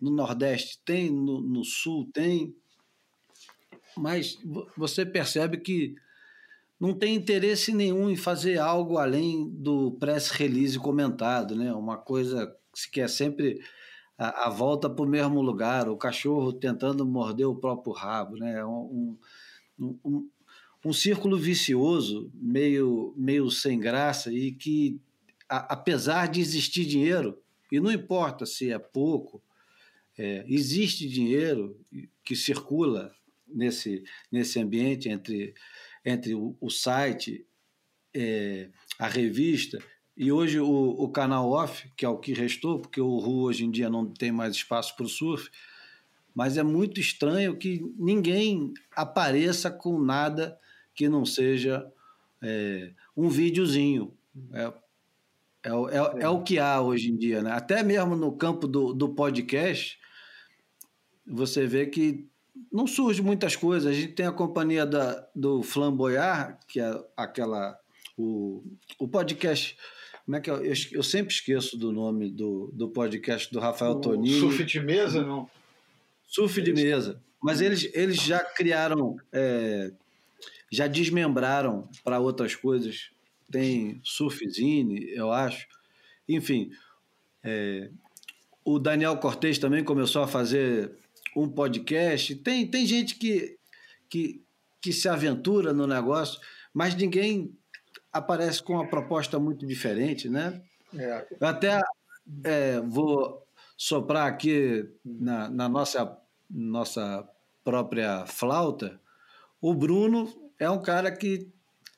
no 0.00 0.10
Nordeste 0.10 0.80
tem, 0.84 1.10
no, 1.10 1.40
no 1.40 1.64
Sul 1.64 2.08
tem, 2.12 2.54
mas 3.96 4.38
você 4.76 5.04
percebe 5.04 5.58
que 5.58 5.94
não 6.78 6.94
tem 6.94 7.14
interesse 7.14 7.72
nenhum 7.72 8.08
em 8.08 8.16
fazer 8.16 8.58
algo 8.58 8.96
além 8.96 9.50
do 9.50 9.92
press 9.92 10.30
release 10.30 10.78
comentado, 10.78 11.54
né? 11.54 11.74
Uma 11.74 11.98
coisa 11.98 12.50
se 12.74 12.90
quer 12.90 13.08
sempre 13.08 13.60
a, 14.16 14.46
a 14.46 14.50
volta 14.50 14.88
para 14.88 15.04
o 15.04 15.08
mesmo 15.08 15.40
lugar, 15.40 15.88
o 15.88 15.96
cachorro 15.96 16.52
tentando 16.52 17.06
morder 17.06 17.46
o 17.46 17.56
próprio 17.56 17.92
rabo, 17.92 18.36
né? 18.36 18.58
É 18.58 18.64
um, 18.64 19.18
um, 19.78 19.98
um, 20.04 20.30
um 20.84 20.92
círculo 20.92 21.38
vicioso, 21.38 22.30
meio, 22.34 23.14
meio 23.16 23.50
sem 23.50 23.78
graça 23.78 24.32
e 24.32 24.52
que, 24.52 25.00
a, 25.48 25.74
apesar 25.74 26.28
de 26.28 26.40
existir 26.40 26.84
dinheiro, 26.84 27.40
e 27.72 27.80
não 27.80 27.90
importa 27.90 28.44
se 28.44 28.70
é 28.70 28.78
pouco, 28.78 29.42
é, 30.18 30.44
existe 30.46 31.08
dinheiro 31.08 31.78
que 32.22 32.36
circula 32.36 33.14
nesse, 33.48 34.04
nesse 34.30 34.60
ambiente 34.60 35.08
entre, 35.08 35.54
entre 36.04 36.34
o, 36.34 36.56
o 36.60 36.68
site, 36.68 37.46
é, 38.12 38.68
a 38.98 39.06
revista 39.06 39.78
e 40.20 40.30
hoje 40.30 40.60
o, 40.60 40.66
o 40.68 41.08
canal 41.08 41.50
off, 41.50 41.90
que 41.96 42.04
é 42.04 42.08
o 42.10 42.18
que 42.18 42.34
restou, 42.34 42.78
porque 42.78 43.00
o 43.00 43.16
Ru 43.16 43.44
hoje 43.44 43.64
em 43.64 43.70
dia 43.70 43.88
não 43.88 44.04
tem 44.04 44.30
mais 44.30 44.54
espaço 44.54 44.94
para 44.94 45.06
o 45.06 45.08
surf, 45.08 45.48
mas 46.34 46.58
é 46.58 46.62
muito 46.62 47.00
estranho 47.00 47.56
que 47.56 47.80
ninguém 47.96 48.74
apareça 48.94 49.70
com 49.70 49.98
nada 49.98 50.58
que 50.94 51.08
não 51.08 51.24
seja 51.24 51.90
é, 52.42 52.92
um 53.16 53.30
videozinho. 53.30 54.12
É, 54.52 54.64
é, 55.62 55.70
é, 55.70 56.24
é, 56.24 56.28
o 56.28 56.42
que 56.42 56.58
há 56.58 56.82
hoje 56.82 57.10
em 57.10 57.16
dia. 57.16 57.42
Né? 57.42 57.52
Até 57.52 57.82
mesmo 57.82 58.14
no 58.14 58.30
campo 58.32 58.68
do, 58.68 58.92
do 58.92 59.08
podcast, 59.14 59.98
você 61.26 61.66
vê 61.66 61.86
que 61.86 62.28
não 62.70 62.86
surge 62.86 63.22
muitas 63.22 63.56
coisas. 63.56 63.90
A 63.90 63.94
gente 63.94 64.12
tem 64.12 64.26
a 64.26 64.32
companhia 64.32 64.84
da, 64.84 65.26
do 65.34 65.62
Flamboyard, 65.62 66.58
que 66.68 66.78
é 66.78 67.04
aquela. 67.16 67.80
O, 68.18 68.62
o 68.98 69.08
podcast 69.08 69.78
como 70.24 70.36
é 70.36 70.40
que 70.40 70.50
é? 70.50 70.54
Eu, 70.54 70.74
eu, 70.92 71.02
sempre 71.02 71.32
esqueço 71.32 71.76
do 71.76 71.92
nome 71.92 72.30
do, 72.30 72.70
do 72.72 72.88
podcast 72.88 73.52
do 73.52 73.58
Rafael 73.58 73.92
o 73.92 74.00
Tonini. 74.00 74.40
Surf 74.40 74.64
de 74.64 74.80
mesa, 74.80 75.22
não? 75.22 75.50
Surf 76.26 76.60
de 76.62 76.72
mesa. 76.72 77.20
Mas 77.42 77.60
eles, 77.60 77.90
eles 77.94 78.20
já 78.20 78.40
criaram, 78.40 79.16
é, 79.32 79.92
já 80.70 80.86
desmembraram 80.86 81.88
para 82.04 82.20
outras 82.20 82.54
coisas. 82.54 83.10
Tem 83.50 84.00
Surfzine, 84.04 85.08
eu 85.10 85.32
acho. 85.32 85.66
Enfim, 86.28 86.70
é, 87.42 87.90
o 88.64 88.78
Daniel 88.78 89.16
Cortez 89.16 89.58
também 89.58 89.82
começou 89.82 90.22
a 90.22 90.28
fazer 90.28 90.92
um 91.34 91.48
podcast. 91.48 92.34
Tem, 92.36 92.66
tem 92.66 92.86
gente 92.86 93.16
que, 93.16 93.56
que, 94.08 94.42
que 94.80 94.92
se 94.92 95.08
aventura 95.08 95.72
no 95.72 95.86
negócio, 95.86 96.40
mas 96.72 96.94
ninguém 96.94 97.56
aparece 98.12 98.62
com 98.62 98.74
uma 98.74 98.88
proposta 98.88 99.38
muito 99.38 99.66
diferente, 99.66 100.28
né? 100.28 100.62
É. 100.96 101.26
Eu 101.40 101.46
até 101.46 101.80
é, 102.44 102.80
vou 102.80 103.46
soprar 103.76 104.26
aqui 104.26 104.88
na, 105.04 105.48
na, 105.48 105.68
nossa, 105.68 106.18
nossa 106.50 107.28
própria 107.64 108.26
flauta. 108.26 109.00
O 109.60 109.74
Bruno 109.74 110.28
é 110.58 110.68
um 110.68 110.82
cara 110.82 111.10
que 111.10 111.48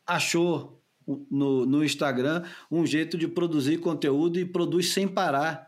achou 0.07 0.81
no, 1.31 1.67
no 1.67 1.85
Instagram 1.85 2.45
um 2.71 2.87
jeito 2.87 3.17
de 3.19 3.27
produzir 3.27 3.79
conteúdo 3.79 4.39
e 4.39 4.45
produz 4.45 4.93
sem 4.93 5.09
parar. 5.09 5.67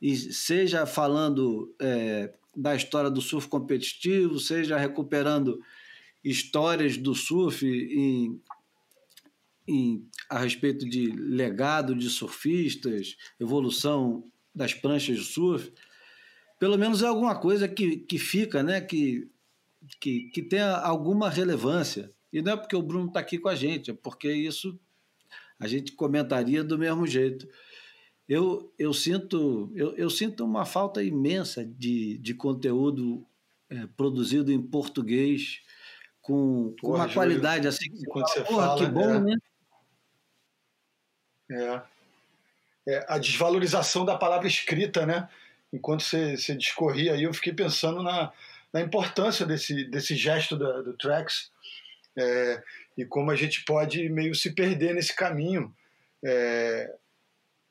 E 0.00 0.16
seja 0.16 0.84
falando 0.84 1.72
é, 1.80 2.32
da 2.56 2.74
história 2.74 3.10
do 3.10 3.20
surf 3.20 3.48
competitivo, 3.48 4.40
seja 4.40 4.76
recuperando 4.76 5.60
histórias 6.24 6.96
do 6.96 7.14
surf 7.14 7.66
em 7.66 8.40
em, 9.66 10.08
a 10.28 10.38
respeito 10.38 10.88
de 10.88 11.06
legado 11.12 11.94
de 11.94 12.08
surfistas, 12.08 13.16
evolução 13.38 14.24
das 14.54 14.74
pranchas 14.74 15.18
de 15.18 15.24
surf, 15.24 15.72
pelo 16.58 16.78
menos 16.78 17.02
é 17.02 17.06
alguma 17.06 17.38
coisa 17.38 17.66
que, 17.68 17.96
que 17.98 18.18
fica, 18.18 18.62
né? 18.62 18.80
que, 18.80 19.28
que, 20.00 20.30
que 20.30 20.42
tenha 20.42 20.76
alguma 20.76 21.28
relevância. 21.28 22.10
E 22.32 22.40
não 22.40 22.52
é 22.52 22.56
porque 22.56 22.76
o 22.76 22.82
Bruno 22.82 23.08
está 23.08 23.20
aqui 23.20 23.38
com 23.38 23.48
a 23.48 23.54
gente, 23.54 23.90
é 23.90 23.94
porque 23.94 24.32
isso 24.32 24.78
a 25.58 25.66
gente 25.66 25.92
comentaria 25.92 26.64
do 26.64 26.78
mesmo 26.78 27.06
jeito. 27.06 27.46
Eu, 28.28 28.72
eu, 28.78 28.92
sinto, 28.92 29.72
eu, 29.74 29.94
eu 29.96 30.08
sinto 30.08 30.44
uma 30.44 30.64
falta 30.64 31.02
imensa 31.02 31.64
de, 31.64 32.18
de 32.18 32.34
conteúdo 32.34 33.26
é, 33.68 33.86
produzido 33.96 34.52
em 34.52 34.62
português 34.62 35.60
com, 36.20 36.74
com 36.80 36.94
uma 36.94 37.08
qualidade 37.12 37.66
assim. 37.66 37.86
Quando 38.06 38.24
porra, 38.46 38.68
fala, 38.68 38.78
que 38.78 38.86
bom, 38.86 39.14
é. 39.14 39.20
né? 39.20 39.36
É. 41.52 41.82
é. 42.88 43.06
A 43.08 43.18
desvalorização 43.18 44.04
da 44.04 44.16
palavra 44.16 44.46
escrita, 44.46 45.06
né? 45.06 45.28
Enquanto 45.72 46.02
você, 46.02 46.36
você 46.36 46.54
discorria 46.54 47.14
aí, 47.14 47.22
eu 47.22 47.32
fiquei 47.32 47.52
pensando 47.52 48.02
na, 48.02 48.32
na 48.72 48.80
importância 48.80 49.46
desse, 49.46 49.84
desse 49.84 50.14
gesto 50.14 50.56
do, 50.56 50.82
do 50.82 50.96
Trax 50.96 51.50
é, 52.16 52.62
e 52.96 53.04
como 53.04 53.30
a 53.30 53.36
gente 53.36 53.64
pode 53.64 54.08
meio 54.08 54.34
se 54.34 54.54
perder 54.54 54.94
nesse 54.94 55.14
caminho, 55.14 55.74
é, 56.24 56.94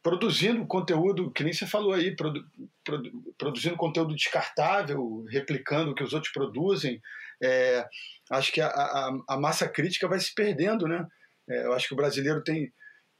produzindo 0.02 0.65
conteúdo, 0.65 1.32
que 1.32 1.44
nem 1.44 1.54
você 1.54 1.67
falou 1.67 1.94
aí, 1.94 2.15
produ, 2.15 2.44
produ, 2.84 3.34
produzindo 3.38 3.76
conteúdo 3.78 4.15
descartável, 4.15 5.26
replicando 5.30 5.91
o 5.91 5.96
que 5.96 6.04
os 6.04 6.13
outros 6.13 6.34
produzem. 6.34 7.02
É, 7.41 7.88
acho 8.32 8.52
que 8.52 8.62
a, 8.62 8.67
a, 8.67 9.20
a, 9.30 9.38
massa 9.38 9.67
crítica 9.67 10.08
vai 10.08 10.20
se 10.20 10.34
perdendo, 10.34 10.88
né? 10.88 11.08
É, 11.48 11.65
eu 11.65 11.74
acho 11.74 11.88
que 11.88 11.94
o 11.94 11.98
brasileiro 11.98 12.44
tem, 12.44 12.72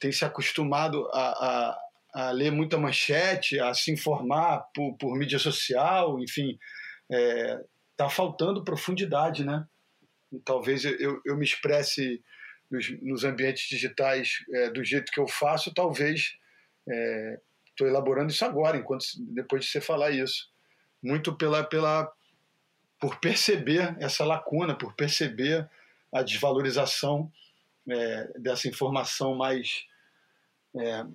tem 0.02 0.12
se 0.12 0.26
acostumado 0.26 1.08
a, 1.14 1.22
a, 1.22 1.80
a 2.14 2.32
ler 2.32 2.52
muita 2.52 2.78
manchete, 2.78 3.60
a 3.60 3.74
se 3.74 3.92
informar 3.92 4.66
por, 4.76 4.98
por 4.98 5.16
mídia 5.16 5.40
social, 5.40 6.20
enfim, 6.20 6.58
está 7.08 8.06
é, 8.06 8.10
faltando 8.10 8.64
profundidade, 8.64 9.46
né? 9.46 9.66
talvez 10.44 10.86
eu, 10.86 11.22
eu 11.26 11.38
me 11.38 11.46
expresse 11.46 12.22
nos, 12.70 12.90
nos 13.02 13.24
ambientes 13.24 13.68
digitais 13.68 14.40
é, 14.54 14.70
do 14.72 14.84
jeito 14.84 15.12
que 15.12 15.20
eu 15.20 15.28
faço, 15.28 15.74
talvez 15.74 16.34
estou 17.70 17.88
é, 17.88 17.90
elaborando 17.90 18.32
isso 18.32 18.44
agora, 18.44 18.78
enquanto 18.78 19.06
depois 19.34 19.66
de 19.66 19.72
você 19.72 19.82
falar 19.82 20.12
isso, 20.12 20.50
muito 21.04 21.36
pela 21.38 21.64
pela 21.64 22.12
por 23.00 23.20
perceber 23.20 23.96
essa 24.00 24.24
lacuna, 24.24 24.78
por 24.78 24.94
perceber 24.96 25.68
a 26.14 26.22
desvalorização 26.22 27.32
é, 27.90 28.40
dessa 28.40 28.68
informação 28.68 29.36
mais 29.36 29.86
é, 30.76 31.06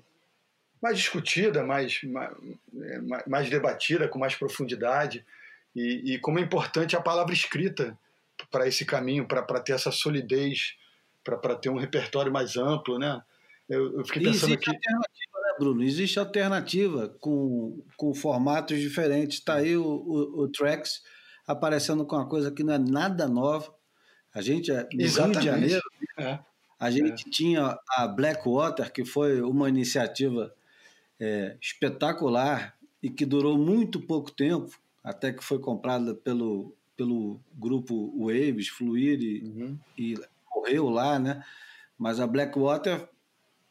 mais 0.83 0.99
discutida, 0.99 1.65
mais, 1.65 2.03
mais, 2.03 2.33
é, 2.83 3.01
mais, 3.27 3.51
debatida, 3.51 4.09
com 4.09 4.19
mais 4.19 4.35
profundidade, 4.35 5.25
e, 5.75 6.15
e 6.15 6.19
como 6.19 6.39
é 6.39 6.43
importante 6.43 6.97
a 6.97 7.01
palavra 7.01 7.33
escrita 7.33 7.99
para 8.51 8.67
esse 8.67 8.85
caminho, 8.85 9.27
para 9.27 9.61
ter 9.61 9.73
essa 9.73 9.91
solidez, 9.91 10.77
para 11.25 11.57
ter 11.57 11.71
um 11.71 11.79
repertório 11.79 12.33
mais 12.33 12.57
amplo, 12.57 12.99
né? 12.99 13.21
Eu, 13.69 13.99
eu 13.99 14.05
fiquei 14.05 14.23
pensando 14.23 14.53
Existe 14.53 14.71
aqui. 14.71 14.71
Alternativa, 14.71 15.41
né, 15.43 15.55
Bruno? 15.59 15.83
Existe 15.83 16.19
alternativa 16.19 17.09
com, 17.21 17.83
com 17.97 18.15
formatos 18.15 18.79
diferentes. 18.79 19.39
Está 19.39 19.55
aí 19.55 19.77
o, 19.77 19.85
o, 19.85 20.43
o 20.43 20.49
Trax 20.49 21.03
aparecendo 21.47 22.05
com 22.07 22.17
uma 22.17 22.29
coisa 22.29 22.51
que 22.51 22.63
não 22.63 22.75
é 22.75 22.79
nada 22.79 23.27
nova. 23.27 23.75
A 24.33 24.41
gente, 24.41 24.71
no 24.71 24.87
Exatamente. 25.01 25.39
Rio 25.39 25.41
de 25.41 25.47
Janeiro, 25.47 25.83
é. 26.19 26.39
A 26.79 26.91
gente 26.91 27.27
é. 27.27 27.31
tinha 27.31 27.79
a 27.91 28.07
Blackwater, 28.07 28.93
que 28.93 29.05
foi 29.05 29.41
uma 29.41 29.69
iniciativa 29.69 30.55
é, 31.19 31.57
espetacular 31.61 32.77
e 33.03 33.11
que 33.11 33.25
durou 33.25 33.57
muito 33.57 34.01
pouco 34.01 34.31
tempo, 34.31 34.79
até 35.03 35.33
que 35.33 35.43
foi 35.43 35.59
comprada 35.59 36.15
pelo 36.15 36.77
pelo 36.97 37.41
grupo 37.53 38.13
Waves, 38.19 38.69
Fluir 38.69 39.21
e, 39.21 39.43
uhum. 39.45 39.79
e 39.99 40.15
correu 40.47 40.89
lá, 40.89 41.19
né? 41.19 41.45
Mas 41.99 42.19
a 42.19 42.27
Blackwater 42.27 43.09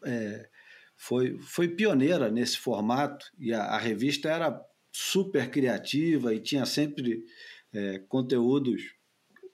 é, 0.03 0.47
foi, 0.95 1.37
foi 1.39 1.67
pioneira 1.67 2.29
nesse 2.29 2.57
formato 2.57 3.25
e 3.37 3.53
a, 3.53 3.63
a, 3.63 3.77
revista 3.77 4.29
era 4.29 4.63
super 4.91 5.49
criativa 5.49 6.33
e 6.33 6.39
tinha 6.39 6.65
sempre 6.65 7.25
é, 7.73 7.99
conteúdos, 8.07 8.93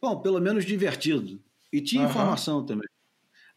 bom, 0.02 0.22
pelo 0.22 0.40
menos 0.40 0.66
divertido. 0.66 1.42
E 1.72 1.80
tinha 1.80 2.04
uhum. 2.04 2.10
informação 2.10 2.66
também. 2.66 2.91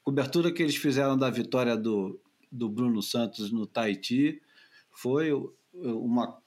Cobertura 0.04 0.52
que 0.52 0.62
eles 0.62 0.76
fizeram 0.76 1.18
da 1.18 1.30
vitória 1.30 1.76
do, 1.76 2.20
do 2.52 2.68
Bruno 2.68 3.02
Santos 3.02 3.50
no 3.50 3.66
Tahiti 3.66 4.40
foi 4.92 5.32
uma 5.72 6.38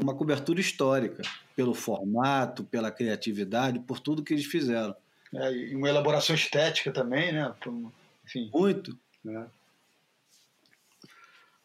uma 0.00 0.16
cobertura 0.16 0.60
histórica, 0.60 1.22
pelo 1.54 1.74
formato, 1.74 2.64
pela 2.64 2.90
criatividade, 2.90 3.78
por 3.80 4.00
tudo 4.00 4.24
que 4.24 4.32
eles 4.32 4.46
fizeram. 4.46 4.96
É, 5.34 5.52
e 5.52 5.76
uma 5.76 5.88
elaboração 5.88 6.34
estética 6.34 6.90
também, 6.90 7.32
né? 7.32 7.54
Enfim. 8.24 8.50
Muito. 8.52 8.98
É. 9.26 9.44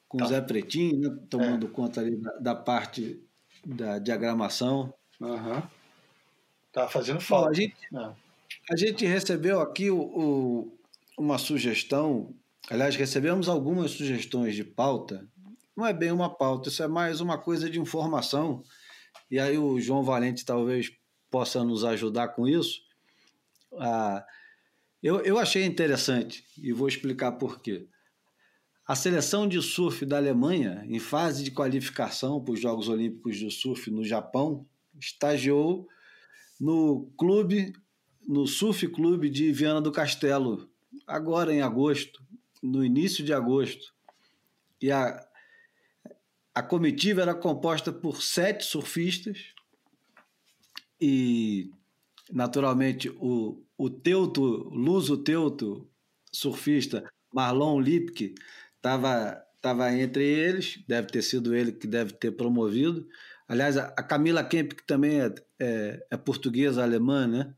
Com 0.08 0.18
tá. 0.18 0.26
o 0.26 0.28
Zé 0.28 0.42
Pretinho, 0.42 1.00
né? 1.00 1.18
tomando 1.30 1.66
é. 1.66 1.70
conta 1.70 2.02
ali 2.02 2.16
da, 2.18 2.32
da, 2.34 2.56
parte 2.56 3.24
da 3.66 3.98
diagramação. 3.98 4.94
Uhum. 5.20 5.64
Tá 6.72 6.88
fazendo 6.88 7.22
falta. 7.22 7.46
Bom, 7.46 7.52
a, 7.52 7.54
gente, 7.54 7.76
é. 7.94 8.14
a 8.72 8.78
gente 8.78 9.06
recebeu 9.06 9.62
aqui 9.62 9.90
o, 9.90 9.98
o, 9.98 10.75
uma 11.18 11.38
sugestão, 11.38 12.36
aliás, 12.70 12.96
recebemos 12.96 13.48
algumas 13.48 13.92
sugestões 13.92 14.56
de 14.56 14.64
pauta 14.64 15.28
não 15.76 15.86
é 15.86 15.92
bem 15.92 16.12
uma 16.12 16.34
pauta, 16.34 16.70
isso 16.70 16.82
é 16.82 16.88
mais 16.88 17.20
uma 17.20 17.38
coisa 17.38 17.70
de 17.70 17.80
informação. 17.80 18.64
E 19.30 19.38
aí 19.38 19.58
o 19.58 19.80
João 19.80 20.04
Valente 20.04 20.46
talvez 20.46 20.92
possa 21.30 21.64
nos 21.64 21.84
ajudar 21.84 22.30
com 22.30 22.48
isso. 22.48 22.82
Ah, 23.78 24.26
eu, 25.04 25.20
eu 25.22 25.38
achei 25.38 25.66
interessante 25.66 26.46
e 26.58 26.72
vou 26.72 26.88
explicar 26.88 27.34
por 27.34 27.62
quê. 27.62 27.88
A 28.88 28.96
seleção 28.96 29.48
de 29.48 29.62
surf 29.62 30.06
da 30.06 30.18
Alemanha, 30.18 30.86
em 30.88 31.00
fase 31.00 31.44
de 31.44 31.52
qualificação 31.52 32.42
para 32.42 32.54
os 32.54 32.60
Jogos 32.60 32.88
Olímpicos 32.88 33.36
de 33.36 33.50
Surf 33.50 33.90
no 33.90 34.04
Japão, 34.04 34.66
estagiou 34.98 35.88
no 36.60 37.12
clube, 37.18 37.74
no 38.26 38.48
Surf 38.48 38.88
Clube 38.90 39.30
de 39.30 39.52
Viana 39.52 39.82
do 39.82 39.92
Castelo, 39.92 40.70
agora 41.08 41.54
em 41.54 41.62
agosto, 41.62 42.24
no 42.62 42.84
início 42.84 43.24
de 43.24 43.34
agosto. 43.34 43.94
E 44.82 44.92
a, 44.92 45.26
a 46.54 46.64
comitiva 46.64 47.22
era 47.22 47.34
composta 47.34 47.92
por 47.92 48.22
sete 48.22 48.66
surfistas 48.66 49.54
e, 51.00 51.72
naturalmente, 52.32 53.10
o, 53.18 53.62
o 53.78 53.90
Teuto, 53.90 54.42
luso 54.70 55.18
Teuto, 55.18 55.88
surfista, 56.32 57.10
Marlon 57.34 57.80
Lipke, 57.80 58.36
estava 58.76 59.46
tava 59.66 59.92
entre 59.92 60.24
eles, 60.24 60.80
deve 60.88 61.08
ter 61.08 61.24
sido 61.24 61.56
ele 61.56 61.72
que 61.72 61.88
deve 61.88 62.14
ter 62.14 62.32
promovido. 62.32 63.08
Aliás, 63.48 63.76
a 63.78 64.04
Camila 64.04 64.44
Kemp, 64.44 64.74
que 64.74 64.86
também 64.86 65.20
é, 65.20 65.34
é, 65.60 66.08
é 66.12 66.18
portuguesa 66.18 66.84
alemã, 66.84 67.26
né? 67.26 67.52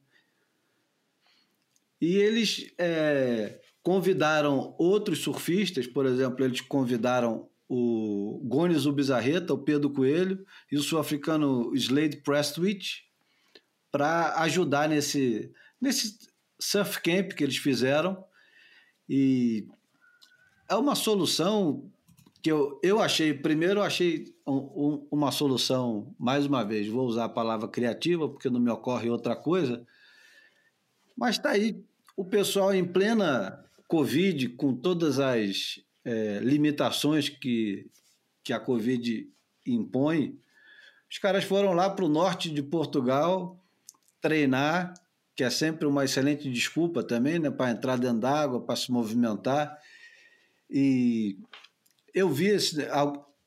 E 1.99 2.15
eles 2.17 2.71
é, 2.77 3.59
convidaram 3.81 4.75
outros 4.77 5.19
surfistas, 5.19 5.87
por 5.87 6.05
exemplo, 6.05 6.43
eles 6.43 6.61
convidaram 6.61 7.47
o 7.69 8.41
Gones 8.45 8.85
Ubizarreta, 8.85 9.53
o 9.53 9.57
Pedro 9.57 9.89
Coelho 9.89 10.45
e 10.71 10.77
o 10.77 10.81
sul-africano 10.81 11.75
Slade 11.75 12.17
Prestwich 12.17 13.05
para 13.91 14.41
ajudar 14.41 14.87
nesse, 14.87 15.51
nesse 15.81 16.17
surf 16.59 17.01
camp 17.01 17.33
que 17.33 17.43
eles 17.43 17.57
fizeram. 17.57 18.23
E 19.09 19.67
é 20.69 20.75
uma 20.75 20.95
solução 20.95 21.89
que 22.41 22.51
eu, 22.51 22.79
eu 22.83 23.01
achei, 23.01 23.33
primeiro 23.33 23.79
eu 23.79 23.83
achei 23.83 24.33
um, 24.45 24.55
um, 24.55 25.07
uma 25.11 25.31
solução, 25.31 26.13
mais 26.17 26.45
uma 26.45 26.63
vez, 26.63 26.87
vou 26.87 27.05
usar 27.05 27.25
a 27.25 27.29
palavra 27.29 27.67
criativa, 27.67 28.29
porque 28.29 28.49
não 28.49 28.59
me 28.59 28.69
ocorre 28.69 29.09
outra 29.09 29.35
coisa, 29.35 29.85
mas 31.17 31.35
está 31.35 31.51
aí 31.51 31.83
o 32.15 32.23
pessoal 32.23 32.73
em 32.73 32.85
plena 32.85 33.63
Covid, 33.87 34.49
com 34.49 34.75
todas 34.75 35.19
as 35.19 35.79
é, 36.05 36.39
limitações 36.39 37.29
que, 37.29 37.89
que 38.43 38.53
a 38.53 38.59
Covid 38.59 39.27
impõe, 39.65 40.37
os 41.09 41.17
caras 41.17 41.43
foram 41.43 41.73
lá 41.73 41.89
para 41.89 42.05
o 42.05 42.09
norte 42.09 42.49
de 42.49 42.61
Portugal 42.61 43.63
treinar, 44.21 44.93
que 45.35 45.43
é 45.43 45.49
sempre 45.49 45.85
uma 45.85 46.03
excelente 46.03 46.51
desculpa 46.51 47.03
também, 47.03 47.39
né, 47.39 47.49
para 47.49 47.71
entrar 47.71 47.97
dentro 47.97 48.19
d'água, 48.19 48.61
para 48.61 48.75
se 48.75 48.91
movimentar. 48.91 49.77
E 50.69 51.37
eu 52.13 52.29
vi 52.29 52.47
esse, 52.47 52.85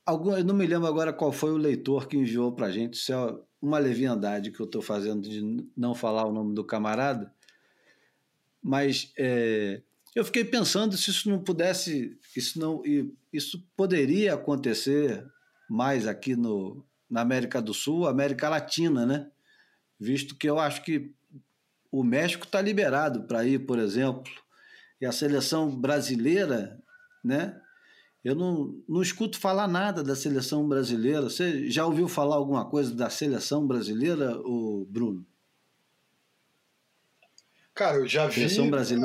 algum, 0.06 0.36
eu 0.36 0.44
não 0.44 0.54
me 0.54 0.66
lembro 0.66 0.86
agora 0.86 1.12
qual 1.12 1.32
foi 1.32 1.50
o 1.50 1.56
leitor 1.56 2.06
que 2.08 2.16
enviou 2.16 2.52
para 2.52 2.66
a 2.66 2.70
gente, 2.70 2.94
isso 2.94 3.12
é 3.12 3.38
uma 3.60 3.78
leviandade 3.78 4.50
que 4.50 4.60
eu 4.60 4.66
estou 4.66 4.80
fazendo 4.80 5.28
de 5.28 5.66
não 5.76 5.94
falar 5.94 6.24
o 6.24 6.32
nome 6.32 6.54
do 6.54 6.64
camarada, 6.64 7.34
mas 8.62 9.12
é, 9.18 9.82
eu 10.14 10.24
fiquei 10.24 10.44
pensando 10.44 10.96
se 10.96 11.10
isso 11.10 11.30
não 11.30 11.38
pudesse, 11.38 12.18
isso 12.36 12.58
não, 12.58 12.82
isso 13.32 13.64
poderia 13.76 14.34
acontecer 14.34 15.24
mais 15.68 16.06
aqui 16.06 16.34
no, 16.34 16.84
na 17.08 17.20
América 17.20 17.62
do 17.62 17.72
Sul, 17.72 18.06
América 18.06 18.48
Latina, 18.48 19.06
né? 19.06 19.30
Visto 19.98 20.34
que 20.34 20.48
eu 20.48 20.58
acho 20.58 20.82
que 20.82 21.12
o 21.90 22.02
México 22.02 22.44
está 22.44 22.60
liberado 22.60 23.24
para 23.24 23.44
ir, 23.44 23.66
por 23.66 23.78
exemplo, 23.78 24.32
e 25.00 25.06
a 25.06 25.12
seleção 25.12 25.74
brasileira, 25.74 26.78
né? 27.24 27.60
Eu 28.22 28.34
não, 28.34 28.78
não 28.86 29.00
escuto 29.00 29.38
falar 29.38 29.66
nada 29.66 30.02
da 30.02 30.14
seleção 30.14 30.68
brasileira. 30.68 31.22
Você 31.22 31.70
já 31.70 31.86
ouviu 31.86 32.06
falar 32.06 32.36
alguma 32.36 32.68
coisa 32.68 32.94
da 32.94 33.08
seleção 33.08 33.66
brasileira, 33.66 34.38
o 34.44 34.86
Bruno? 34.90 35.24
Cara, 37.80 37.96
eu 37.96 38.06
já 38.06 38.26
vi 38.26 38.44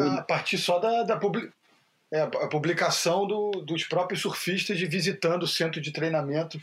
a 0.02 0.22
partir 0.22 0.58
só 0.58 0.80
da, 0.80 1.04
da 1.04 1.16
publi... 1.16 1.50
é, 2.12 2.20
a 2.20 2.48
publicação 2.50 3.26
do, 3.26 3.52
dos 3.52 3.86
próprios 3.86 4.22
surfistas 4.22 4.78
de 4.78 4.86
visitando 4.86 5.44
o 5.44 5.48
centro 5.48 5.80
de 5.80 5.94
treinamento 5.94 6.62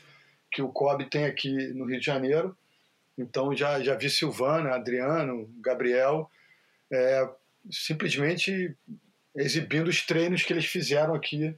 que 0.50 0.60
o 0.60 0.68
COB 0.68 1.08
tem 1.08 1.24
aqui 1.24 1.68
no 1.68 1.86
Rio 1.86 1.98
de 1.98 2.04
Janeiro. 2.04 2.54
Então 3.16 3.56
já, 3.56 3.82
já 3.82 3.94
vi 3.94 4.10
Silvana, 4.10 4.74
Adriano, 4.74 5.48
Gabriel, 5.62 6.30
é, 6.92 7.26
simplesmente 7.70 8.76
exibindo 9.34 9.88
os 9.88 10.04
treinos 10.04 10.42
que 10.42 10.52
eles 10.52 10.66
fizeram 10.66 11.14
aqui 11.14 11.56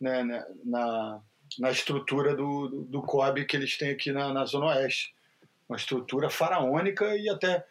né, 0.00 0.24
né 0.24 0.46
na, 0.64 1.20
na 1.58 1.70
estrutura 1.70 2.34
do, 2.34 2.68
do, 2.68 2.82
do 2.84 3.02
COB 3.02 3.44
que 3.44 3.54
eles 3.54 3.76
têm 3.76 3.90
aqui 3.90 4.12
na, 4.12 4.32
na 4.32 4.46
Zona 4.46 4.68
Oeste. 4.68 5.14
Uma 5.68 5.76
estrutura 5.76 6.30
faraônica 6.30 7.04
e 7.16 7.28
até 7.28 7.66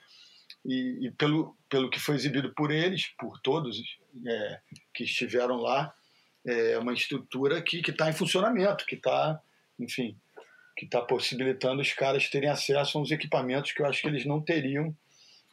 e, 0.66 1.08
e, 1.08 1.12
pelo, 1.12 1.56
pelo 1.70 1.90
que 1.90 2.00
foi 2.00 2.16
exibido 2.16 2.54
por 2.54 2.72
eles, 2.72 3.08
por 3.18 3.40
todos 3.40 3.78
é, 4.26 4.60
que 4.94 5.04
estiveram 5.04 5.58
lá, 5.58 5.94
é 6.46 6.78
uma 6.78 6.94
estrutura 6.94 7.62
que 7.62 7.78
está 7.80 8.10
em 8.10 8.14
funcionamento, 8.14 8.86
que 8.86 8.96
está, 8.96 9.40
enfim, 9.80 10.18
que 10.76 10.86
está 10.86 11.02
possibilitando 11.02 11.82
os 11.82 11.92
caras 11.92 12.30
terem 12.30 12.50
acesso 12.50 12.98
a 12.98 13.02
uns 13.02 13.12
equipamentos 13.12 13.74
que 13.74 13.82
eu 13.82 13.86
acho 13.86 14.02
que 14.02 14.08
eles 14.08 14.26
não 14.26 14.42
teriam 14.42 14.96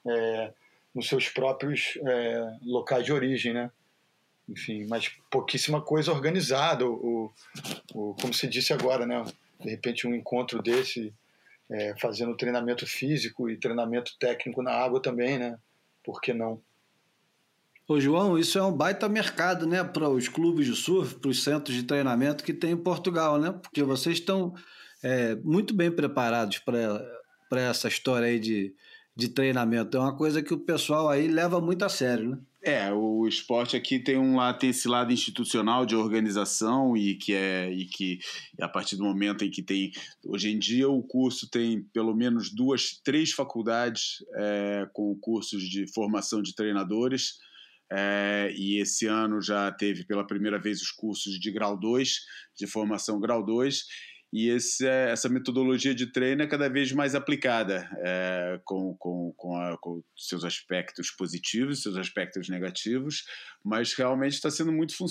é, 0.06 0.52
nos 0.94 1.08
seus 1.08 1.28
próprios 1.28 1.98
é, 2.06 2.56
locais 2.62 3.04
de 3.04 3.12
origem, 3.12 3.52
né? 3.52 3.70
Enfim, 4.48 4.86
mas 4.88 5.08
pouquíssima 5.28 5.82
coisa 5.82 6.12
organizada, 6.12 6.86
o, 6.86 7.32
o, 7.92 8.14
como 8.20 8.32
se 8.32 8.46
disse 8.46 8.72
agora, 8.72 9.04
né? 9.04 9.24
De 9.60 9.68
repente 9.68 10.06
um 10.06 10.14
encontro 10.14 10.62
desse 10.62 11.12
é, 11.70 11.94
fazendo 12.00 12.36
treinamento 12.36 12.86
físico 12.86 13.48
e 13.50 13.58
treinamento 13.58 14.12
técnico 14.18 14.62
na 14.62 14.72
água 14.72 15.00
também, 15.00 15.38
né? 15.38 15.58
Por 16.02 16.20
que 16.20 16.32
não? 16.32 16.60
Ô 17.88 18.00
João, 18.00 18.36
isso 18.36 18.58
é 18.58 18.62
um 18.62 18.72
baita 18.72 19.08
mercado, 19.08 19.64
né, 19.64 19.84
para 19.84 20.08
os 20.08 20.26
clubes 20.26 20.66
de 20.66 20.74
surf, 20.74 21.14
para 21.16 21.30
os 21.30 21.44
centros 21.44 21.76
de 21.76 21.84
treinamento 21.84 22.42
que 22.42 22.52
tem 22.52 22.72
em 22.72 22.76
Portugal, 22.76 23.38
né? 23.38 23.52
Porque 23.52 23.82
vocês 23.82 24.18
estão 24.18 24.54
é, 25.02 25.36
muito 25.36 25.72
bem 25.72 25.90
preparados 25.90 26.58
para 26.58 27.60
essa 27.60 27.86
história 27.86 28.26
aí 28.26 28.40
de, 28.40 28.74
de 29.14 29.28
treinamento. 29.28 29.96
É 29.96 30.00
uma 30.00 30.16
coisa 30.16 30.42
que 30.42 30.52
o 30.52 30.58
pessoal 30.58 31.08
aí 31.08 31.28
leva 31.28 31.60
muito 31.60 31.84
a 31.84 31.88
sério, 31.88 32.30
né? 32.30 32.38
É, 32.66 32.92
o 32.92 33.28
esporte 33.28 33.76
aqui 33.76 33.96
tem 33.96 34.18
um 34.18 34.38
tem 34.58 34.70
esse 34.70 34.88
lado 34.88 35.12
institucional 35.12 35.86
de 35.86 35.94
organização 35.94 36.96
e 36.96 37.14
que 37.14 37.32
é 37.32 37.70
e 37.72 37.84
que 37.84 38.18
a 38.60 38.66
partir 38.68 38.96
do 38.96 39.04
momento 39.04 39.44
em 39.44 39.50
que 39.52 39.62
tem 39.62 39.92
hoje 40.24 40.50
em 40.50 40.58
dia 40.58 40.88
o 40.88 41.00
curso 41.00 41.48
tem 41.48 41.84
pelo 41.94 42.12
menos 42.12 42.52
duas, 42.52 43.00
três 43.04 43.30
faculdades 43.30 44.16
é, 44.34 44.84
com 44.92 45.16
cursos 45.20 45.62
de 45.62 45.86
formação 45.94 46.42
de 46.42 46.56
treinadores. 46.56 47.38
É, 47.88 48.52
e 48.56 48.80
esse 48.80 49.06
ano 49.06 49.40
já 49.40 49.70
teve 49.70 50.04
pela 50.04 50.26
primeira 50.26 50.60
vez 50.60 50.82
os 50.82 50.90
cursos 50.90 51.38
de 51.38 51.52
grau 51.52 51.78
2, 51.78 52.18
de 52.58 52.66
formação 52.66 53.20
grau 53.20 53.46
2, 53.46 53.84
e 54.36 54.50
esse, 54.50 54.86
essa 54.86 55.30
metodologia 55.30 55.94
de 55.94 56.12
treino 56.12 56.42
é 56.42 56.46
cada 56.46 56.68
vez 56.68 56.92
mais 56.92 57.14
aplicada, 57.14 57.88
é, 58.04 58.60
com, 58.66 58.94
com, 58.98 59.32
com, 59.34 59.56
a, 59.56 59.78
com, 59.78 60.02
seus 60.14 60.44
aspectos 60.44 61.10
positivos, 61.10 61.80
seus 61.80 61.96
aspectos 61.96 62.46
negativos, 62.50 63.24
mas 63.64 63.94
realmente 63.94 64.34
está 64.34 64.50
sendo 64.50 64.70
muito 64.70 64.94
fun 64.94 65.06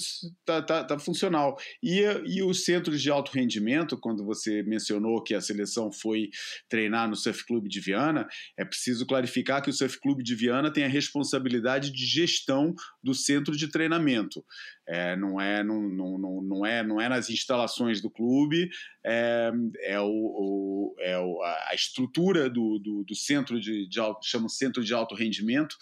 tá, 0.45 0.61
tá, 0.61 0.83
tá 0.83 0.99
funcional. 0.99 1.57
E, 1.81 2.01
e 2.27 2.43
os 2.43 2.65
centros 2.65 3.01
de 3.01 3.09
alto 3.09 3.31
rendimento, 3.31 3.97
quando 3.97 4.23
você 4.23 4.61
mencionou 4.61 5.23
que 5.23 5.33
a 5.33 5.41
seleção 5.41 5.91
foi 5.91 6.29
treinar 6.69 7.09
no 7.09 7.15
Surf 7.15 7.47
Club 7.47 7.67
de 7.67 7.79
Viana, 7.79 8.27
é 8.55 8.63
preciso 8.63 9.07
clarificar 9.07 9.59
que 9.59 9.71
o 9.71 9.73
Surf 9.73 9.99
Club 10.01 10.21
de 10.21 10.35
Viana 10.35 10.71
tem 10.71 10.83
a 10.83 10.87
responsabilidade 10.87 11.91
de 11.91 12.05
gestão 12.05 12.75
do 13.03 13.15
centro 13.15 13.57
de 13.57 13.71
treinamento. 13.71 14.45
É, 14.87 15.15
não, 15.15 15.41
é, 15.41 15.63
não, 15.63 15.81
não, 15.81 16.41
não, 16.41 16.65
é, 16.65 16.83
não 16.83 17.01
é 17.01 17.09
nas 17.09 17.29
instalações 17.29 18.01
do 18.01 18.09
clube, 18.09 18.69
é, 19.03 19.51
é, 19.81 19.99
o, 19.99 20.05
o, 20.05 20.95
é 20.99 21.15
a 21.15 21.73
estrutura 21.73 22.47
do, 22.49 22.77
do, 22.77 23.03
do 23.03 23.15
centro 23.15 23.59
de, 23.59 23.87
de 23.87 23.99
alto, 23.99 24.25
chama 24.25 24.47
centro 24.47 24.83
de 24.83 24.93
alto 24.93 25.15
rendimento, 25.15 25.75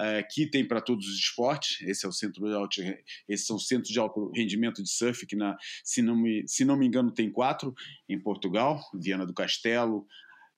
é, 0.00 0.22
que 0.22 0.46
tem 0.46 0.66
para 0.66 0.80
todos 0.80 1.06
os 1.06 1.14
esportes. 1.14 1.80
Esse 1.82 2.06
é 2.06 2.08
o 2.08 2.12
centro 2.12 2.44
de 2.48 2.54
alto, 2.54 2.80
esses 3.28 3.46
são 3.46 3.58
centros 3.58 3.92
de 3.92 3.98
alto 3.98 4.30
rendimento 4.34 4.82
de 4.82 4.90
surf 4.90 5.26
que 5.26 5.36
na, 5.36 5.56
se 5.84 6.02
não 6.02 6.16
me 6.16 6.44
se 6.48 6.64
não 6.64 6.76
me 6.76 6.86
engano 6.86 7.12
tem 7.12 7.30
quatro 7.30 7.74
em 8.08 8.18
Portugal, 8.18 8.80
Viana 8.94 9.26
do 9.26 9.34
Castelo, 9.34 10.06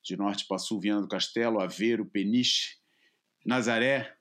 de 0.03 0.17
norte 0.17 0.47
para 0.47 0.59
sul, 0.59 0.81
Viana 0.81 1.03
do 1.03 1.09
Castelo, 1.09 1.61
Aveiro, 1.61 2.07
Peniche, 2.07 2.77
Nazaré, 3.45 4.15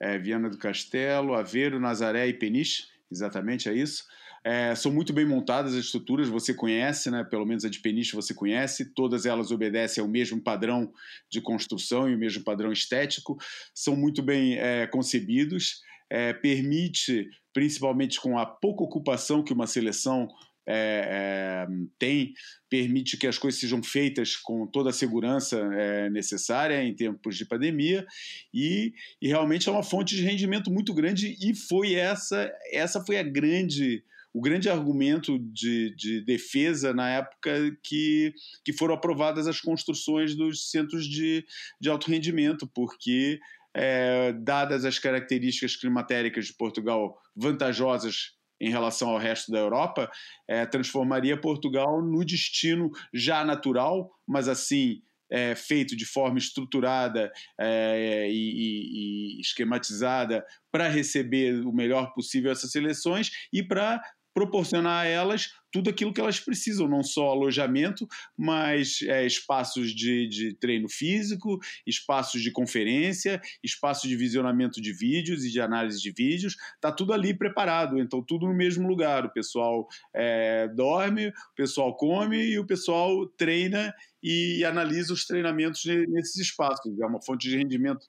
é, 0.00 0.18
Viana 0.18 0.48
do 0.48 0.58
Castelo, 0.58 1.34
Aveiro, 1.34 1.78
Nazaré 1.78 2.26
e 2.26 2.34
Peniche, 2.34 2.84
exatamente 3.10 3.68
é 3.68 3.74
isso. 3.74 4.04
É, 4.42 4.74
são 4.74 4.90
muito 4.90 5.12
bem 5.12 5.26
montadas 5.26 5.74
as 5.74 5.84
estruturas, 5.84 6.26
você 6.26 6.54
conhece, 6.54 7.10
né? 7.10 7.22
pelo 7.22 7.44
menos 7.44 7.62
a 7.64 7.68
de 7.68 7.78
Peniche 7.78 8.16
você 8.16 8.32
conhece, 8.32 8.94
todas 8.94 9.26
elas 9.26 9.50
obedecem 9.50 10.02
ao 10.02 10.08
mesmo 10.08 10.40
padrão 10.40 10.90
de 11.30 11.42
construção 11.42 12.08
e 12.08 12.14
o 12.14 12.18
mesmo 12.18 12.42
padrão 12.42 12.72
estético, 12.72 13.36
são 13.74 13.94
muito 13.94 14.22
bem 14.22 14.56
é, 14.56 14.86
concebidos, 14.86 15.82
é, 16.08 16.32
permite, 16.32 17.28
principalmente 17.52 18.18
com 18.18 18.38
a 18.38 18.46
pouca 18.46 18.82
ocupação 18.82 19.44
que 19.44 19.52
uma 19.52 19.66
seleção 19.66 20.26
é, 20.66 21.66
é, 21.66 21.66
tem, 21.98 22.32
permite 22.68 23.16
que 23.16 23.26
as 23.26 23.38
coisas 23.38 23.60
sejam 23.60 23.82
feitas 23.82 24.36
com 24.36 24.66
toda 24.66 24.90
a 24.90 24.92
segurança 24.92 25.58
é, 25.74 26.10
necessária 26.10 26.82
em 26.82 26.94
tempos 26.94 27.36
de 27.36 27.44
pandemia. 27.44 28.06
E, 28.52 28.92
e, 29.20 29.28
realmente 29.28 29.68
é 29.68 29.72
uma 29.72 29.82
fonte 29.82 30.14
de 30.14 30.22
rendimento 30.22 30.70
muito 30.70 30.94
grande 30.94 31.36
e 31.40 31.54
foi 31.54 31.94
essa 31.94 32.50
essa 32.72 33.04
foi 33.04 33.18
a 33.18 33.22
grande 33.22 34.04
o 34.32 34.40
grande 34.40 34.68
argumento 34.68 35.38
de, 35.38 35.94
de 35.96 36.20
defesa 36.24 36.94
na 36.94 37.10
época 37.10 37.76
que, 37.82 38.32
que 38.64 38.72
foram 38.72 38.94
aprovadas 38.94 39.48
as 39.48 39.60
construções 39.60 40.36
dos 40.36 40.70
centros 40.70 41.04
de, 41.04 41.44
de 41.80 41.88
alto 41.88 42.08
rendimento, 42.08 42.70
porque, 42.72 43.40
é, 43.74 44.32
dadas 44.32 44.84
as 44.84 45.00
características 45.00 45.74
climatéricas 45.74 46.46
de 46.46 46.54
Portugal 46.54 47.18
vantajosas 47.34 48.36
em 48.60 48.70
relação 48.70 49.10
ao 49.10 49.18
resto 49.18 49.50
da 49.50 49.58
Europa, 49.58 50.10
é, 50.46 50.66
transformaria 50.66 51.40
Portugal 51.40 52.02
no 52.02 52.24
destino 52.24 52.90
já 53.12 53.44
natural, 53.44 54.10
mas 54.26 54.48
assim 54.48 55.00
é, 55.30 55.54
feito 55.54 55.96
de 55.96 56.04
forma 56.04 56.38
estruturada 56.38 57.32
é, 57.58 58.28
e, 58.28 59.36
e, 59.36 59.40
esquematizada 59.40 60.44
para 60.72 60.88
receber 60.88 61.64
o 61.64 61.72
melhor 61.72 62.12
possível 62.12 62.50
essas 62.50 62.72
seleções 62.72 63.30
e 63.52 63.62
para 63.62 64.02
proporcionar 64.34 65.04
a 65.04 65.08
elas 65.08 65.50
tudo 65.70 65.90
aquilo 65.90 66.12
que 66.12 66.20
elas 66.20 66.40
precisam, 66.40 66.88
não 66.88 67.02
só 67.02 67.30
alojamento, 67.30 68.06
mas 68.36 69.00
é, 69.02 69.26
espaços 69.26 69.94
de, 69.94 70.28
de, 70.28 70.54
treino 70.54 70.88
físico, 70.88 71.58
espaços 71.86 72.42
de 72.42 72.50
conferência, 72.50 73.40
espaços 73.62 74.08
de 74.08 74.16
visionamento 74.16 74.80
de 74.80 74.92
vídeos 74.92 75.44
e 75.44 75.50
de 75.50 75.60
análise 75.60 76.00
de 76.00 76.10
vídeos, 76.10 76.56
está 76.74 76.90
tudo 76.90 77.12
ali 77.12 77.32
preparado, 77.32 77.98
então 77.98 78.22
tudo 78.22 78.46
no 78.46 78.54
mesmo 78.54 78.88
lugar. 78.88 79.24
O 79.24 79.32
pessoal 79.32 79.86
é, 80.14 80.68
dorme, 80.68 81.28
o 81.28 81.54
pessoal 81.54 81.96
come 81.96 82.36
e 82.36 82.58
o 82.58 82.66
pessoal 82.66 83.26
treina 83.26 83.94
e 84.22 84.64
analisa 84.64 85.12
os 85.12 85.24
treinamentos 85.24 85.84
nesses 85.84 86.36
espaços. 86.36 87.00
É 87.00 87.06
uma 87.06 87.22
fonte 87.22 87.48
de 87.48 87.56
rendimento 87.56 88.06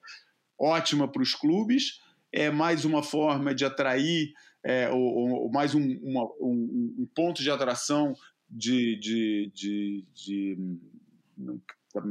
ótima 0.59 1.07
para 1.07 1.21
os 1.21 1.33
clubes, 1.33 1.99
é 2.31 2.49
mais 2.49 2.85
uma 2.85 3.03
forma 3.03 3.53
de 3.53 3.65
atrair 3.65 4.33
é, 4.63 4.89
ou, 4.89 5.01
ou, 5.01 5.51
mais 5.51 5.73
um, 5.73 5.81
uma, 6.03 6.25
um, 6.39 6.95
um, 6.99 7.07
ponto 7.15 7.41
de 7.41 7.49
atração 7.49 8.13
de. 8.49 8.95
de, 8.97 9.51
de, 9.53 10.05
de 10.13 10.57
tá, 11.91 12.01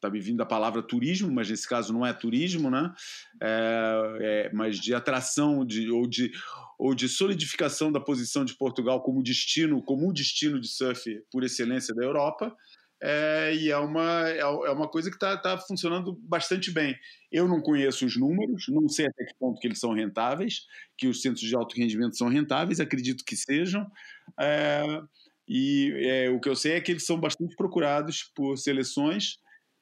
tá, 0.00 0.10
me 0.10 0.20
vindo 0.20 0.42
a 0.42 0.46
palavra 0.46 0.82
turismo, 0.82 1.30
mas 1.30 1.48
nesse 1.48 1.68
caso 1.68 1.92
não 1.92 2.04
é 2.04 2.12
turismo, 2.12 2.68
né? 2.68 2.92
É, 3.40 4.18
é, 4.20 4.52
mas 4.52 4.78
de 4.78 4.92
atração 4.92 5.64
de, 5.64 5.88
ou, 5.88 6.06
de, 6.08 6.32
ou 6.78 6.94
de 6.94 7.08
solidificação 7.08 7.92
da 7.92 8.00
posição 8.00 8.44
de 8.44 8.56
Portugal 8.56 9.02
como 9.02 9.22
destino, 9.22 9.80
como 9.80 10.08
um 10.08 10.12
destino 10.12 10.60
de 10.60 10.66
surf 10.66 11.22
por 11.30 11.44
excelência 11.44 11.94
da 11.94 12.02
Europa. 12.02 12.54
É, 13.02 13.54
e 13.54 13.70
é 13.70 13.78
uma, 13.78 14.28
é, 14.28 14.40
é 14.40 14.70
uma 14.70 14.88
coisa 14.88 15.08
que 15.08 15.16
está 15.16 15.36
tá 15.36 15.56
funcionando 15.56 16.12
bastante 16.22 16.70
bem. 16.70 16.94
Eu 17.32 17.48
não 17.48 17.60
conheço 17.60 18.04
os 18.04 18.16
números, 18.16 18.66
não 18.68 18.88
sei 18.88 19.06
até 19.06 19.24
que 19.24 19.34
ponto 19.38 19.58
que 19.58 19.66
eles 19.66 19.78
são 19.78 19.92
rentáveis, 19.92 20.66
que 20.98 21.06
os 21.06 21.22
centros 21.22 21.46
de 21.46 21.54
alto 21.54 21.76
rendimento 21.76 22.16
são 22.16 22.28
rentáveis, 22.28 22.80
acredito 22.80 23.24
que 23.24 23.36
sejam. 23.36 23.90
É, 24.38 24.82
e 25.48 25.92
é, 26.06 26.30
o 26.30 26.40
que 26.40 26.48
eu 26.48 26.56
sei 26.56 26.72
é 26.72 26.80
que 26.80 26.92
eles 26.92 27.06
são 27.06 27.18
bastante 27.18 27.56
procurados 27.56 28.24
por 28.34 28.56
seleções. 28.56 29.38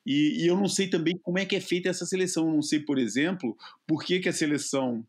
E, 0.07 0.45
e, 0.45 0.47
eu 0.47 0.57
não 0.57 0.69
sei 0.69 0.89
também 0.89 1.19
como 1.19 1.39
é 1.39 1.45
que 1.45 1.57
é 1.57 1.61
feita 1.61 1.89
essa 1.89 2.07
seleção. 2.07 2.47
Eu 2.47 2.55
não 2.55 2.63
sei, 2.63 2.81
por 2.81 2.99
exemplo, 2.99 3.57
por 3.87 4.05
que, 4.05 4.21
que 4.21 4.29
a 4.29 4.33
seleção 4.33 5.07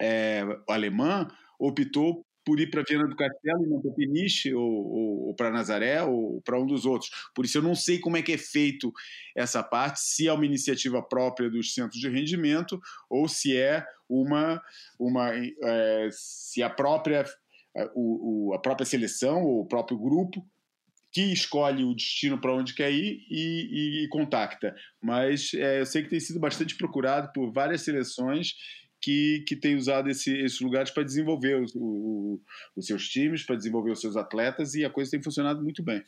é, 0.00 0.42
alemã 0.68 1.28
optou 1.58 2.25
por 2.46 2.60
ir 2.60 2.70
para 2.70 2.84
Viana 2.88 3.08
do 3.08 3.16
Castelo 3.16 3.64
e 3.64 3.68
não 3.68 3.82
para 3.82 3.90
Peniche, 3.90 4.54
ou, 4.54 4.62
ou, 4.62 5.26
ou 5.26 5.34
para 5.34 5.50
Nazaré, 5.50 6.00
ou 6.04 6.40
para 6.42 6.58
um 6.58 6.64
dos 6.64 6.86
outros. 6.86 7.10
Por 7.34 7.44
isso 7.44 7.58
eu 7.58 7.62
não 7.62 7.74
sei 7.74 7.98
como 7.98 8.16
é 8.16 8.22
que 8.22 8.32
é 8.32 8.38
feito 8.38 8.92
essa 9.36 9.64
parte, 9.64 9.98
se 9.98 10.28
é 10.28 10.32
uma 10.32 10.46
iniciativa 10.46 11.02
própria 11.02 11.50
dos 11.50 11.74
centros 11.74 12.00
de 12.00 12.08
rendimento, 12.08 12.80
ou 13.10 13.26
se 13.26 13.56
é 13.56 13.84
uma, 14.08 14.62
uma 14.96 15.32
é, 15.34 16.08
se 16.12 16.62
a 16.62 16.70
própria, 16.70 17.24
é, 17.76 17.90
o, 17.96 18.50
o, 18.50 18.54
a 18.54 18.60
própria 18.60 18.86
seleção, 18.86 19.42
ou 19.42 19.62
o 19.62 19.66
próprio 19.66 19.98
grupo, 19.98 20.40
que 21.10 21.32
escolhe 21.32 21.82
o 21.82 21.94
destino 21.94 22.40
para 22.40 22.54
onde 22.54 22.74
quer 22.74 22.92
ir 22.92 23.26
e, 23.28 24.02
e, 24.02 24.04
e 24.04 24.08
contacta. 24.08 24.76
Mas 25.02 25.52
é, 25.54 25.80
eu 25.80 25.86
sei 25.86 26.02
que 26.04 26.10
tem 26.10 26.20
sido 26.20 26.38
bastante 26.38 26.76
procurado 26.76 27.32
por 27.32 27.50
várias 27.50 27.82
seleções 27.82 28.54
que, 29.06 29.44
que 29.46 29.54
tem 29.54 29.76
usado 29.76 30.10
esse, 30.10 30.36
esses 30.36 30.60
lugares 30.60 30.90
para 30.90 31.04
desenvolver 31.04 31.62
o, 31.62 31.66
o, 31.76 32.40
os 32.74 32.86
seus 32.86 33.08
times, 33.08 33.44
para 33.44 33.54
desenvolver 33.54 33.92
os 33.92 34.00
seus 34.00 34.16
atletas, 34.16 34.74
e 34.74 34.84
a 34.84 34.90
coisa 34.90 35.12
tem 35.12 35.22
funcionado 35.22 35.62
muito 35.62 35.80
bem. 35.80 36.02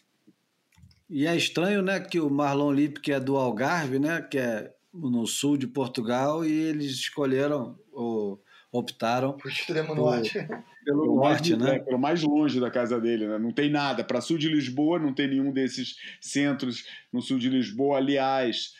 E 1.08 1.24
é 1.24 1.36
estranho, 1.36 1.80
né, 1.80 2.00
que 2.00 2.18
o 2.18 2.28
Marlon 2.28 2.72
Lippe, 2.72 3.00
que 3.00 3.12
é 3.12 3.20
do 3.20 3.36
Algarve, 3.36 4.00
né, 4.00 4.20
que 4.20 4.36
é 4.36 4.74
no 4.92 5.28
sul 5.28 5.56
de 5.56 5.68
Portugal, 5.68 6.44
e 6.44 6.50
eles 6.50 6.90
escolheram 6.90 7.78
ou 7.92 8.42
optaram 8.72 9.32
por 9.34 9.48
extremo 9.48 9.94
norte. 9.94 10.36
Pelo, 10.88 11.02
pelo 11.02 11.16
norte, 11.16 11.54
mais, 11.54 11.62
né? 11.62 11.76
É, 11.76 11.78
pelo 11.80 11.98
mais 11.98 12.22
longe 12.22 12.58
da 12.58 12.70
casa 12.70 12.98
dele, 12.98 13.26
né? 13.26 13.38
Não 13.38 13.52
tem 13.52 13.68
nada. 13.68 14.02
Para 14.02 14.22
sul 14.22 14.38
de 14.38 14.48
Lisboa, 14.48 14.98
não 14.98 15.12
tem 15.12 15.28
nenhum 15.28 15.52
desses 15.52 15.96
centros 16.18 16.86
no 17.12 17.20
sul 17.20 17.38
de 17.38 17.50
Lisboa. 17.50 17.98
Aliás, 17.98 18.72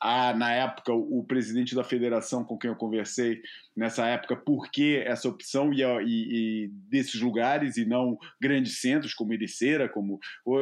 a, 0.00 0.34
na 0.34 0.52
época, 0.52 0.92
o, 0.92 1.24
presidente 1.24 1.74
da 1.74 1.82
federação 1.82 2.44
com 2.44 2.58
quem 2.58 2.70
eu 2.70 2.76
conversei 2.76 3.40
nessa 3.74 4.06
época, 4.06 4.36
por 4.36 4.70
que 4.70 4.96
essa 4.96 5.28
opção 5.28 5.72
e, 5.72 5.82
e, 5.82 6.64
e 6.64 6.68
desses 6.68 7.20
lugares 7.20 7.76
e 7.76 7.84
não 7.84 8.18
grandes 8.40 8.80
centros 8.80 9.14
como 9.14 9.32
Ericeira, 9.32 9.88
como, 9.88 10.18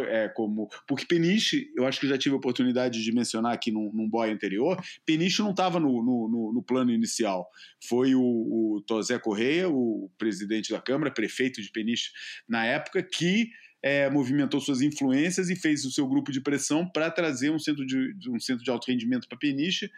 é, 0.08 0.28
como. 0.28 0.68
Porque 0.86 1.04
Peniche, 1.04 1.70
eu 1.76 1.86
acho 1.86 2.00
que 2.00 2.08
já 2.08 2.16
tive 2.16 2.34
a 2.34 2.38
oportunidade 2.38 3.02
de 3.02 3.12
mencionar 3.12 3.52
aqui 3.52 3.70
num, 3.70 3.90
num 3.92 4.08
boy 4.08 4.30
anterior, 4.30 4.80
Peniche 5.04 5.42
não 5.42 5.50
estava 5.50 5.80
no, 5.80 6.02
no, 6.02 6.52
no, 6.54 6.62
plano 6.62 6.92
inicial. 6.92 7.48
Foi 7.88 8.14
o, 8.14 8.22
o 8.22 8.82
Tosé 8.86 9.18
Correia, 9.18 9.68
o 9.68 10.10
presidente 10.16 10.72
da 10.72 10.80
Câmara, 10.80 11.10
prefeito 11.10 11.60
de 11.60 11.70
Peniche 11.70 12.10
na 12.48 12.64
época, 12.64 13.02
que 13.02 13.50
é, 13.84 14.08
movimentou 14.08 14.62
suas 14.62 14.80
influências 14.80 15.50
e 15.50 15.54
fez 15.54 15.84
o 15.84 15.90
seu 15.90 16.08
grupo 16.08 16.32
de 16.32 16.40
pressão 16.40 16.88
para 16.88 17.10
trazer 17.10 17.50
um 17.50 17.58
centro 17.58 17.84
de, 17.84 18.14
um 18.30 18.40
centro 18.40 18.64
de 18.64 18.70
alto 18.70 18.90
rendimento 18.90 19.28
para 19.28 19.36
Peniche 19.36 19.90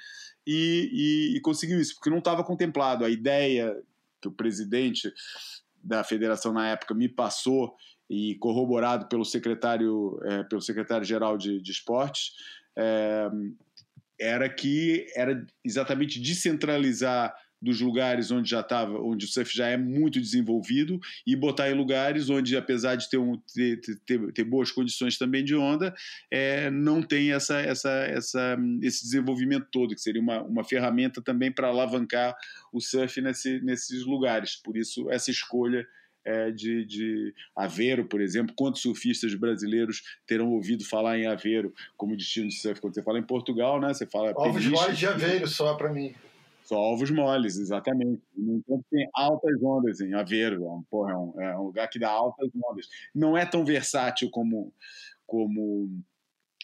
e, 0.45 0.91
e, 1.33 1.37
e, 1.37 1.41
conseguiu 1.41 1.81
isso, 1.81 1.95
porque 1.95 2.11
não 2.11 2.19
estava 2.19 2.43
contemplado. 2.43 3.05
A 3.05 3.11
ideia 3.11 3.81
que 4.21 4.27
o 4.27 4.33
presidente 4.33 5.13
da 5.81 6.03
federação 6.03 6.53
na 6.53 6.69
época 6.69 6.95
me 6.95 7.09
passou 7.09 7.77
e 8.11 8.35
corroborado 8.41 9.09
pelo 9.09 9.25
secretário 9.25 10.19
é, 10.25 10.43
pelo 10.43 10.61
secretário 10.61 11.07
geral 11.07 11.39
de, 11.39 11.63
de 11.63 11.71
esportes 11.71 12.33
é, 12.77 13.29
era 14.19 14.49
que 14.49 15.07
era 15.15 15.47
exatamente 15.65 16.21
descentralizar 16.21 17.33
dos 17.67 17.81
lugares 17.81 18.31
onde 18.31 18.49
já 18.49 18.61
estava, 18.61 18.97
onde 19.01 19.27
o 19.27 19.29
surf 19.29 19.55
já 19.55 19.67
é 19.67 19.77
muito 19.77 20.21
desenvolvido 20.21 21.01
e 21.27 21.35
botar 21.35 21.69
em 21.69 21.75
lugares 21.75 22.31
onde, 22.31 22.57
apesar 22.57 22.95
de 22.95 23.11
ter, 23.11 23.19
um, 23.19 23.37
ter, 23.53 23.81
ter, 24.07 24.33
ter 24.33 24.45
boas 24.45 24.71
condições 24.71 25.19
também 25.19 25.45
de 25.45 25.57
onda, 25.57 25.93
é, 26.31 26.71
não 26.71 27.03
tem 27.03 27.33
essa, 27.33 27.61
essa, 27.61 27.91
essa, 27.91 28.57
esse 28.81 29.03
desenvolvimento 29.03 29.67
todo, 29.73 29.95
que 29.95 30.01
seria 30.01 30.23
uma, 30.23 30.41
uma 30.43 30.63
ferramenta 30.63 31.21
também 31.21 31.51
para 31.51 31.67
alavancar 31.67 32.37
o 32.73 32.81
surf 32.81 33.21
nesse, 33.21 33.61
nesses 33.61 34.05
lugares. 34.05 34.55
Por 34.55 34.77
isso, 34.77 35.11
essa 35.11 35.31
escolha 35.33 35.85
é, 36.25 36.53
de, 36.53 36.85
de 36.85 37.35
Aveiro, 37.55 38.05
por 38.05 38.21
exemplo. 38.21 38.55
Quantos 38.57 38.83
surfistas 38.83 39.35
brasileiros 39.35 40.03
terão 40.25 40.51
ouvido 40.51 40.85
falar 40.85 41.19
em 41.19 41.27
Aveiro 41.27 41.75
como 41.97 42.17
destino 42.17 42.49
de 42.49 42.55
surf? 42.55 42.81
Quando 42.81 42.95
você 42.95 43.03
fala 43.03 43.19
em 43.19 43.27
Portugal, 43.27 43.81
né? 43.81 43.93
Você 43.93 44.07
fala. 44.07 44.33
Ovos 44.37 44.63
de 44.97 45.07
Aveiro 45.07 45.49
só 45.49 45.75
para 45.75 45.93
mim. 45.93 46.15
Só 46.67 46.77
ovos 46.77 47.13
moles, 47.13 47.59
exatamente. 47.59 48.21
No 48.37 48.57
entanto, 48.57 48.85
tem 48.91 49.09
altas 49.15 49.63
ondas 49.63 50.01
em 50.01 50.15
Aveiro. 50.15 50.65
É 50.65 50.69
um, 50.69 50.83
porra, 50.91 51.13
é, 51.13 51.17
um, 51.17 51.41
é 51.41 51.59
um 51.59 51.63
lugar 51.63 51.89
que 51.89 51.99
dá 51.99 52.11
altas 52.11 52.51
ondas. 52.69 52.89
Não 53.15 53.39
é 53.39 53.47
tão 53.47 53.65
versátil 53.65 54.29
como, 54.31 54.75
como, 55.25 55.89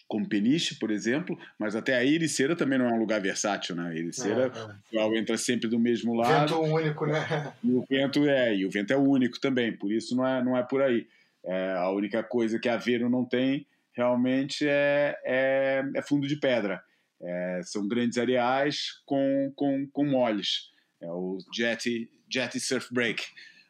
como 0.05 0.27
Peniche, 0.27 0.75
por 0.75 0.91
exemplo, 0.91 1.39
mas 1.57 1.73
até 1.73 1.95
a 1.95 2.03
Ericeira 2.03 2.53
também 2.53 2.77
não 2.77 2.89
é 2.89 2.91
um 2.91 2.99
lugar 2.99 3.21
versátil, 3.21 3.77
né? 3.77 3.87
A 3.87 3.95
Ericeira 3.95 4.51
é, 4.91 4.97
é. 4.97 5.17
entra 5.17 5.37
sempre 5.37 5.69
do 5.69 5.79
mesmo 5.79 6.13
lado. 6.13 6.49
Vento 6.49 6.61
único, 6.61 7.05
né? 7.05 7.53
E 7.63 7.71
o 7.71 7.85
vento 7.89 8.27
é, 8.27 8.55
e 8.57 8.65
o 8.65 8.69
vento 8.69 8.91
é 8.91 8.97
único 8.97 9.39
também, 9.39 9.71
por 9.71 9.89
isso 9.89 10.17
não 10.17 10.27
é, 10.27 10.43
não 10.43 10.57
é 10.57 10.63
por 10.63 10.81
aí. 10.81 11.07
É, 11.45 11.75
a 11.77 11.89
única 11.91 12.21
coisa 12.21 12.59
que 12.59 12.67
Aveiro 12.67 13.09
não 13.09 13.23
tem 13.23 13.65
realmente 13.93 14.67
é, 14.67 15.17
é, 15.23 15.83
é 15.95 16.01
fundo 16.01 16.27
de 16.27 16.35
pedra. 16.35 16.83
É, 17.23 17.61
são 17.63 17.87
grandes 17.87 18.17
areais 18.17 19.01
com, 19.05 19.51
com, 19.55 19.87
com 19.87 20.05
moles. 20.05 20.71
É 21.01 21.07
o 21.07 21.37
Jetty, 21.53 22.09
jetty 22.29 22.59
Surf 22.59 22.93
Break. 22.93 23.23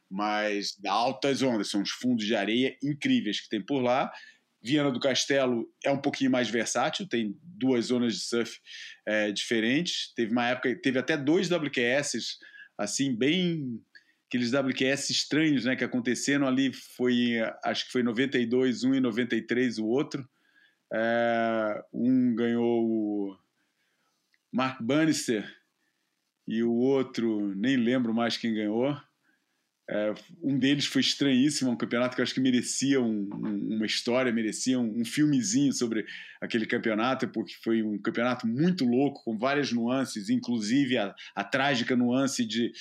Mas 0.10 0.78
altas 0.86 1.41
ondas, 1.41 1.70
são 1.70 1.82
os 1.82 1.91
fundos 1.91 2.26
de 2.26 2.36
areia 2.36 2.78
incríveis 2.84 3.39
que 3.39 3.49
tem 3.49 3.62
por 3.62 3.82
lá. 3.82 4.12
Viana 4.64 4.91
do 4.91 4.99
Castelo 4.99 5.68
é 5.84 5.91
um 5.91 5.99
pouquinho 5.99 6.32
mais 6.32 6.49
versátil, 6.49 7.06
tem 7.06 7.38
duas 7.43 7.88
zonas 7.88 8.14
de 8.14 8.22
surf 8.22 8.60
é, 9.06 9.30
diferentes. 9.32 10.14
Teve 10.16 10.32
uma 10.32 10.47
época, 10.47 10.74
teve 10.82 10.97
até 10.97 11.18
dois 11.18 11.49
WQS, 11.51 12.38
assim, 12.78 13.14
bem. 13.14 13.82
aqueles 14.28 14.54
WQS 14.54 15.10
estranhos 15.10 15.66
né, 15.66 15.76
que 15.76 15.84
aconteceram 15.84 16.47
ali. 16.47 16.72
Foi, 16.72 17.34
acho 17.66 17.86
que 17.86 17.91
foi 17.91 18.04
92, 18.04 18.86
um 18.86 18.95
e 18.95 19.01
93 19.01 19.80
o 19.80 19.86
outro. 19.86 20.28
É, 20.93 21.84
um 21.91 22.34
ganhou 22.34 23.38
Mark 24.54 24.82
Bannister 24.82 25.51
e 26.47 26.62
o 26.62 26.72
outro, 26.72 27.54
nem 27.56 27.76
lembro 27.76 28.14
mais 28.14 28.38
quem 28.38 28.54
ganhou. 28.54 28.95
É, 29.89 30.14
um 30.41 30.58
deles 30.58 30.86
foi 30.86 31.01
estranhíssimo, 31.01 31.72
um 31.72 31.76
campeonato 31.76 32.16
que 32.16 32.22
eu 32.22 32.24
acho 32.24 32.34
que 32.34 32.39
merecia 32.39 33.01
um, 33.01 33.28
um, 33.34 33.76
uma 33.76 33.86
história, 33.86 34.32
merecia 34.32 34.80
um, 34.80 35.01
um, 35.01 35.04
filmezinho 35.04 35.74
sobre 35.74 36.06
aquele 36.39 36.66
campeonato, 36.66 37.28
porque 37.28 37.54
foi 37.64 37.84
um 37.84 37.99
campeonato 38.01 38.47
muito 38.47 38.86
louco, 38.86 39.24
com 39.26 39.38
várias 39.38 39.74
nuances, 39.74 40.30
inclusive 40.30 40.97
a, 40.97 41.14
a 41.36 41.43
trágica 41.43 41.95
nuance 41.95 42.45
de 42.45 42.72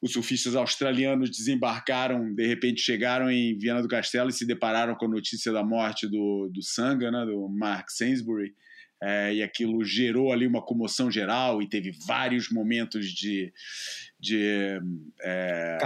os 0.00 0.12
surfistas 0.12 0.54
australianos 0.54 1.30
desembarcaram, 1.30 2.34
de 2.34 2.46
repente 2.46 2.82
chegaram 2.82 3.30
em 3.30 3.56
Viana 3.58 3.80
do 3.80 3.88
Castelo 3.88 4.28
e 4.28 4.34
se 4.34 4.46
depararam 4.46 4.94
com 4.94 5.06
a 5.06 5.08
notícia 5.08 5.50
da 5.50 5.64
morte 5.64 6.06
do, 6.06 6.50
do 6.52 6.62
Sanga, 6.62 7.10
né, 7.10 7.24
do 7.24 7.48
Mark 7.48 7.90
Sainsbury, 7.90 8.54
é, 9.02 9.34
e 9.34 9.42
aquilo 9.42 9.84
gerou 9.84 10.32
ali 10.32 10.46
uma 10.46 10.62
comoção 10.62 11.10
geral 11.10 11.60
e 11.60 11.68
teve 11.68 11.92
vários 12.06 12.50
momentos 12.50 13.08
de, 13.08 13.52
de 14.24 14.80
é, 15.20 15.78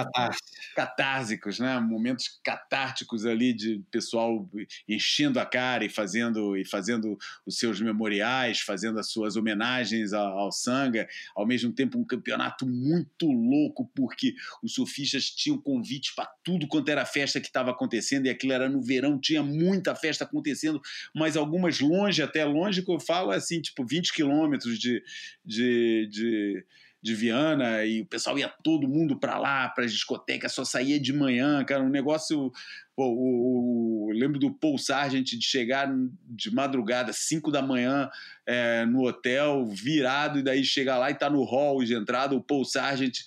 catársicos, 0.77 1.59
né? 1.59 1.81
Momentos 1.81 2.39
catárticos 2.45 3.27
ali 3.27 3.53
de 3.53 3.83
pessoal 3.91 4.49
enchendo 4.89 5.41
a 5.41 5.45
cara 5.45 5.85
e 5.85 5.89
fazendo 5.89 6.57
e 6.57 6.65
fazendo 6.65 7.19
os 7.45 7.59
seus 7.59 7.81
memoriais, 7.81 8.61
fazendo 8.61 9.01
as 9.01 9.11
suas 9.11 9.35
homenagens 9.35 10.13
ao, 10.13 10.39
ao 10.39 10.53
Sanga, 10.53 11.09
ao 11.35 11.45
mesmo 11.45 11.73
tempo 11.73 11.99
um 11.99 12.05
campeonato 12.05 12.65
muito 12.65 13.27
louco 13.27 13.91
porque 13.93 14.35
os 14.63 14.75
surfistas 14.75 15.25
tinham 15.25 15.59
convite 15.61 16.13
para 16.15 16.31
tudo 16.45 16.69
quanto 16.69 16.91
era 16.91 17.05
festa 17.05 17.41
que 17.41 17.49
estava 17.49 17.73
acontecendo 17.73 18.27
e 18.27 18.31
aquilo 18.31 18.53
era 18.53 18.69
no 18.69 18.81
verão, 18.81 19.19
tinha 19.19 19.43
muita 19.43 19.97
festa 19.97 20.23
acontecendo, 20.23 20.81
mas 21.13 21.37
algumas 21.37 21.81
longe, 21.81 22.23
até 22.23 22.45
longe 22.45 22.83
que 22.83 22.93
eu 22.93 23.01
falo 23.01 23.33
assim, 23.33 23.61
tipo 23.61 23.85
20 23.85 24.13
quilômetros 24.13 24.79
de, 24.79 25.03
de, 25.45 26.09
de 26.09 26.65
de 27.03 27.15
Viana 27.15 27.85
e 27.85 28.03
o 28.03 28.07
pessoal 28.07 28.39
ia 28.39 28.49
todo 28.49 28.89
mundo 28.89 29.19
para 29.19 29.39
lá, 29.39 29.69
para 29.69 29.85
as 29.85 29.93
discotecas, 29.93 30.53
só 30.53 30.65
saía 30.65 30.99
de 30.99 31.13
manhã, 31.13 31.65
cara, 31.65 31.83
um 31.83 31.89
negócio. 31.89 32.53
Pô, 32.97 33.07
o, 33.07 34.09
o, 34.09 34.13
lembro 34.13 34.41
do 34.41 34.53
Paul 34.53 34.77
Sargent 34.77 35.25
de 35.25 35.45
chegar 35.45 35.89
de 36.27 36.53
madrugada, 36.53 37.13
5 37.13 37.53
da 37.53 37.63
manhã, 37.63 38.11
é, 38.45 38.85
no 38.87 39.07
hotel, 39.07 39.65
virado, 39.67 40.41
e 40.41 40.43
daí 40.43 40.65
chegar 40.65 40.99
lá 40.99 41.09
e 41.11 41.15
tá 41.15 41.31
no 41.31 41.45
hall 41.45 41.85
de 41.85 41.95
entrada, 41.95 42.35
o 42.35 42.43
Paul 42.43 42.65
Sargent 42.65 43.19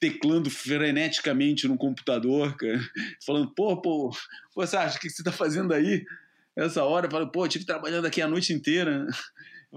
teclando 0.00 0.50
freneticamente 0.50 1.68
no 1.68 1.78
computador, 1.78 2.56
cara, 2.56 2.80
falando, 3.24 3.54
pô, 3.54 3.80
pô, 3.80 4.10
pô 4.52 4.66
Sargent, 4.66 4.96
o 4.96 5.00
que 5.00 5.08
você 5.08 5.22
tá 5.22 5.30
fazendo 5.30 5.72
aí? 5.72 6.04
essa 6.56 6.82
hora, 6.82 7.06
eu 7.06 7.10
falei, 7.10 7.28
pô, 7.28 7.44
eu 7.44 7.48
tive 7.48 7.66
trabalhando 7.66 8.06
aqui 8.06 8.22
a 8.22 8.28
noite 8.28 8.52
inteira. 8.52 9.06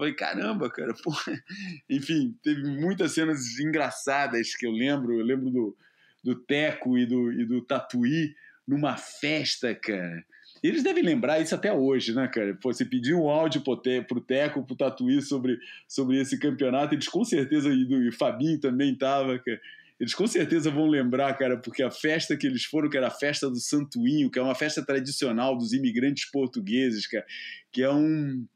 Falei, 0.00 0.14
caramba, 0.14 0.70
cara, 0.70 0.94
pô. 1.04 1.12
Enfim, 1.90 2.34
teve 2.42 2.62
muitas 2.62 3.12
cenas 3.12 3.58
engraçadas 3.60 4.56
que 4.56 4.66
eu 4.66 4.70
lembro. 4.70 5.18
Eu 5.18 5.24
lembro 5.26 5.50
do, 5.50 5.76
do 6.24 6.34
Teco 6.34 6.96
e 6.96 7.04
do, 7.04 7.30
e 7.30 7.44
do 7.44 7.60
Tatuí 7.60 8.34
numa 8.66 8.96
festa, 8.96 9.74
cara. 9.74 10.24
Eles 10.62 10.82
devem 10.82 11.02
lembrar 11.02 11.38
isso 11.38 11.54
até 11.54 11.70
hoje, 11.70 12.14
né, 12.14 12.26
cara? 12.28 12.56
Pô, 12.62 12.72
você 12.72 12.82
pediu 12.82 13.18
um 13.18 13.28
áudio 13.28 13.60
pro, 13.60 13.76
te, 13.76 14.00
pro 14.00 14.22
Teco, 14.22 14.64
pro 14.64 14.74
Tatuí 14.74 15.20
sobre, 15.20 15.58
sobre 15.86 16.18
esse 16.18 16.38
campeonato, 16.38 16.94
eles 16.94 17.08
com 17.08 17.22
certeza, 17.22 17.68
e, 17.68 17.84
do, 17.84 18.02
e 18.02 18.08
o 18.08 18.16
Fabinho 18.16 18.58
também 18.58 18.96
tava, 18.96 19.38
cara. 19.38 19.60
Eles 20.00 20.14
com 20.14 20.26
certeza 20.26 20.70
vão 20.70 20.86
lembrar, 20.86 21.36
cara, 21.36 21.58
porque 21.58 21.82
a 21.82 21.90
festa 21.90 22.34
que 22.38 22.46
eles 22.46 22.64
foram, 22.64 22.88
que 22.88 22.96
era 22.96 23.08
a 23.08 23.10
festa 23.10 23.50
do 23.50 23.60
Santuinho, 23.60 24.30
que 24.30 24.38
é 24.38 24.42
uma 24.42 24.54
festa 24.54 24.82
tradicional 24.82 25.58
dos 25.58 25.74
imigrantes 25.74 26.30
portugueses, 26.30 27.06
cara, 27.06 27.26
que 27.70 27.82
é 27.82 27.92
um. 27.92 28.46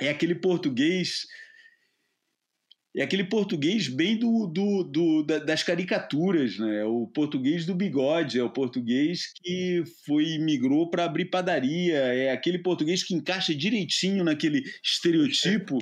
É 0.00 0.10
aquele 0.10 0.34
português 0.34 1.26
é 2.94 3.02
aquele 3.02 3.24
português 3.24 3.88
bem 3.88 4.18
do, 4.18 4.46
do, 4.46 4.82
do, 4.84 5.22
das 5.22 5.62
caricaturas, 5.62 6.58
né? 6.58 6.80
É 6.80 6.84
o 6.84 7.06
português 7.06 7.64
do 7.64 7.74
bigode, 7.74 8.38
é 8.38 8.42
o 8.42 8.50
português 8.50 9.32
que 9.42 9.82
foi 10.04 10.36
migrou 10.36 10.90
para 10.90 11.06
abrir 11.06 11.26
padaria, 11.26 11.96
é 11.96 12.30
aquele 12.30 12.58
português 12.58 13.02
que 13.02 13.14
encaixa 13.14 13.54
direitinho 13.54 14.22
naquele 14.22 14.62
estereotipo. 14.84 15.78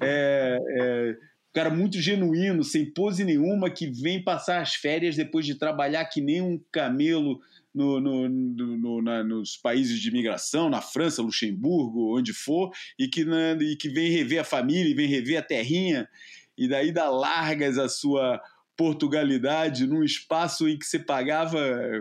É, 0.00 0.58
é, 0.78 1.16
cara 1.54 1.70
muito 1.70 2.00
genuíno, 2.00 2.64
sem 2.64 2.84
pose 2.84 3.24
nenhuma, 3.24 3.70
que 3.70 3.86
vem 3.86 4.22
passar 4.22 4.60
as 4.60 4.74
férias 4.74 5.14
depois 5.14 5.46
de 5.46 5.54
trabalhar 5.54 6.04
que 6.06 6.20
nem 6.20 6.42
um 6.42 6.60
camelo 6.70 7.40
no, 7.74 8.00
no, 8.00 8.28
no, 8.28 9.02
na, 9.02 9.24
nos 9.24 9.56
países 9.56 9.98
de 9.98 10.08
imigração, 10.08 10.70
na 10.70 10.80
França, 10.80 11.20
Luxemburgo, 11.20 12.16
onde 12.16 12.32
for, 12.32 12.70
e 12.98 13.08
que, 13.08 13.24
né, 13.24 13.58
e 13.60 13.76
que 13.76 13.88
vem 13.88 14.10
rever 14.10 14.40
a 14.40 14.44
família, 14.44 14.94
vem 14.94 15.08
rever 15.08 15.38
a 15.38 15.42
terrinha 15.42 16.08
e 16.56 16.68
daí 16.68 16.92
dá 16.92 17.10
largas 17.10 17.78
a 17.78 17.88
sua 17.88 18.40
Portugalidade 18.76 19.86
num 19.86 20.02
espaço 20.02 20.68
em 20.68 20.78
que 20.78 20.86
você 20.86 20.98
pagava, 20.98 21.58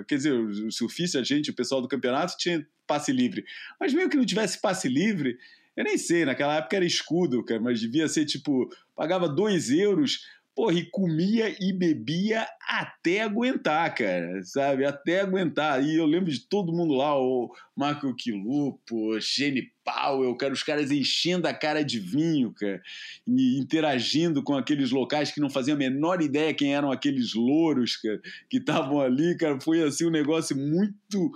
quer 0.08 0.16
dizer, 0.16 0.34
o 0.34 0.72
surfista, 0.72 1.20
a 1.20 1.24
gente, 1.24 1.52
o 1.52 1.56
pessoal 1.56 1.82
do 1.82 1.88
campeonato 1.88 2.36
tinha 2.38 2.66
passe 2.86 3.12
livre, 3.12 3.46
mas 3.80 3.94
mesmo 3.94 4.10
que 4.10 4.18
não 4.18 4.26
tivesse 4.26 4.60
passe 4.60 4.90
livre, 4.90 5.38
eu 5.76 5.84
nem 5.84 5.98
sei, 5.98 6.26
naquela 6.26 6.58
época 6.58 6.76
era 6.76 6.86
escudo, 6.86 7.44
cara, 7.44 7.62
mas 7.62 7.80
devia 7.80 8.08
ser 8.08 8.26
tipo, 8.26 8.70
pagava 8.96 9.28
dois 9.28 9.70
euros 9.70 10.20
porra, 10.56 10.74
e 10.74 10.86
comia 10.86 11.56
e 11.60 11.74
bebia 11.74 12.48
até 12.68 13.22
aguentar, 13.22 13.94
cara, 13.96 14.42
sabe? 14.44 14.86
Até 14.86 15.22
aguentar. 15.22 15.84
E 15.84 15.96
eu 15.96 16.06
lembro 16.06 16.32
de 16.32 16.40
todo 16.42 16.74
mundo 16.74 16.94
lá, 16.94 17.20
o 17.20 17.52
Marco 17.76 18.14
Quilupo, 18.16 19.20
Shane 19.20 19.72
Powell, 19.84 20.36
cara, 20.36 20.54
os 20.54 20.64
caras 20.64 20.92
enchendo 20.92 21.48
a 21.48 21.54
cara 21.54 21.84
de 21.84 22.00
vinho, 22.00 22.54
cara, 22.54 22.82
e 23.28 23.60
interagindo 23.60 24.44
com 24.44 24.56
aqueles 24.56 24.92
locais 24.92 25.32
que 25.32 25.42
não 25.42 25.50
faziam 25.50 25.76
a 25.76 25.80
menor 25.80 26.22
ideia 26.22 26.54
quem 26.54 26.76
eram 26.76 26.92
aqueles 26.92 27.34
louros, 27.34 27.98
cara, 27.98 28.22
que 28.50 28.58
estavam 28.58 29.02
ali, 29.02 29.36
cara. 29.38 29.60
Foi 29.60 29.82
assim 29.84 30.06
um 30.06 30.12
negócio 30.12 30.56
muito 30.56 31.32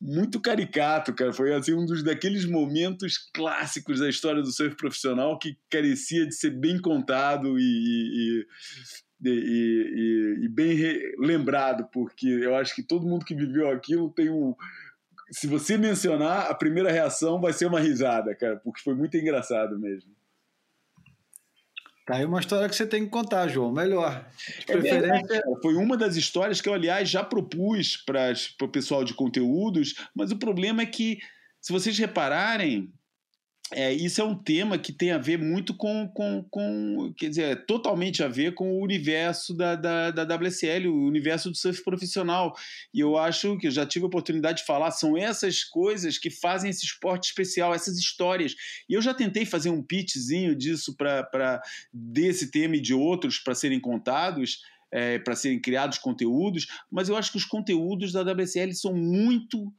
muito 0.00 0.40
caricato, 0.40 1.14
cara. 1.14 1.32
Foi 1.32 1.54
assim 1.54 1.74
um 1.74 1.84
dos 1.86 2.02
daqueles 2.02 2.44
momentos 2.44 3.18
clássicos 3.32 4.00
da 4.00 4.08
história 4.08 4.42
do 4.42 4.52
surf 4.52 4.76
profissional 4.76 5.38
que 5.38 5.58
carecia 5.70 6.26
de 6.26 6.34
ser 6.34 6.50
bem 6.50 6.80
contado 6.80 7.58
e, 7.58 7.62
e, 7.62 8.46
e, 9.24 10.44
e 10.44 10.48
bem 10.48 10.76
lembrado, 11.18 11.88
porque 11.92 12.26
eu 12.26 12.54
acho 12.54 12.74
que 12.74 12.82
todo 12.82 13.06
mundo 13.06 13.24
que 13.24 13.34
viveu 13.34 13.70
aquilo 13.70 14.10
tem 14.10 14.30
um. 14.30 14.54
Se 15.30 15.46
você 15.46 15.76
mencionar, 15.76 16.50
a 16.50 16.54
primeira 16.54 16.92
reação 16.92 17.40
vai 17.40 17.52
ser 17.52 17.66
uma 17.66 17.80
risada, 17.80 18.34
cara, 18.34 18.56
porque 18.58 18.80
foi 18.82 18.94
muito 18.94 19.16
engraçado 19.16 19.78
mesmo. 19.78 20.14
Tá 22.06 22.14
aí 22.14 22.24
uma 22.24 22.38
história 22.38 22.68
que 22.68 22.76
você 22.76 22.86
tem 22.86 23.04
que 23.04 23.10
contar, 23.10 23.48
João. 23.48 23.72
Melhor. 23.72 24.24
De 24.64 24.72
é 24.72 24.78
preferência. 24.78 25.42
Foi 25.60 25.74
uma 25.74 25.96
das 25.96 26.14
histórias 26.14 26.60
que 26.60 26.68
eu, 26.68 26.74
aliás, 26.74 27.10
já 27.10 27.24
propus 27.24 27.96
para 27.96 28.32
o 28.62 28.68
pessoal 28.68 29.02
de 29.02 29.12
conteúdos, 29.12 29.96
mas 30.14 30.30
o 30.30 30.38
problema 30.38 30.82
é 30.82 30.86
que, 30.86 31.18
se 31.60 31.72
vocês 31.72 31.98
repararem, 31.98 32.92
é, 33.72 33.92
isso 33.92 34.20
é 34.20 34.24
um 34.24 34.36
tema 34.36 34.78
que 34.78 34.92
tem 34.92 35.10
a 35.10 35.18
ver 35.18 35.38
muito 35.38 35.74
com, 35.74 36.08
com, 36.14 36.44
com 36.48 37.12
quer 37.16 37.28
dizer, 37.28 37.42
é 37.42 37.56
totalmente 37.56 38.22
a 38.22 38.28
ver 38.28 38.54
com 38.54 38.70
o 38.70 38.80
universo 38.82 39.52
da, 39.56 39.74
da, 39.74 40.10
da 40.12 40.36
WSL, 40.36 40.86
o 40.86 41.06
universo 41.06 41.50
do 41.50 41.56
surf 41.56 41.82
profissional. 41.82 42.54
E 42.94 43.00
eu 43.00 43.16
acho 43.16 43.58
que 43.58 43.66
eu 43.66 43.70
já 43.72 43.84
tive 43.84 44.04
a 44.04 44.08
oportunidade 44.08 44.58
de 44.58 44.64
falar, 44.66 44.92
são 44.92 45.16
essas 45.16 45.64
coisas 45.64 46.16
que 46.16 46.30
fazem 46.30 46.70
esse 46.70 46.84
esporte 46.84 47.24
especial, 47.24 47.74
essas 47.74 47.98
histórias. 47.98 48.54
E 48.88 48.94
eu 48.94 49.02
já 49.02 49.12
tentei 49.12 49.44
fazer 49.44 49.70
um 49.70 49.82
pitchzinho 49.82 50.54
disso 50.54 50.96
para 50.96 51.60
desse 51.92 52.52
tema 52.52 52.76
e 52.76 52.80
de 52.80 52.94
outros 52.94 53.38
para 53.38 53.54
serem 53.54 53.80
contados. 53.80 54.60
É, 54.92 55.18
para 55.18 55.34
serem 55.34 55.60
criados 55.60 55.98
conteúdos, 55.98 56.68
mas 56.88 57.08
eu 57.08 57.16
acho 57.16 57.32
que 57.32 57.36
os 57.36 57.44
conteúdos 57.44 58.12
da 58.12 58.22
WSL 58.22 58.72
são 58.72 58.94
muito 58.94 59.74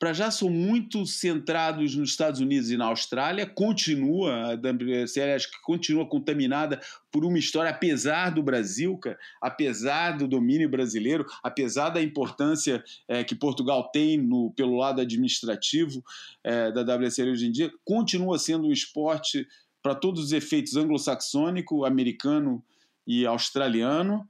para 0.00 0.14
já 0.14 0.30
são 0.30 0.48
muito 0.48 1.04
centrados 1.04 1.94
nos 1.94 2.08
Estados 2.08 2.40
Unidos 2.40 2.70
e 2.70 2.76
na 2.78 2.86
Austrália, 2.86 3.44
continua, 3.44 4.52
a 4.52 4.54
WSL 4.54 5.34
acho 5.34 5.50
que 5.50 5.60
continua 5.60 6.08
contaminada 6.08 6.80
por 7.12 7.22
uma 7.22 7.38
história, 7.38 7.70
apesar 7.70 8.30
do 8.30 8.42
Brasil, 8.42 8.96
cara, 8.96 9.18
apesar 9.42 10.16
do 10.16 10.26
domínio 10.26 10.70
brasileiro, 10.70 11.26
apesar 11.42 11.90
da 11.90 12.00
importância 12.00 12.82
é, 13.06 13.22
que 13.22 13.34
Portugal 13.34 13.90
tem 13.92 14.16
no, 14.16 14.50
pelo 14.56 14.78
lado 14.78 15.02
administrativo 15.02 16.02
é, 16.42 16.72
da 16.72 16.80
WSL 16.80 17.32
hoje 17.32 17.46
em 17.48 17.52
dia, 17.52 17.70
continua 17.84 18.38
sendo 18.38 18.68
um 18.68 18.72
esporte 18.72 19.46
para 19.82 19.94
todos 19.94 20.24
os 20.24 20.32
efeitos 20.32 20.76
anglo-saxônico, 20.76 21.84
americano 21.84 22.64
e 23.06 23.26
australiano, 23.26 24.26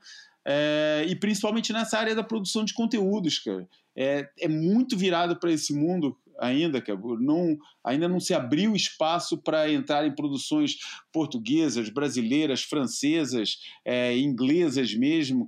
é, 0.47 1.05
e 1.09 1.15
principalmente 1.17 1.73
nessa 1.73 1.99
área 1.99 2.15
da 2.15 2.23
produção 2.23 2.65
de 2.65 2.75
conteúdos, 2.75 3.39
cara. 3.39 3.69
É, 3.97 4.29
é 4.39 4.49
muito 4.49 4.97
virado 4.97 5.39
para 5.39 5.53
esse 5.53 5.75
mundo 5.75 6.17
ainda, 6.41 6.81
que 6.81 6.91
não, 7.21 7.59
ainda 7.85 8.09
não 8.09 8.19
se 8.19 8.33
abriu 8.33 8.75
espaço 8.75 9.37
para 9.37 9.71
entrar 9.71 10.07
em 10.07 10.15
produções 10.15 10.79
portuguesas, 11.13 11.91
brasileiras, 11.91 12.63
francesas, 12.63 13.59
é, 13.85 14.17
inglesas 14.17 14.95
mesmo, 14.95 15.47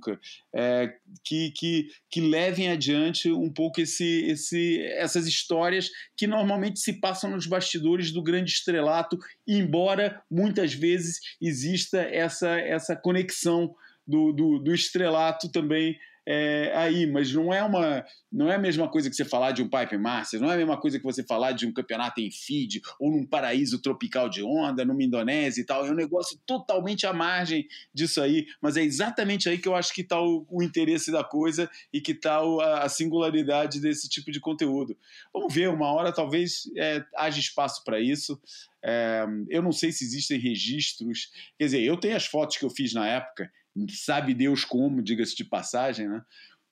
é, 0.53 0.93
que, 1.23 1.51
que, 1.51 1.87
que 2.09 2.21
levem 2.21 2.69
adiante 2.69 3.31
um 3.31 3.51
pouco 3.51 3.81
esse, 3.81 4.25
esse, 4.25 4.79
essas 4.97 5.25
histórias 5.25 5.89
que 6.15 6.27
normalmente 6.27 6.79
se 6.79 6.93
passam 6.93 7.31
nos 7.31 7.47
bastidores 7.47 8.11
do 8.11 8.21
grande 8.21 8.51
estrelato, 8.51 9.17
embora 9.47 10.21
muitas 10.29 10.73
vezes 10.73 11.19
exista 11.41 12.01
essa, 12.01 12.59
essa 12.59 12.95
conexão 12.95 13.73
do, 14.05 14.31
do, 14.31 14.59
do 14.59 14.73
estrelato 14.73 15.51
também 15.51 15.97
é, 16.25 16.71
aí, 16.75 17.05
mas 17.05 17.33
não 17.33 17.53
é 17.53 17.61
uma 17.61 18.05
não 18.31 18.49
é 18.49 18.55
a 18.55 18.59
mesma 18.59 18.89
coisa 18.89 19.09
que 19.09 19.15
você 19.15 19.25
falar 19.25 19.51
de 19.51 19.61
um 19.61 19.69
Pipe 19.69 19.97
Masters, 19.97 20.41
não 20.41 20.49
é 20.49 20.55
a 20.55 20.57
mesma 20.57 20.79
coisa 20.79 20.97
que 20.97 21.03
você 21.03 21.21
falar 21.21 21.51
de 21.51 21.67
um 21.67 21.71
campeonato 21.71 22.19
em 22.19 22.31
feed 22.31 22.81
ou 22.99 23.11
num 23.11 23.25
paraíso 23.25 23.79
tropical 23.79 24.27
de 24.27 24.41
onda, 24.41 24.83
numa 24.83 25.03
Indonésia 25.03 25.61
e 25.61 25.65
tal. 25.65 25.85
É 25.85 25.91
um 25.91 25.95
negócio 25.95 26.39
totalmente 26.45 27.05
à 27.05 27.13
margem 27.13 27.67
disso 27.93 28.21
aí, 28.21 28.47
mas 28.59 28.75
é 28.75 28.81
exatamente 28.81 29.47
aí 29.47 29.59
que 29.59 29.67
eu 29.67 29.75
acho 29.75 29.93
que 29.93 30.01
está 30.01 30.19
o, 30.19 30.47
o, 30.49 30.63
interesse 30.63 31.11
da 31.11 31.23
coisa 31.23 31.69
e 31.91 32.01
que 32.01 32.13
está 32.13 32.37
a, 32.37 32.85
a, 32.85 32.89
singularidade 32.89 33.79
desse 33.79 34.09
tipo 34.09 34.31
de 34.31 34.39
conteúdo. 34.39 34.97
Vamos 35.31 35.53
ver, 35.53 35.69
uma 35.69 35.91
hora 35.91 36.11
talvez 36.11 36.63
é, 36.75 37.03
haja 37.15 37.39
espaço 37.39 37.83
para 37.83 37.99
isso. 37.99 38.41
É, 38.81 39.25
eu 39.49 39.61
não 39.61 39.71
sei 39.71 39.91
se 39.91 40.03
existem 40.03 40.39
registros. 40.39 41.31
Quer 41.59 41.65
dizer, 41.65 41.83
eu 41.83 41.97
tenho 41.97 42.15
as 42.15 42.25
fotos 42.25 42.57
que 42.57 42.65
eu 42.65 42.69
fiz 42.71 42.93
na 42.93 43.07
época 43.07 43.51
sabe 43.89 44.33
Deus 44.33 44.63
como, 44.63 45.01
diga-se 45.01 45.35
de 45.35 45.43
passagem, 45.43 46.07
né? 46.07 46.23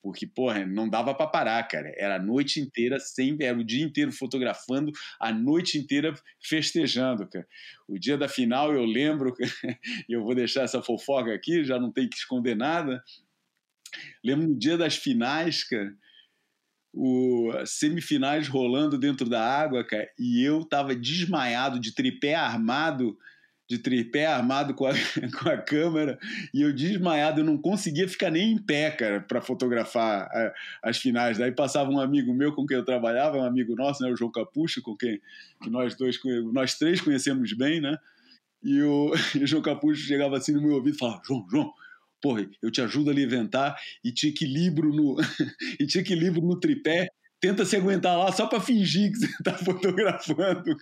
Porque, 0.02 0.26
porra, 0.26 0.66
não 0.66 0.89
dava 0.89 1.14
para 1.14 1.28
parar, 1.28 1.62
cara. 1.68 1.93
Era 1.95 2.16
a 2.16 2.20
noite 2.20 2.60
inteira, 2.60 2.99
sempre, 2.99 3.45
era 3.45 3.58
o 3.58 3.64
dia 3.64 3.84
inteiro 3.84 4.12
fotografando, 4.12 4.91
a 5.20 5.32
noite 5.32 5.78
inteira 5.78 6.14
festejando, 6.41 7.28
cara. 7.28 7.47
O 7.88 7.99
dia 7.99 8.18
da 8.18 8.28
final, 8.28 8.74
eu 8.74 8.84
lembro, 8.84 9.34
e 10.10 10.14
eu 10.14 10.24
vou 10.24 10.34
deixar 10.34 10.64
essa 10.64 10.82
fofoca 10.82 11.34
aqui, 11.34 11.64
já 11.64 11.80
não 11.80 11.91
tem 11.91 12.10
que 12.10 12.16
esconder 12.16 12.56
nada. 12.56 13.04
Lembro 14.24 14.47
no 14.47 14.58
dia 14.58 14.78
das 14.78 14.95
finais, 14.95 15.64
cara, 15.64 15.95
o 16.93 17.52
semifinais 17.66 18.47
rolando 18.47 18.97
dentro 18.97 19.30
da 19.30 19.41
água, 19.41 19.86
cara, 19.86 20.10
e 20.20 20.43
eu 20.43 20.66
tava 20.66 20.95
desmaiado 20.95 21.80
de 21.80 21.93
tripé 21.93 22.34
armado 22.34 23.18
de 23.72 23.78
tripé 23.78 24.26
armado 24.26 24.74
com 24.74 24.86
a, 24.86 24.91
com 25.39 25.49
a 25.49 25.57
câmera 25.57 26.19
e 26.53 26.61
eu 26.61 26.74
desmaiado, 26.74 27.39
eu 27.39 27.45
não 27.45 27.57
conseguia 27.57 28.05
ficar 28.05 28.30
nem 28.30 28.51
em 28.51 28.57
pé, 28.57 28.91
cara, 28.91 29.22
para 29.22 29.41
fotografar 29.41 30.24
a, 30.24 30.53
as 30.84 30.97
finais. 30.97 31.38
Daí 31.38 31.53
passava 31.53 31.89
um 31.89 31.99
amigo 31.99 32.34
meu 32.34 32.51
com 32.53 32.65
quem 32.65 32.76
eu 32.76 32.84
trabalhava, 32.84 33.38
um 33.38 33.45
amigo 33.45 33.74
nosso, 33.74 34.03
né, 34.03 34.11
o 34.11 34.17
João 34.17 34.30
Capucho, 34.30 34.82
com 34.82 34.93
quem 34.97 35.22
que 35.63 35.69
nós 35.69 35.95
dois, 35.95 36.19
nós 36.51 36.78
três 36.78 36.99
conhecemos 36.99 37.53
bem, 37.53 37.80
né? 37.80 37.97
E 38.61 38.82
o, 38.82 39.13
e 39.39 39.43
o 39.43 39.47
João 39.47 39.61
Capucho 39.61 40.01
chegava 40.01 40.38
assim 40.38 40.51
no 40.51 40.61
meu 40.61 40.74
ouvido 40.74 40.95
e 40.95 40.99
falava: 40.99 41.22
João, 41.26 41.47
João, 41.49 41.74
porra, 42.22 42.45
eu 42.61 42.69
te 42.69 42.82
ajudo 42.82 43.09
a 43.09 43.13
levantar 43.13 43.78
e 44.03 44.11
te 44.11 44.28
equilibro 44.28 44.93
no, 44.93 45.15
e 45.80 45.86
te 45.86 45.99
equilibro 45.99 46.41
no 46.41 46.59
tripé 46.59 47.07
tenta 47.41 47.65
se 47.65 47.75
aguentar 47.75 48.17
lá 48.17 48.31
só 48.31 48.45
para 48.45 48.61
fingir 48.61 49.11
que 49.11 49.17
você 49.17 49.25
está 49.25 49.57
fotografando. 49.65 50.77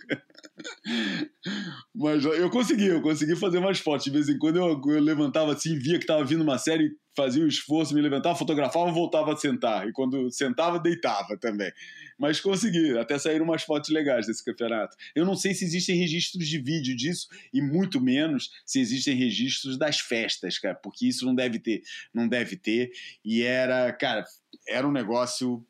Mas 1.94 2.22
eu 2.24 2.50
consegui, 2.50 2.86
eu 2.86 3.00
consegui 3.00 3.34
fazer 3.34 3.58
umas 3.58 3.78
fotos. 3.78 4.04
De 4.04 4.10
vez 4.10 4.28
em 4.28 4.38
quando 4.38 4.56
eu, 4.56 4.80
eu 4.94 5.00
levantava 5.00 5.54
assim, 5.54 5.76
via 5.78 5.96
que 5.96 6.04
estava 6.04 6.22
vindo 6.22 6.42
uma 6.42 6.58
série, 6.58 6.90
fazia 7.16 7.42
um 7.42 7.48
esforço, 7.48 7.94
me 7.94 8.02
levantava, 8.02 8.36
fotografava, 8.36 8.92
voltava 8.92 9.32
a 9.32 9.36
sentar. 9.36 9.88
E 9.88 9.92
quando 9.92 10.30
sentava, 10.30 10.78
deitava 10.78 11.38
também. 11.38 11.72
Mas 12.18 12.38
consegui, 12.38 12.98
até 12.98 13.18
saíram 13.18 13.46
umas 13.46 13.62
fotos 13.62 13.88
legais 13.88 14.26
desse 14.26 14.44
campeonato. 14.44 14.94
Eu 15.14 15.24
não 15.24 15.34
sei 15.34 15.54
se 15.54 15.64
existem 15.64 15.96
registros 15.96 16.46
de 16.46 16.58
vídeo 16.58 16.94
disso, 16.94 17.26
e 17.54 17.62
muito 17.62 17.98
menos 17.98 18.50
se 18.66 18.78
existem 18.78 19.14
registros 19.14 19.78
das 19.78 19.98
festas, 19.98 20.58
cara, 20.58 20.74
porque 20.74 21.06
isso 21.06 21.24
não 21.24 21.34
deve 21.34 21.58
ter, 21.58 21.80
não 22.12 22.28
deve 22.28 22.56
ter. 22.56 22.90
E 23.24 23.42
era, 23.42 23.90
cara, 23.94 24.26
era 24.68 24.86
um 24.86 24.92
negócio 24.92 25.64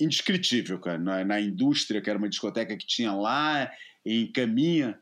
indescritível, 0.00 0.78
cara. 0.78 0.98
Na, 0.98 1.24
na 1.24 1.40
indústria, 1.40 2.00
que 2.00 2.08
era 2.08 2.18
uma 2.18 2.28
discoteca 2.28 2.76
que 2.76 2.86
tinha 2.86 3.12
lá 3.12 3.70
em 4.04 4.30
Caminha, 4.30 4.98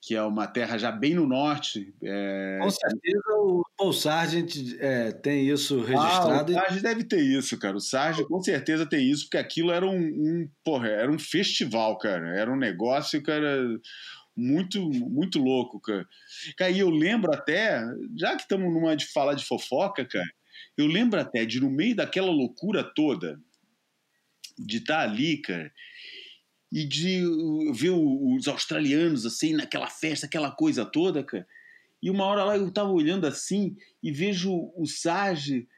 que 0.00 0.16
é 0.16 0.22
uma 0.22 0.48
terra 0.48 0.76
já 0.76 0.90
bem 0.90 1.14
no 1.14 1.26
norte. 1.28 1.94
É... 2.02 2.58
Com 2.60 2.70
certeza 2.70 3.34
o 3.36 3.62
Paul 3.78 3.92
Sargent 3.92 4.56
é, 4.80 5.12
tem 5.12 5.48
isso 5.48 5.80
registrado. 5.80 6.52
Ah, 6.52 6.56
o 6.56 6.60
Sargent 6.60 6.82
deve 6.82 7.04
ter 7.04 7.20
isso, 7.20 7.56
cara. 7.56 7.76
O 7.76 7.80
Sargent 7.80 8.26
com 8.26 8.42
certeza 8.42 8.84
tem 8.84 9.08
isso, 9.08 9.24
porque 9.24 9.38
aquilo 9.38 9.70
era 9.70 9.86
um, 9.86 9.96
um 9.96 10.48
porra, 10.64 10.88
era 10.88 11.10
um 11.10 11.18
festival, 11.18 11.96
cara. 11.98 12.36
Era 12.36 12.52
um 12.52 12.56
negócio, 12.56 13.22
cara, 13.22 13.64
muito, 14.36 14.80
muito 14.80 15.38
louco, 15.38 15.80
cara. 15.80 16.06
Cara, 16.56 16.70
e 16.72 16.80
eu 16.80 16.90
lembro 16.90 17.32
até, 17.32 17.80
já 18.16 18.34
que 18.34 18.42
estamos 18.42 18.72
numa 18.72 18.96
de 18.96 19.06
falar 19.06 19.34
de 19.34 19.44
fofoca, 19.44 20.04
cara, 20.04 20.28
eu 20.76 20.86
lembro 20.86 21.20
até 21.20 21.44
de 21.44 21.60
no 21.60 21.70
meio 21.70 21.94
daquela 21.94 22.30
loucura 22.30 22.82
toda, 22.82 23.38
de 24.58 24.78
estar 24.78 24.96
tá 24.96 25.02
ali, 25.02 25.38
cara, 25.38 25.72
e 26.70 26.84
de 26.86 27.24
uh, 27.26 27.72
ver 27.72 27.90
os 27.90 28.48
australianos 28.48 29.26
assim 29.26 29.54
naquela 29.54 29.88
festa, 29.88 30.26
aquela 30.26 30.50
coisa 30.50 30.84
toda, 30.84 31.22
cara. 31.22 31.46
E 32.02 32.10
uma 32.10 32.24
hora 32.24 32.44
lá 32.44 32.56
eu 32.56 32.70
tava 32.72 32.90
olhando 32.90 33.26
assim 33.26 33.76
e 34.02 34.10
vejo 34.10 34.52
o 34.76 34.86
Sage 34.86 35.68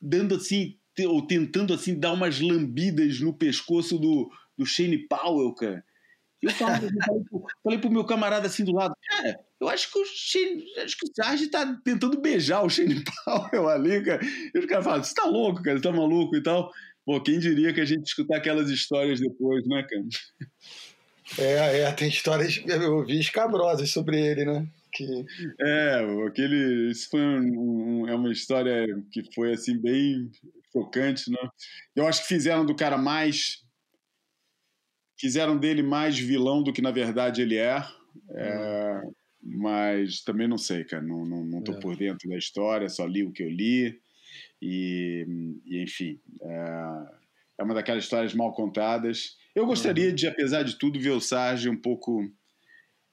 dando 0.00 0.34
assim, 0.34 0.76
ou 1.06 1.26
tentando 1.26 1.72
assim 1.72 1.98
dar 1.98 2.12
umas 2.12 2.40
lambidas 2.40 3.20
no 3.20 3.32
pescoço 3.32 3.98
do, 3.98 4.30
do 4.56 4.66
Shane 4.66 5.06
Powell, 5.08 5.54
cara. 5.54 5.84
E 6.42 6.46
eu 6.46 6.52
falei, 6.52 6.88
falei, 7.04 7.24
pro, 7.24 7.46
falei 7.64 7.78
pro 7.78 7.90
meu 7.90 8.04
camarada 8.04 8.46
assim 8.46 8.64
do 8.64 8.72
lado, 8.72 8.94
cara, 9.08 9.40
eu 9.60 9.68
acho 9.68 9.90
que 9.90 9.98
o 9.98 10.04
Shane, 10.04 10.64
acho 10.78 10.96
que 10.96 11.06
o 11.06 11.14
Sarge 11.14 11.48
tá 11.48 11.80
tentando 11.84 12.20
beijar 12.20 12.62
o 12.62 12.68
Shane 12.68 13.02
Powell 13.24 13.68
ali, 13.68 14.04
cara. 14.04 14.20
E 14.54 14.58
os 14.58 14.66
caras 14.66 14.84
falam, 14.84 15.02
você 15.02 15.14
tá 15.14 15.24
louco, 15.24 15.62
cara, 15.62 15.76
você 15.76 15.82
tá 15.82 15.92
maluco 15.92 16.36
e 16.36 16.42
tal. 16.42 16.70
Pô, 17.08 17.18
quem 17.22 17.38
diria 17.38 17.72
que 17.72 17.80
a 17.80 17.86
gente 17.86 18.04
escutar 18.04 18.36
aquelas 18.36 18.68
histórias 18.68 19.18
depois, 19.18 19.66
né, 19.66 19.82
cara? 19.82 20.04
É, 21.38 21.80
é, 21.80 21.92
tem 21.92 22.06
histórias, 22.06 22.62
eu 22.66 22.96
ouvi 22.96 23.18
escabrosas 23.18 23.88
sobre 23.88 24.20
ele, 24.20 24.44
né? 24.44 24.68
Que... 24.92 25.24
É, 25.58 26.26
aquele, 26.26 26.90
isso 26.90 27.08
foi 27.08 27.22
um, 27.22 28.02
um, 28.02 28.08
é 28.08 28.14
uma 28.14 28.30
história 28.30 28.86
que 29.10 29.22
foi, 29.34 29.54
assim, 29.54 29.80
bem 29.80 30.30
chocante, 30.70 31.30
né? 31.30 31.48
Eu 31.96 32.06
acho 32.06 32.20
que 32.20 32.28
fizeram 32.28 32.66
do 32.66 32.76
cara 32.76 32.98
mais, 32.98 33.64
fizeram 35.18 35.56
dele 35.56 35.82
mais 35.82 36.18
vilão 36.18 36.62
do 36.62 36.74
que, 36.74 36.82
na 36.82 36.90
verdade, 36.90 37.40
ele 37.40 37.56
é. 37.56 37.82
é 38.32 39.00
uhum. 39.02 39.12
Mas 39.42 40.20
também 40.20 40.46
não 40.46 40.58
sei, 40.58 40.84
cara, 40.84 41.02
não, 41.02 41.24
não, 41.24 41.42
não 41.42 41.62
tô 41.62 41.72
é. 41.72 41.80
por 41.80 41.96
dentro 41.96 42.28
da 42.28 42.36
história, 42.36 42.86
só 42.90 43.06
li 43.06 43.24
o 43.24 43.32
que 43.32 43.42
eu 43.42 43.48
li. 43.48 43.98
E, 44.60 45.26
e 45.64 45.82
enfim, 45.82 46.20
é, 46.42 47.06
é, 47.58 47.62
uma 47.62 47.74
daquelas 47.74 48.04
histórias 48.04 48.34
mal 48.34 48.52
contadas. 48.52 49.36
Eu 49.54 49.66
gostaria 49.66 50.12
de, 50.12 50.26
apesar 50.26 50.62
de 50.62 50.76
tudo, 50.76 51.00
ver 51.00 51.10
o 51.10 51.20
Sarge 51.20 51.68
um 51.68 51.76
pouco 51.76 52.30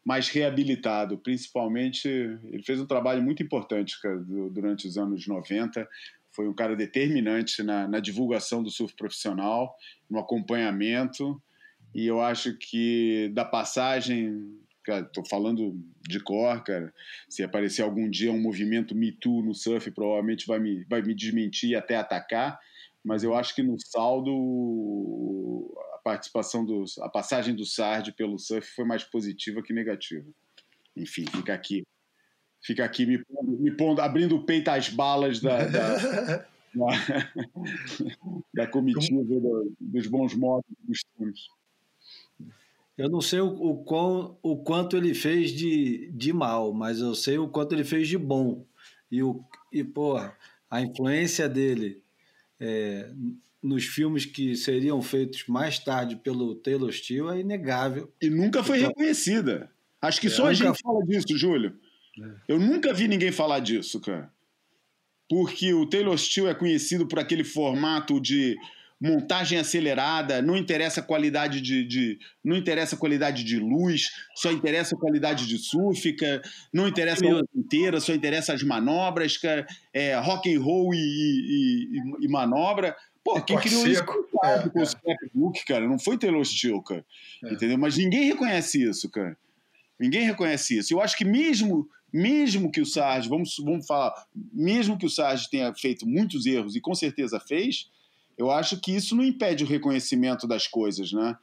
mais 0.03 0.29
reabilitado. 0.29 1.17
Principalmente, 1.17 2.07
ele 2.07 2.63
fez 2.63 2.79
um 2.79 2.85
trabalho 2.85 3.23
muito 3.23 3.41
importante 3.41 3.99
cara, 4.01 4.17
durante 4.17 4.87
os 4.87 4.97
anos 4.97 5.27
90. 5.27 5.87
Foi 6.31 6.47
um 6.47 6.53
cara 6.53 6.75
determinante 6.75 7.63
na, 7.63 7.87
na 7.87 7.99
divulgação 7.99 8.61
do 8.61 8.69
surf 8.69 8.95
profissional, 8.95 9.75
no 10.09 10.19
acompanhamento. 10.19 11.41
E 11.93 12.05
eu 12.05 12.21
acho 12.21 12.57
que 12.57 13.31
da 13.33 13.45
passagem 13.45 14.59
cara, 14.85 15.03
tô 15.03 15.25
falando 15.25 15.75
de 16.07 16.19
cor, 16.19 16.63
cara. 16.63 16.93
Se 17.27 17.43
aparecer 17.43 17.81
algum 17.81 18.09
dia 18.09 18.31
um 18.31 18.39
movimento 18.39 18.95
Me 18.95 19.11
Too 19.11 19.41
no 19.41 19.53
surf, 19.53 19.89
provavelmente 19.91 20.45
vai 20.45 20.59
me, 20.59 20.83
vai 20.85 21.01
me 21.01 21.15
desmentir 21.15 21.71
e 21.71 21.75
até 21.75 21.95
atacar. 21.95 22.59
Mas 23.03 23.23
eu 23.23 23.35
acho 23.35 23.55
que 23.55 23.63
no 23.63 23.77
saldo 23.79 25.73
a 25.93 25.97
participação 26.03 26.63
do, 26.65 26.85
a 27.01 27.09
passagem 27.09 27.55
do 27.55 27.65
Sard 27.65 28.13
pelo 28.13 28.37
surf 28.37 28.67
foi 28.75 28.85
mais 28.85 29.03
positiva 29.03 29.61
que 29.61 29.73
negativa. 29.73 30.25
Enfim, 30.95 31.25
fica 31.25 31.53
aqui, 31.53 31.83
fica 32.63 32.85
aqui 32.85 33.05
me 33.05 33.23
pondo, 33.23 33.51
me 33.59 33.71
pondo 33.71 34.01
abrindo 34.01 34.35
o 34.35 34.45
peito 34.45 34.69
às 34.69 34.89
balas 34.89 35.41
da, 35.41 35.65
da, 35.65 36.47
da, 38.53 38.67
comitiva 38.67 39.23
do, 39.23 39.73
dos 39.79 40.07
bons 40.07 40.33
modos 40.35 40.65
dos 40.83 40.99
times. 41.15 41.47
Eu 42.97 43.09
não 43.09 43.21
sei 43.21 43.41
o, 43.41 43.47
o, 43.47 43.83
quão, 43.83 44.37
o 44.41 44.57
quanto 44.57 44.95
ele 44.95 45.13
fez 45.13 45.51
de, 45.51 46.09
de 46.13 46.31
mal, 46.31 46.73
mas 46.73 46.99
eu 46.99 47.13
sei 47.13 47.37
o 47.37 47.47
quanto 47.47 47.73
ele 47.73 47.83
fez 47.83 48.07
de 48.07 48.17
bom. 48.17 48.65
E, 49.11 49.21
o, 49.21 49.43
e 49.71 49.83
porra, 49.83 50.35
a 50.69 50.81
influência 50.81 51.49
dele 51.49 52.01
é, 52.59 53.11
nos 53.61 53.85
filmes 53.85 54.25
que 54.25 54.55
seriam 54.55 55.01
feitos 55.01 55.45
mais 55.47 55.79
tarde 55.79 56.15
pelo 56.15 56.55
Taylor 56.55 56.91
Steele 56.91 57.29
é 57.29 57.39
inegável. 57.39 58.11
E 58.21 58.29
nunca 58.29 58.63
foi 58.63 58.77
então, 58.77 58.89
reconhecida. 58.89 59.69
Acho 60.01 60.21
que 60.21 60.27
é, 60.27 60.29
só 60.29 60.47
a 60.47 60.53
gente 60.53 60.79
fala 60.81 61.03
disso, 61.03 61.37
Júlio. 61.37 61.77
É. 62.21 62.53
Eu 62.53 62.59
nunca 62.59 62.93
vi 62.93 63.07
ninguém 63.07 63.31
falar 63.31 63.59
disso, 63.59 63.99
cara. 63.99 64.31
Porque 65.27 65.73
o 65.73 65.85
Taylor 65.85 66.17
Steele 66.17 66.49
é 66.49 66.53
conhecido 66.53 67.07
por 67.07 67.19
aquele 67.19 67.43
formato 67.43 68.21
de 68.21 68.55
montagem 69.05 69.59
acelerada, 69.59 70.41
não 70.41 70.57
interessa 70.57 70.99
a 70.99 71.03
qualidade 71.03 71.61
de, 71.61 71.85
de, 71.85 72.19
não 72.43 72.55
interessa 72.55 72.97
qualidade 72.97 73.43
de 73.43 73.59
luz, 73.59 74.09
só 74.35 74.51
interessa 74.51 74.95
a 74.95 74.99
qualidade 74.99 75.47
de 75.47 75.57
súfica, 75.59 76.41
não 76.73 76.87
interessa 76.87 77.23
a 77.23 77.43
inteira, 77.55 77.99
só 77.99 78.13
interessa 78.13 78.53
as 78.53 78.63
manobras, 78.63 79.37
cara, 79.37 79.65
é, 79.93 80.15
rock 80.15 80.53
and 80.53 80.59
roll 80.59 80.93
e, 80.93 80.97
e, 80.97 81.97
e, 81.97 82.25
e 82.25 82.27
manobra. 82.27 82.95
Pô, 83.23 83.41
quem 83.41 83.57
criou 83.57 83.81
seco. 83.83 84.13
isso 84.13 84.35
é, 84.43 84.69
com 84.69 84.79
o 84.79 84.85
scrapbook, 84.85 85.65
cara, 85.65 85.87
não 85.87 85.99
foi 85.99 86.17
Taylor 86.17 86.43
Steele, 86.43 86.81
cara, 86.83 87.05
é. 87.43 87.53
entendeu? 87.53 87.77
Mas 87.77 87.97
ninguém 87.97 88.25
reconhece 88.25 88.83
isso, 88.83 89.09
cara. 89.09 89.37
Ninguém 89.99 90.25
reconhece 90.25 90.77
isso. 90.77 90.93
Eu 90.93 91.01
acho 91.01 91.15
que 91.15 91.23
mesmo 91.23 91.87
mesmo 92.13 92.71
que 92.71 92.79
o 92.79 92.85
Sarge, 92.85 93.27
vamos, 93.27 93.57
vamos 93.59 93.85
falar, 93.85 94.13
mesmo 94.53 94.97
que 94.97 95.05
o 95.05 95.09
Sarge 95.09 95.49
tenha 95.49 95.73
feito 95.73 96.07
muitos 96.07 96.45
erros 96.45 96.73
e 96.73 96.79
com 96.79 96.95
certeza 96.95 97.41
fez, 97.41 97.89
eu 98.37 98.51
acho 98.51 98.79
que 98.79 98.95
isso 98.95 99.15
não 99.15 99.23
impede 99.23 99.63
o 99.63 99.67
reconhecimento 99.67 100.47
das 100.47 100.67
coisas, 100.67 101.11
né? 101.11 101.35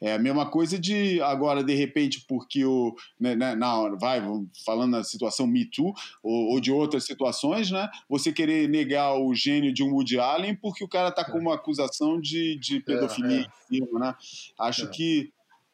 É 0.00 0.12
a 0.12 0.18
mesma 0.18 0.50
coisa 0.50 0.78
de 0.78 1.22
agora, 1.22 1.64
de 1.64 1.74
repente, 1.74 2.24
porque 2.28 2.64
o. 2.64 2.94
Né, 3.18 3.34
né, 3.34 3.54
na, 3.54 3.96
vai, 3.96 4.22
falando 4.64 4.90
na 4.90 5.02
situação 5.02 5.46
Me 5.46 5.64
Too, 5.64 5.94
ou, 6.22 6.52
ou, 6.52 6.60
de 6.60 6.70
outras 6.70 7.04
situações, 7.04 7.70
né? 7.70 7.88
Você 8.08 8.30
querer 8.30 8.68
negar 8.68 9.14
o 9.18 9.34
gênio 9.34 9.72
de 9.72 9.82
um 9.82 9.94
Woody 9.94 10.18
Allen 10.18 10.54
porque 10.54 10.84
o 10.84 10.88
cara 10.88 11.10
tá 11.10 11.24
com 11.24 11.38
uma 11.38 11.54
acusação 11.54 12.20
de, 12.20 12.58
de 12.58 12.80
pedofilia 12.80 13.38
é, 13.38 13.40
é. 13.40 13.46
em 13.46 13.84
cima, 13.86 13.98
né? 13.98 14.14
Acho 14.60 14.84
é. 14.84 14.88
que 14.88 15.32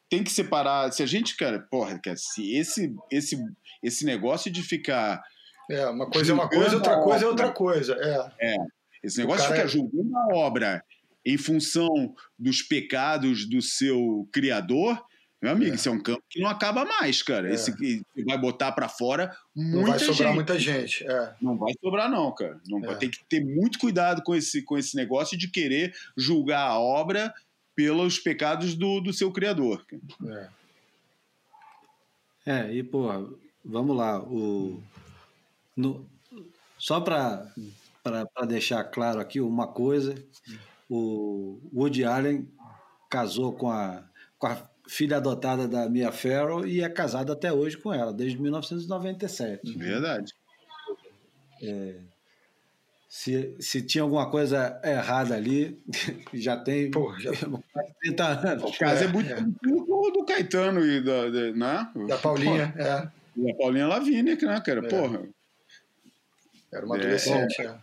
tem 0.09 0.23
que 0.23 0.31
separar. 0.31 0.89
Se 0.93 1.03
a 1.03 1.05
gente, 1.05 1.35
cara, 1.35 1.59
porra, 1.69 1.99
cara, 1.99 2.15
se 2.15 2.55
esse, 2.55 2.95
esse, 3.11 3.37
esse 3.81 4.05
negócio 4.05 4.49
de 4.49 4.63
ficar. 4.63 5.21
É, 5.69 5.85
uma 5.87 6.09
coisa 6.09 6.31
é 6.31 6.33
uma 6.33 6.49
coisa, 6.49 6.75
outra 6.75 7.01
coisa 7.01 7.25
é 7.25 7.27
outra 7.27 7.51
coisa. 7.51 7.97
É. 8.39 8.53
é. 8.53 8.55
Esse 9.03 9.17
negócio 9.17 9.45
de 9.45 9.53
ficar 9.53 9.65
é... 9.65 9.67
julgando 9.67 10.17
a 10.17 10.35
obra 10.35 10.83
em 11.25 11.37
função 11.37 12.15
dos 12.37 12.61
pecados 12.61 13.45
do 13.45 13.61
seu 13.61 14.27
criador, 14.31 15.03
meu 15.41 15.51
amigo, 15.51 15.71
é. 15.71 15.75
isso 15.75 15.89
é 15.89 15.91
um 15.91 16.01
campo 16.01 16.23
que 16.29 16.39
não 16.39 16.47
acaba 16.47 16.85
mais, 16.85 17.21
cara. 17.21 17.49
É. 17.49 17.53
Esse 17.53 17.73
vai 18.25 18.37
botar 18.37 18.71
para 18.71 18.87
fora 18.87 19.35
muita 19.53 19.77
Não 19.77 19.85
vai 19.85 19.99
sobrar 19.99 20.27
gente. 20.29 20.35
muita 20.35 20.59
gente. 20.59 21.05
É. 21.05 21.33
Não 21.41 21.57
vai 21.57 21.73
sobrar 21.81 22.09
não, 22.09 22.33
cara. 22.33 22.61
Não 22.65 22.79
vai 22.79 22.95
é. 22.95 22.97
ter 22.97 23.09
que 23.09 23.19
ter 23.25 23.43
muito 23.43 23.77
cuidado 23.77 24.23
com 24.23 24.33
esse, 24.33 24.61
com 24.61 24.77
esse 24.77 24.95
negócio 24.95 25.37
de 25.37 25.49
querer 25.49 25.93
julgar 26.15 26.61
a 26.61 26.79
obra 26.79 27.33
pelos 27.75 28.19
pecados 28.19 28.73
do, 28.73 29.01
do 29.01 29.11
seu 29.11 29.33
criador. 29.33 29.85
É. 30.25 30.49
é, 32.45 32.73
e 32.73 32.81
pô, 32.81 33.37
vamos 33.65 33.97
lá, 33.97 34.21
o 34.21 34.81
no, 35.75 36.07
só 36.77 37.01
para 37.01 37.51
para 38.03 38.45
deixar 38.45 38.83
claro 38.83 39.19
aqui 39.19 39.39
uma 39.39 39.67
coisa: 39.67 40.13
o 40.89 41.59
Woody 41.73 42.03
Allen 42.03 42.47
casou 43.09 43.53
com 43.53 43.71
a, 43.71 44.03
com 44.37 44.47
a 44.47 44.57
filha 44.87 45.17
adotada 45.17 45.67
da 45.67 45.89
Mia 45.89 46.11
Farrow 46.11 46.67
e 46.67 46.81
é 46.81 46.89
casado 46.89 47.31
até 47.31 47.51
hoje 47.53 47.77
com 47.77 47.93
ela, 47.93 48.11
desde 48.13 48.39
1997. 48.41 49.77
Verdade. 49.77 50.33
É, 51.61 51.95
Se, 53.07 53.55
se 53.59 53.81
tinha 53.81 54.03
alguma 54.03 54.29
coisa 54.29 54.81
errada 54.83 55.35
ali, 55.35 55.79
já 56.33 56.57
tem 56.57 56.91
Pô, 56.91 57.17
já... 57.17 57.31
30 58.01 58.25
anos. 58.25 58.63
O 58.63 58.77
caso 58.77 59.03
é, 59.03 59.05
é 59.05 59.07
muito 59.07 59.31
é. 59.31 59.39
do, 59.39 60.11
do 60.11 60.25
Caetano 60.25 60.85
e 60.85 61.01
da, 61.01 61.29
de, 61.29 61.53
né? 61.53 61.89
da 62.07 62.17
Paulinha. 62.17 62.73
é. 62.77 63.23
E 63.35 63.49
a 63.49 63.55
Paulinha 63.55 63.87
Lavínia, 63.87 64.35
né, 64.35 64.61
cara? 64.61 64.85
É. 64.85 64.89
Porra. 64.89 65.23
Era 66.71 66.85
uma 66.85 66.95
adolescente. 66.97 67.61
É. 67.61 67.75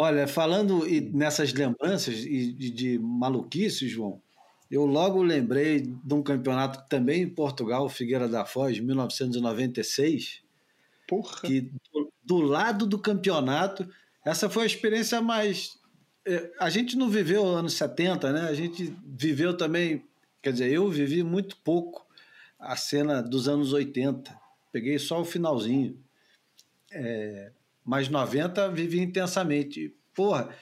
Olha, 0.00 0.28
falando 0.28 0.84
nessas 1.12 1.52
lembranças 1.52 2.18
de, 2.18 2.70
de 2.70 2.98
maluquice, 3.00 3.88
João, 3.88 4.22
eu 4.70 4.86
logo 4.86 5.20
lembrei 5.20 5.80
de 5.80 6.14
um 6.14 6.22
campeonato 6.22 6.88
também 6.88 7.22
em 7.22 7.28
Portugal, 7.28 7.88
Figueira 7.88 8.28
da 8.28 8.44
Foz, 8.44 8.78
1996. 8.78 10.40
Porra. 11.04 11.40
Que 11.40 11.62
do, 11.92 12.12
do 12.22 12.36
lado 12.36 12.86
do 12.86 12.96
campeonato, 12.96 13.92
essa 14.24 14.48
foi 14.48 14.62
a 14.62 14.66
experiência 14.66 15.20
mais. 15.20 15.80
É, 16.24 16.48
a 16.60 16.70
gente 16.70 16.96
não 16.96 17.10
viveu 17.10 17.44
anos 17.44 17.72
70, 17.72 18.32
né? 18.32 18.42
A 18.42 18.54
gente 18.54 18.96
viveu 19.04 19.56
também. 19.56 20.04
Quer 20.40 20.52
dizer, 20.52 20.70
eu 20.70 20.88
vivi 20.88 21.24
muito 21.24 21.56
pouco 21.56 22.06
a 22.56 22.76
cena 22.76 23.20
dos 23.20 23.48
anos 23.48 23.72
80. 23.72 24.32
Peguei 24.70 24.96
só 24.96 25.20
o 25.20 25.24
finalzinho. 25.24 25.98
É, 26.92 27.50
mas 27.88 28.10
90 28.10 28.68
vivi 28.68 29.00
intensamente. 29.00 29.94
Porra, 30.14 30.54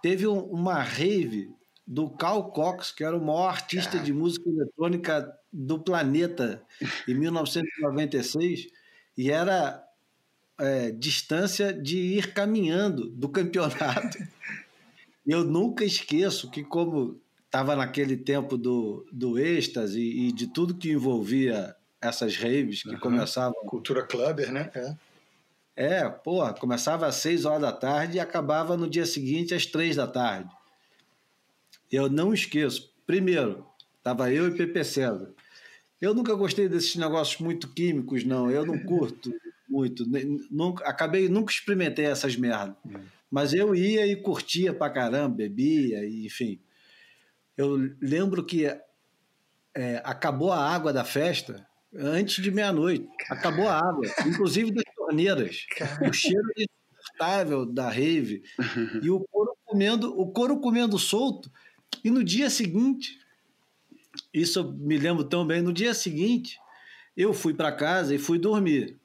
teve 0.00 0.24
um, 0.24 0.38
uma 0.38 0.80
rave 0.80 1.50
do 1.84 2.08
Carl 2.08 2.44
Cox, 2.52 2.92
que 2.92 3.02
era 3.02 3.16
o 3.16 3.20
maior 3.20 3.48
artista 3.48 3.98
de 3.98 4.12
música 4.12 4.48
eletrônica 4.48 5.36
do 5.52 5.80
planeta 5.80 6.62
em 7.08 7.14
1996, 7.14 8.68
e 9.18 9.32
era 9.32 9.84
é, 10.56 10.92
distância 10.92 11.72
de 11.72 11.98
ir 11.98 12.32
caminhando 12.32 13.10
do 13.10 13.28
campeonato. 13.28 14.16
Eu 15.26 15.42
nunca 15.42 15.84
esqueço 15.84 16.48
que, 16.52 16.62
como 16.62 17.20
estava 17.46 17.74
naquele 17.74 18.16
tempo 18.16 18.56
do, 18.56 19.04
do 19.10 19.40
êxtase 19.40 20.00
e, 20.00 20.28
e 20.28 20.32
de 20.32 20.46
tudo 20.46 20.76
que 20.76 20.92
envolvia 20.92 21.74
essas 22.00 22.36
raves 22.36 22.84
que 22.84 22.90
uhum. 22.90 23.00
começavam. 23.00 23.54
Cultura 23.66 24.06
clubber, 24.06 24.52
né? 24.52 24.70
É. 24.72 24.94
É, 25.76 26.08
porra, 26.08 26.54
começava 26.54 27.06
às 27.06 27.16
seis 27.16 27.44
horas 27.44 27.62
da 27.62 27.72
tarde 27.72 28.16
e 28.16 28.20
acabava 28.20 28.76
no 28.76 28.88
dia 28.88 29.04
seguinte 29.04 29.54
às 29.54 29.66
três 29.66 29.96
da 29.96 30.06
tarde. 30.06 30.48
Eu 31.90 32.08
não 32.08 32.32
esqueço. 32.32 32.92
Primeiro, 33.06 33.66
estava 33.98 34.32
eu 34.32 34.48
e 34.48 34.56
Pepe 34.56 34.84
César. 34.84 35.32
Eu 36.00 36.14
nunca 36.14 36.34
gostei 36.34 36.68
desses 36.68 36.96
negócios 36.96 37.40
muito 37.40 37.68
químicos, 37.68 38.24
não. 38.24 38.50
Eu 38.50 38.64
não 38.64 38.78
curto 38.78 39.32
muito. 39.68 40.04
Nunca, 40.50 40.84
acabei, 40.84 41.28
nunca 41.28 41.52
experimentei 41.52 42.04
essas 42.04 42.36
merdas. 42.36 42.76
Hum. 42.86 43.02
Mas 43.30 43.52
eu 43.52 43.74
ia 43.74 44.06
e 44.06 44.14
curtia 44.14 44.72
pra 44.72 44.90
caramba, 44.90 45.36
bebia, 45.36 46.06
enfim. 46.06 46.60
Eu 47.56 47.76
lembro 48.00 48.44
que 48.44 48.66
é, 49.74 50.00
acabou 50.04 50.52
a 50.52 50.58
água 50.58 50.92
da 50.92 51.04
festa 51.04 51.66
antes 51.96 52.42
de 52.42 52.50
meia-noite. 52.50 53.08
Acabou 53.28 53.68
a 53.68 53.76
água, 53.76 54.06
inclusive 54.26 54.72
das 54.72 54.84
torneiras. 55.14 55.66
O 56.08 56.12
cheiro 56.12 56.48
insuportável 56.56 57.66
da 57.66 57.88
rave. 57.88 58.42
E 59.02 59.10
o 59.10 59.20
couro 59.20 59.56
comendo, 59.64 60.18
o 60.18 60.26
couro 60.30 60.58
comendo 60.60 60.98
solto. 60.98 61.50
E 62.02 62.10
no 62.10 62.24
dia 62.24 62.50
seguinte, 62.50 63.18
isso 64.32 64.58
eu 64.58 64.72
me 64.72 64.98
lembro 64.98 65.24
tão 65.24 65.46
bem, 65.46 65.62
no 65.62 65.72
dia 65.72 65.94
seguinte, 65.94 66.58
eu 67.16 67.32
fui 67.32 67.54
para 67.54 67.72
casa 67.72 68.14
e 68.14 68.18
fui 68.18 68.38
dormir. 68.38 68.98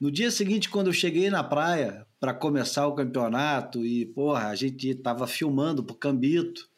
No 0.00 0.10
dia 0.10 0.30
seguinte, 0.30 0.68
quando 0.68 0.88
eu 0.88 0.92
cheguei 0.92 1.30
na 1.30 1.44
praia 1.44 2.06
para 2.18 2.34
começar 2.34 2.86
o 2.86 2.94
campeonato 2.94 3.84
e, 3.84 4.06
porra, 4.06 4.48
a 4.48 4.54
gente 4.54 4.88
estava 4.88 5.26
filmando 5.26 5.82
pro 5.84 5.94
Cambito, 5.94 6.70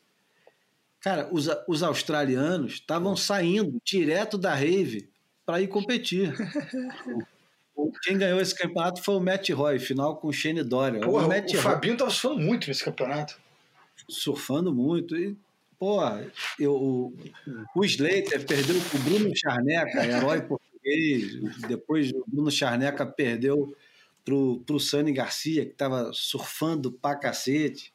Cara, 1.05 1.29
os, 1.31 1.51
os 1.69 1.83
australianos 1.83 2.73
estavam 2.73 3.15
saindo 3.15 3.79
direto 3.85 4.39
da 4.39 4.55
rave 4.55 5.11
para 5.45 5.61
ir 5.61 5.69
competir. 5.69 6.33
Quem 8.03 8.19
ganhou 8.19 8.41
esse 8.41 8.55
campeonato 8.55 9.03
foi 9.03 9.17
o 9.17 9.21
Matt 9.21 9.51
Roy, 9.51 9.79
final 9.79 10.17
com 10.17 10.29
o 10.29 10.33
Shane 10.33 10.63
Dória. 10.63 11.01
Porra, 11.01 11.27
o, 11.27 11.29
Matt 11.29 11.51
o 11.51 11.53
Roy, 11.55 11.63
Fabinho 11.63 11.95
estava 11.95 12.11
surfando 12.11 12.41
muito 12.41 12.69
nesse 12.69 12.85
campeonato. 12.85 13.39
Surfando 14.09 14.75
muito. 14.75 15.17
E, 15.17 15.37
porra, 15.79 16.27
eu, 16.59 16.75
o, 16.75 17.15
o 17.75 17.85
Slater 17.85 18.47
perdeu 18.47 18.77
o 18.77 18.99
Bruno 18.99 19.31
Charneca, 19.35 20.07
herói 20.07 20.43
português. 20.43 21.41
Depois 21.67 22.11
o 22.11 22.25
Bruno 22.27 22.51
Charneca 22.51 23.05
perdeu 23.05 23.75
pro, 24.25 24.63
pro 24.65 24.81
Sani 24.81 25.13
Garcia, 25.13 25.65
que 25.65 25.73
estava 25.73 26.11
surfando 26.13 26.93
pra 26.93 27.17
cacete. 27.17 27.93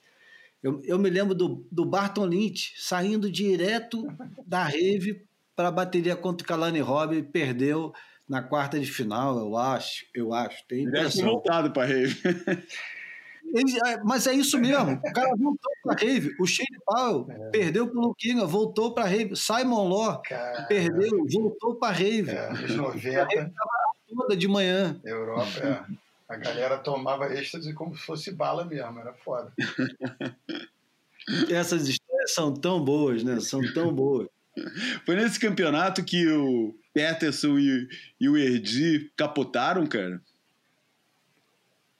Eu, 0.62 0.82
eu 0.84 1.00
me 1.00 1.10
lembro 1.10 1.34
do, 1.34 1.66
do 1.72 1.86
Barton 1.86 2.26
Lynch 2.26 2.74
saindo 2.78 3.32
direto 3.32 4.06
da 4.46 4.64
rave 4.64 5.26
para 5.56 5.70
a 5.70 5.72
bateria 5.72 6.16
contra 6.16 6.44
o 6.44 6.48
Kalani 6.48 6.80
Robb 6.80 7.22
perdeu 7.24 7.94
na 8.30 8.44
quarta 8.44 8.80
de 8.80 8.86
final, 8.86 9.40
eu 9.40 9.58
acho. 9.58 10.06
Eu 10.14 10.34
acho. 10.34 10.64
Tem 10.68 10.90
Deve 10.90 11.12
ter 11.12 11.24
voltado 11.24 11.72
para 11.72 11.84
a 11.84 11.86
rave. 11.88 12.22
Ele, 13.52 13.80
é, 13.84 13.98
mas 14.04 14.28
é 14.28 14.34
isso 14.34 14.60
mesmo. 14.60 14.92
O 14.94 15.14
cara 15.14 15.36
voltou 15.36 15.72
para 15.84 15.94
a 15.94 15.98
rave. 15.98 16.36
O 16.40 16.46
Shane 16.46 16.80
Powell 16.86 17.26
é. 17.30 17.50
perdeu 17.50 17.88
para 17.88 17.98
o 17.98 18.02
Luquinha, 18.02 18.46
voltou 18.46 18.94
para 18.94 19.06
a 19.06 19.08
rave. 19.08 19.36
Simon 19.36 19.88
Law 19.88 20.22
Caramba. 20.22 20.68
perdeu, 20.68 21.26
voltou 21.28 21.74
para 21.76 21.90
a 21.90 21.92
rave. 21.92 22.30
É, 22.30 22.52
os 22.52 22.76
90. 22.76 23.22
A 23.22 23.26
rave 23.26 23.52
toda 24.08 24.38
de 24.38 24.48
manhã. 24.48 25.00
Europa, 25.04 25.60
é. 25.64 25.84
A 26.32 26.38
galera 26.38 26.78
tomava 26.78 27.34
êxtase 27.34 27.74
como 27.74 27.98
se 27.98 28.04
fosse 28.04 28.32
bala 28.32 28.64
mesmo, 28.64 29.00
era 29.00 29.14
foda. 29.14 29.52
Essas 31.50 31.88
histórias 31.88 32.34
são 32.36 32.54
tão 32.54 32.84
boas, 32.84 33.24
né? 33.24 33.40
São 33.40 33.62
tão 33.74 33.92
boas. 33.92 34.28
Foi 35.06 35.16
nesse 35.16 35.40
campeonato 35.40 36.04
que 36.04 36.28
o 36.28 36.76
Peterson 36.94 37.58
e, 37.60 37.88
e 38.20 38.30
o 38.30 38.38
Erdi 38.38 39.12
capotaram, 39.16 39.86
cara? 39.86 40.22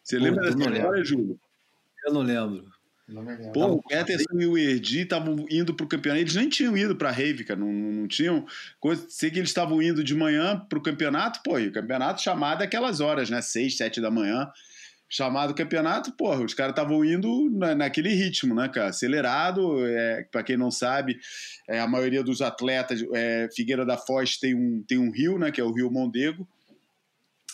Você 0.04 0.18
Pô, 0.18 0.24
lembra 0.24 0.52
dessa 0.52 0.72
história, 0.72 1.04
Júlio? 1.04 1.40
Eu 2.06 2.14
não 2.14 2.22
lembro. 2.22 2.72
Pô, 3.54 3.66
o 3.66 3.84
Peterson 3.84 4.40
e 4.40 4.46
o 4.46 4.58
Erdi 4.58 5.02
estavam 5.02 5.46
indo 5.50 5.74
para 5.74 5.84
o 5.84 5.88
campeonato. 5.88 6.22
Eles 6.22 6.36
nem 6.36 6.48
tinham 6.48 6.78
ido 6.78 6.96
para 6.96 7.10
a 7.10 7.12
Rave, 7.12 7.44
cara. 7.44 7.60
Não, 7.60 7.72
não, 7.72 7.92
não 7.92 8.08
tinham. 8.08 8.46
Coisa, 8.80 9.06
sei 9.10 9.32
que 9.32 9.40
eles 9.40 9.50
estavam 9.50 9.82
indo 9.82 10.04
de 10.04 10.14
manhã 10.14 10.60
para 10.70 10.78
o 10.78 10.82
campeonato. 10.82 11.42
Pô, 11.44 11.58
e 11.58 11.68
o 11.68 11.72
campeonato 11.72 12.22
chamado 12.22 12.62
é 12.62 12.66
aquelas 12.66 13.00
horas, 13.00 13.30
né? 13.30 13.42
Seis, 13.42 13.78
sete 13.78 14.00
da 14.00 14.12
manhã. 14.12 14.52
Chamado 15.10 15.56
campeonato, 15.56 16.12
porra, 16.12 16.44
os 16.44 16.54
caras 16.54 16.72
estavam 16.72 17.04
indo 17.04 17.50
na, 17.52 17.74
naquele 17.74 18.10
ritmo, 18.10 18.54
né, 18.54 18.70
cara? 18.70 18.90
Acelerado. 18.90 19.86
É, 19.86 20.24
para 20.32 20.44
quem 20.44 20.56
não 20.56 20.70
sabe, 20.70 21.18
é, 21.68 21.80
a 21.80 21.88
maioria 21.88 22.24
dos 22.24 22.42
atletas. 22.42 23.04
É, 23.14 23.48
Figueira 23.56 23.86
da 23.86 23.98
Foz 23.98 24.38
tem 24.38 24.54
um, 24.54 24.84
tem 24.88 25.00
um 25.00 25.12
rio, 25.12 25.40
né? 25.40 25.52
Que 25.52 25.60
é 25.60 25.64
o 25.64 25.74
Rio 25.74 25.92
Mondego 25.92 26.48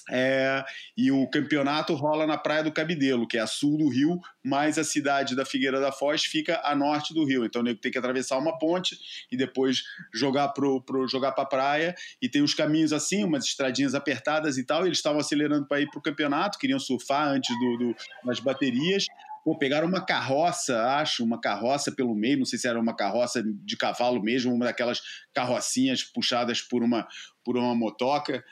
é, 0.09 0.63
e 0.95 1.11
o 1.11 1.27
campeonato 1.27 1.93
rola 1.95 2.27
na 2.27 2.37
Praia 2.37 2.63
do 2.63 2.71
Cabidelo, 2.71 3.27
que 3.27 3.37
é 3.37 3.41
a 3.41 3.47
sul 3.47 3.77
do 3.77 3.89
Rio, 3.89 4.19
mas 4.43 4.77
a 4.77 4.83
cidade 4.83 5.35
da 5.35 5.45
Figueira 5.45 5.79
da 5.79 5.91
Foz 5.91 6.23
fica 6.23 6.61
a 6.63 6.75
norte 6.75 7.13
do 7.13 7.25
Rio. 7.25 7.43
Então 7.43 7.61
o 7.61 7.63
nego 7.63 7.79
tem 7.79 7.91
que 7.91 7.97
atravessar 7.97 8.37
uma 8.37 8.57
ponte 8.57 8.97
e 9.31 9.37
depois 9.37 9.81
jogar 10.13 10.49
pro, 10.49 10.81
pro 10.81 11.07
jogar 11.07 11.31
para 11.31 11.43
a 11.43 11.47
praia. 11.47 11.95
E 12.21 12.29
tem 12.29 12.41
os 12.41 12.53
caminhos 12.53 12.93
assim, 12.93 13.23
umas 13.23 13.45
estradinhas 13.45 13.95
apertadas 13.95 14.57
e 14.57 14.65
tal. 14.65 14.83
E 14.83 14.89
eles 14.89 14.99
estavam 14.99 15.19
acelerando 15.19 15.67
para 15.67 15.81
ir 15.81 15.89
para 15.89 15.99
o 15.99 16.03
campeonato, 16.03 16.59
queriam 16.59 16.79
surfar 16.79 17.27
antes 17.27 17.57
do, 17.57 17.77
do, 17.77 17.95
das 18.23 18.39
baterias. 18.39 19.05
Pô, 19.43 19.55
pegaram 19.55 19.87
uma 19.87 20.03
carroça, 20.03 20.81
acho, 20.97 21.23
uma 21.23 21.39
carroça 21.39 21.91
pelo 21.91 22.15
meio, 22.15 22.39
não 22.39 22.45
sei 22.45 22.57
se 22.57 22.67
era 22.67 22.79
uma 22.79 22.95
carroça 22.95 23.43
de 23.43 23.77
cavalo 23.77 24.19
mesmo, 24.19 24.51
uma 24.51 24.65
daquelas 24.65 24.99
carrocinhas 25.35 26.01
puxadas 26.01 26.63
por 26.63 26.81
uma, 26.81 27.07
por 27.43 27.55
uma 27.55 27.75
motoca 27.75 28.43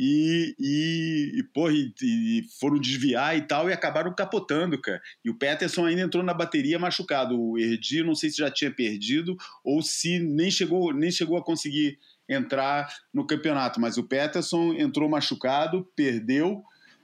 e, 0.00 0.54
e, 0.60 1.40
e, 1.40 1.42
porra, 1.42 1.72
e, 1.72 1.92
e, 2.00 2.42
foram 2.60 2.78
desviar 2.78 3.36
e 3.36 3.42
tal 3.42 3.68
e 3.68 3.72
acabaram 3.72 4.14
capotando, 4.14 4.80
cara. 4.80 5.02
E 5.24 5.28
o 5.28 5.34
Peterson 5.34 5.86
ainda 5.86 6.02
entrou 6.02 6.22
na 6.22 6.32
bateria 6.32 6.78
machucado. 6.78 7.36
O 7.36 7.58
Erdi, 7.58 8.04
não 8.04 8.14
sei 8.14 8.30
se 8.30 8.36
já 8.36 8.48
tinha 8.48 8.70
perdido 8.70 9.36
ou 9.64 9.82
se 9.82 10.20
nem 10.20 10.52
chegou, 10.52 10.94
nem 10.94 11.10
chegou 11.10 11.36
a 11.36 11.44
conseguir 11.44 11.98
entrar 12.28 12.88
no 13.12 13.26
campeonato. 13.26 13.80
Mas 13.80 13.98
o 13.98 14.04
Peterson 14.04 14.72
entrou 14.74 15.08
machucado, 15.08 15.84
perdeu. 15.96 16.62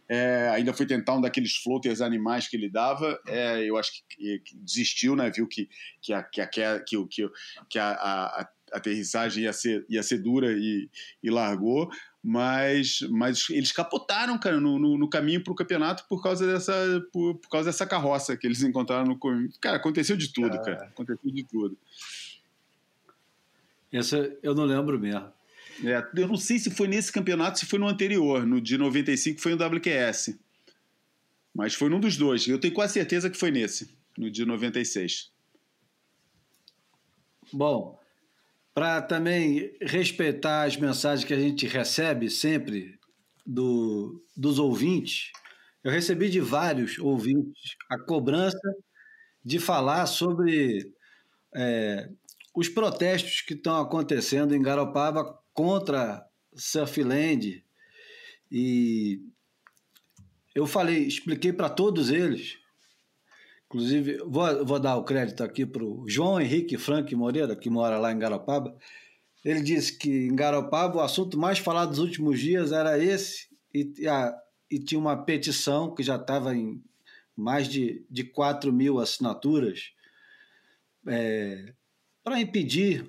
É, 0.08 0.50
ainda 0.50 0.72
foi 0.72 0.86
tentar 0.86 1.16
um 1.16 1.20
daqueles 1.20 1.56
floaters 1.56 2.00
animais 2.00 2.46
que 2.46 2.56
ele 2.56 2.70
dava. 2.70 3.18
É, 3.26 3.64
eu 3.64 3.76
acho 3.76 3.90
que, 4.08 4.38
que, 4.38 4.56
desistiu, 4.58 5.16
né? 5.16 5.32
Viu 5.34 5.48
que, 5.48 5.68
que, 6.00 6.12
a, 6.12 6.22
que, 6.22 6.40
a, 6.40 6.46
que, 6.78 7.06
que, 7.06 7.28
que 7.68 7.78
a, 7.80 7.90
a, 7.90 8.42
a 8.42 8.48
aterrissagem 8.72 9.42
ia 9.44 9.52
ser, 9.52 9.84
ia 9.88 10.02
ser 10.04 10.18
dura 10.18 10.52
e, 10.52 10.88
e 11.20 11.28
largou 11.28 11.90
mas, 12.26 13.00
mas 13.10 13.50
eles 13.50 13.70
capotaram, 13.70 14.38
cara, 14.38 14.58
no, 14.58 14.78
no, 14.78 14.96
no 14.96 15.10
caminho 15.10 15.44
para 15.44 15.52
o 15.52 15.54
campeonato 15.54 16.06
por 16.08 16.22
causa, 16.22 16.46
dessa, 16.46 16.72
por, 17.12 17.34
por, 17.34 17.50
causa 17.50 17.68
dessa 17.68 17.86
carroça 17.86 18.34
que 18.34 18.46
eles 18.46 18.62
encontraram 18.62 19.04
no 19.04 19.18
caminho. 19.18 19.50
Cara, 19.60 19.76
aconteceu 19.76 20.16
de 20.16 20.32
tudo, 20.32 20.52
cara. 20.52 20.76
cara. 20.76 20.84
Aconteceu 20.86 21.30
de 21.30 21.44
tudo. 21.44 21.76
Essa 23.92 24.34
eu 24.42 24.54
não 24.54 24.64
lembro 24.64 24.98
mesmo. 24.98 25.30
É, 25.84 26.02
eu 26.16 26.26
não 26.26 26.38
sei 26.38 26.58
se 26.58 26.70
foi 26.70 26.88
nesse 26.88 27.12
campeonato, 27.12 27.58
se 27.58 27.66
foi 27.66 27.78
no 27.78 27.86
anterior, 27.86 28.46
no 28.46 28.58
de 28.58 28.78
95 28.78 29.38
foi 29.38 29.54
no 29.54 29.62
WQS. 29.62 30.38
Mas 31.54 31.74
foi 31.74 31.90
num 31.90 32.00
dos 32.00 32.16
dois. 32.16 32.48
Eu 32.48 32.58
tenho 32.58 32.72
quase 32.72 32.94
certeza 32.94 33.28
que 33.28 33.36
foi 33.36 33.50
nesse, 33.50 33.94
no 34.16 34.30
de 34.30 34.46
96. 34.46 35.30
Bom, 37.52 38.00
para 38.74 39.00
também 39.00 39.72
respeitar 39.80 40.64
as 40.64 40.76
mensagens 40.76 41.24
que 41.24 41.32
a 41.32 41.38
gente 41.38 41.66
recebe 41.66 42.28
sempre 42.28 42.98
do, 43.46 44.20
dos 44.36 44.58
ouvintes, 44.58 45.30
eu 45.84 45.92
recebi 45.92 46.28
de 46.28 46.40
vários 46.40 46.98
ouvintes 46.98 47.76
a 47.88 47.98
cobrança 47.98 48.58
de 49.44 49.60
falar 49.60 50.06
sobre 50.06 50.92
é, 51.54 52.08
os 52.54 52.68
protestos 52.68 53.42
que 53.42 53.54
estão 53.54 53.78
acontecendo 53.80 54.54
em 54.54 54.62
Garopaba 54.62 55.38
contra 55.52 56.26
Surfland. 56.56 57.62
E 58.50 59.20
eu 60.54 60.66
falei, 60.66 61.04
expliquei 61.04 61.52
para 61.52 61.68
todos 61.68 62.10
eles. 62.10 62.56
Inclusive, 63.74 64.18
vou, 64.18 64.64
vou 64.64 64.78
dar 64.78 64.96
o 64.96 65.02
crédito 65.02 65.42
aqui 65.42 65.66
para 65.66 65.82
o 65.82 66.08
João 66.08 66.40
Henrique 66.40 66.78
Frank 66.78 67.12
Moreira, 67.16 67.56
que 67.56 67.68
mora 67.68 67.98
lá 67.98 68.12
em 68.12 68.18
Garopaba. 68.20 68.78
Ele 69.44 69.60
disse 69.60 69.98
que 69.98 70.28
em 70.28 70.36
Garopaba 70.36 70.98
o 70.98 71.00
assunto 71.00 71.36
mais 71.36 71.58
falado 71.58 71.90
dos 71.90 71.98
últimos 71.98 72.38
dias 72.38 72.70
era 72.70 72.96
esse, 72.96 73.48
e, 73.74 74.06
a, 74.06 74.32
e 74.70 74.78
tinha 74.78 74.96
uma 74.96 75.24
petição 75.24 75.92
que 75.92 76.04
já 76.04 76.14
estava 76.14 76.54
em 76.54 76.80
mais 77.36 77.66
de, 77.66 78.06
de 78.08 78.22
4 78.22 78.72
mil 78.72 79.00
assinaturas 79.00 79.90
é, 81.08 81.74
para 82.22 82.40
impedir 82.40 83.04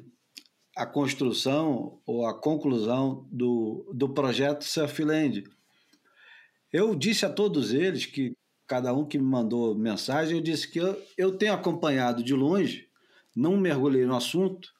a 0.76 0.84
construção 0.88 2.02
ou 2.08 2.26
a 2.26 2.34
conclusão 2.34 3.30
do, 3.32 3.88
do 3.94 4.10
projeto 4.10 4.64
Surfland. 4.64 5.44
Eu 6.74 6.96
disse 6.96 7.24
a 7.24 7.30
todos 7.30 7.72
eles 7.72 8.08
que, 8.08 8.36
cada 8.68 8.94
um 8.94 9.06
que 9.06 9.18
me 9.18 9.26
mandou 9.26 9.76
mensagem, 9.76 10.38
eu 10.38 10.44
disse 10.44 10.70
que 10.70 10.80
eu, 10.80 11.02
eu 11.18 11.38
tenho 11.38 11.54
acompanhado 11.54 12.24
de 12.24 12.34
longe, 12.34 12.88
não 13.36 13.58
mergulhei 13.58 14.06
no 14.06 14.16
assunto, 14.16 14.74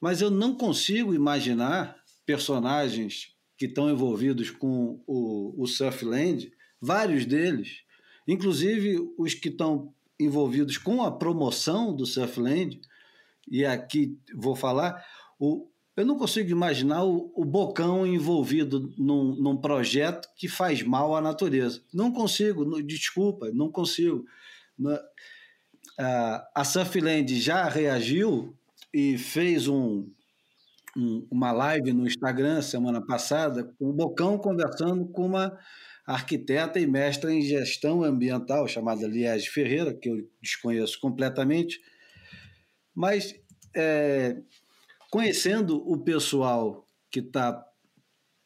mas 0.00 0.20
eu 0.20 0.30
não 0.30 0.54
consigo 0.54 1.14
imaginar 1.14 1.96
personagens 2.24 3.34
que 3.56 3.66
estão 3.66 3.90
envolvidos 3.90 4.50
com 4.50 5.00
o, 5.06 5.54
o 5.62 5.66
Surfland, 5.66 6.52
vários 6.80 7.24
deles, 7.24 7.82
inclusive 8.26 8.98
os 9.18 9.34
que 9.34 9.48
estão 9.48 9.92
envolvidos 10.18 10.78
com 10.78 11.02
a 11.02 11.10
promoção 11.10 11.94
do 11.94 12.06
Surfland, 12.06 12.80
e 13.48 13.64
aqui 13.64 14.18
vou 14.34 14.56
falar, 14.56 15.04
o, 15.38 15.68
eu 15.96 16.04
não 16.04 16.16
consigo 16.16 16.50
imaginar 16.50 17.04
o, 17.04 17.32
o 17.34 17.44
Bocão 17.44 18.06
envolvido 18.06 18.92
num, 18.98 19.34
num, 19.36 19.56
projeto 19.56 20.28
que 20.36 20.48
faz 20.48 20.82
mal 20.82 21.16
à 21.16 21.20
natureza. 21.20 21.82
Não 21.92 22.12
consigo, 22.12 22.64
não, 22.64 22.82
desculpa, 22.82 23.50
não 23.52 23.70
consigo. 23.70 24.24
a, 25.98 26.48
a 26.54 26.64
Surfland 26.64 27.40
já 27.40 27.68
reagiu 27.68 28.54
e 28.92 29.16
fez 29.16 29.66
um, 29.68 30.06
um, 30.96 31.26
uma 31.30 31.50
live 31.52 31.92
no 31.92 32.06
Instagram 32.06 32.60
semana 32.62 33.00
passada 33.04 33.64
com 33.78 33.90
o 33.90 33.92
Bocão 33.92 34.38
conversando 34.38 35.06
com 35.06 35.26
uma 35.26 35.58
arquiteta 36.06 36.78
e 36.78 36.86
mestra 36.86 37.32
em 37.32 37.42
gestão 37.42 38.04
ambiental 38.04 38.68
chamada 38.68 39.08
Liege 39.08 39.48
Ferreira, 39.48 39.92
que 39.92 40.08
eu 40.08 40.28
desconheço 40.40 41.00
completamente 41.00 41.80
mas 42.96 43.38
é, 43.76 44.38
conhecendo 45.10 45.76
o 45.90 45.98
pessoal 45.98 46.86
que 47.10 47.20
está 47.20 47.64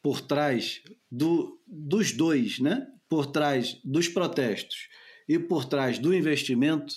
por 0.03 0.21
trás 0.21 0.83
do, 1.11 1.61
dos 1.67 2.13
dois, 2.13 2.59
né? 2.59 2.87
por 3.09 3.27
trás 3.27 3.81
dos 3.85 4.09
protestos 4.09 4.89
e 5.29 5.39
por 5.39 5.65
trás 5.65 5.99
do 5.99 6.15
investimento, 6.15 6.95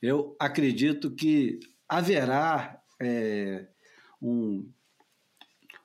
eu 0.00 0.36
acredito 0.38 1.10
que 1.10 1.58
haverá 1.88 2.80
é, 3.00 3.66
um, 4.22 4.70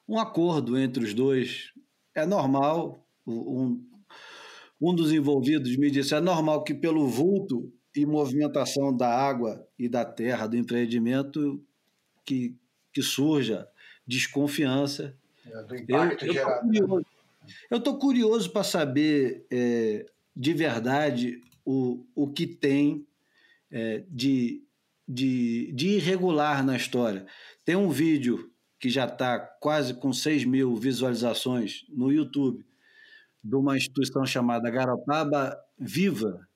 um 0.07 0.19
acordo 0.19 0.77
entre 0.77 1.03
os 1.03 1.13
dois. 1.13 1.71
É 2.13 2.25
normal, 2.25 3.03
um, 3.25 3.83
um 4.79 4.93
dos 4.93 5.11
envolvidos 5.11 5.75
me 5.77 5.89
disse, 5.89 6.13
é 6.13 6.19
normal 6.19 6.63
que 6.63 6.73
pelo 6.73 7.07
vulto 7.07 7.71
e 7.95 8.05
movimentação 8.05 8.95
da 8.95 9.09
água 9.09 9.67
e 9.77 9.89
da 9.89 10.05
terra 10.05 10.47
do 10.47 10.57
empreendimento 10.57 11.63
que, 12.25 12.55
que 12.93 13.01
surja 13.01 13.67
desconfiança. 14.05 15.15
É, 15.45 15.63
do 15.63 15.75
impacto 15.75 16.25
eu, 16.25 16.33
gerado. 16.33 17.05
Eu 17.69 17.77
estou 17.77 17.97
curioso 17.97 18.49
para 18.51 18.63
saber 18.63 19.45
é, 19.49 20.05
de 20.35 20.53
verdade 20.53 21.41
o, 21.65 22.05
o 22.15 22.27
que 22.27 22.45
tem 22.45 23.05
é, 23.71 24.03
de, 24.09 24.63
de, 25.07 25.71
de 25.73 25.87
irregular 25.95 26.63
na 26.63 26.75
história. 26.75 27.25
Tem 27.65 27.75
um 27.75 27.89
vídeo 27.89 28.51
que 28.79 28.89
já 28.89 29.05
está 29.05 29.39
quase 29.39 29.93
com 29.93 30.11
6 30.11 30.45
mil 30.45 30.75
visualizações 30.75 31.85
no 31.89 32.11
YouTube, 32.11 32.65
de 33.43 33.55
uma 33.55 33.77
instituição 33.77 34.25
chamada 34.25 34.69
Garopaba 34.69 35.57
Viva, 35.77 36.47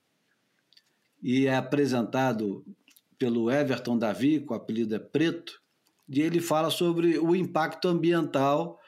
e 1.22 1.46
é 1.46 1.56
apresentado 1.56 2.64
pelo 3.18 3.50
Everton 3.50 3.96
Davi, 3.98 4.40
com 4.40 4.54
o 4.54 4.56
apelido 4.56 4.94
é 4.94 4.98
Preto, 4.98 5.60
e 6.08 6.20
ele 6.20 6.40
fala 6.40 6.70
sobre 6.70 7.18
o 7.18 7.34
impacto 7.34 7.88
ambiental 7.88 8.78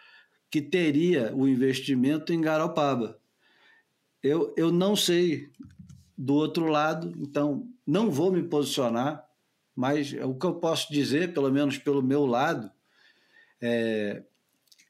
que 0.50 0.62
teria 0.62 1.34
o 1.34 1.46
investimento 1.46 2.32
em 2.32 2.40
Garopaba. 2.40 3.18
Eu, 4.22 4.54
eu 4.56 4.72
não 4.72 4.96
sei 4.96 5.50
do 6.16 6.34
outro 6.34 6.66
lado, 6.66 7.12
então 7.18 7.68
não 7.86 8.10
vou 8.10 8.32
me 8.32 8.42
posicionar, 8.42 9.24
mas 9.74 10.12
o 10.12 10.34
que 10.34 10.46
eu 10.46 10.54
posso 10.54 10.92
dizer, 10.92 11.32
pelo 11.32 11.50
menos 11.50 11.78
pelo 11.78 12.02
meu 12.02 12.26
lado, 12.26 12.70
é, 13.60 14.22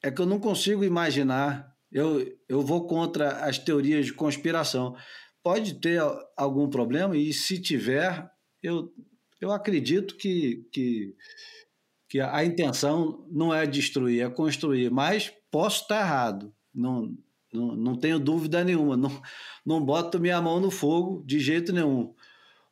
é 0.02 0.10
que 0.10 0.20
eu 0.20 0.26
não 0.26 0.38
consigo 0.38 0.84
imaginar. 0.84 1.76
Eu, 1.90 2.38
eu 2.48 2.62
vou 2.62 2.86
contra 2.86 3.44
as 3.44 3.58
teorias 3.58 4.06
de 4.06 4.12
conspiração 4.12 4.96
pode 5.42 5.80
ter 5.80 5.98
algum 6.36 6.68
problema, 6.68 7.16
e 7.16 7.32
se 7.32 7.58
tiver, 7.58 8.30
eu, 8.62 8.92
eu 9.40 9.50
acredito 9.50 10.16
que, 10.16 10.68
que, 10.70 11.14
que 12.08 12.20
a 12.20 12.44
intenção 12.44 13.26
não 13.30 13.54
é 13.54 13.66
destruir, 13.66 14.24
é 14.24 14.30
construir, 14.30 14.90
mas 14.90 15.32
posso 15.50 15.82
estar 15.82 16.00
errado, 16.00 16.52
não, 16.74 17.14
não, 17.52 17.76
não 17.76 17.96
tenho 17.96 18.18
dúvida 18.18 18.64
nenhuma, 18.64 18.96
não, 18.96 19.22
não 19.64 19.84
boto 19.84 20.18
minha 20.18 20.40
mão 20.40 20.58
no 20.58 20.70
fogo 20.70 21.22
de 21.26 21.38
jeito 21.38 21.72
nenhum. 21.72 22.14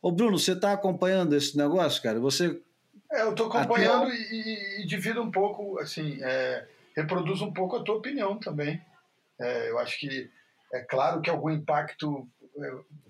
Ô 0.01 0.11
Bruno, 0.11 0.39
você 0.39 0.53
está 0.53 0.73
acompanhando 0.73 1.37
esse 1.37 1.57
negócio, 1.57 2.03
cara? 2.03 2.19
Você 2.21 2.61
é, 3.13 3.23
eu 3.23 3.31
estou 3.31 3.47
acompanhando 3.47 4.11
e, 4.11 4.17
e, 4.17 4.83
e, 4.83 4.87
divido 4.87 5.23
um 5.23 5.31
pouco, 5.31 5.79
assim, 5.79 6.19
é, 6.23 6.67
reproduzo 6.97 7.45
um 7.45 7.53
pouco 7.53 7.77
a 7.77 7.83
tua 7.85 7.97
opinião 7.97 8.39
também. 8.39 8.81
É, 9.39 9.71
eu 9.71 9.79
acho 9.79 9.99
que 9.99 10.31
é 10.73 10.81
claro 10.81 11.21
que 11.21 11.31
algum 11.31 11.51
impacto 11.51 12.27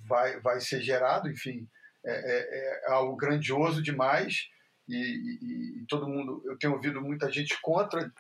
vai, 0.07 0.39
vai 0.41 0.61
ser 0.61 0.83
gerado, 0.83 1.31
enfim, 1.31 1.67
é, 2.05 2.13
é, 2.13 2.89
é 2.89 2.93
algo 2.93 3.17
grandioso 3.17 3.83
demais 3.83 4.49
e, 4.89 4.97
e, 4.97 5.79
e, 5.83 5.87
todo 5.89 6.09
mundo, 6.09 6.43
eu 6.45 6.57
tenho 6.59 6.75
ouvido 6.75 7.01
muita 7.01 7.31
gente 7.31 7.61
contra, 7.61 8.13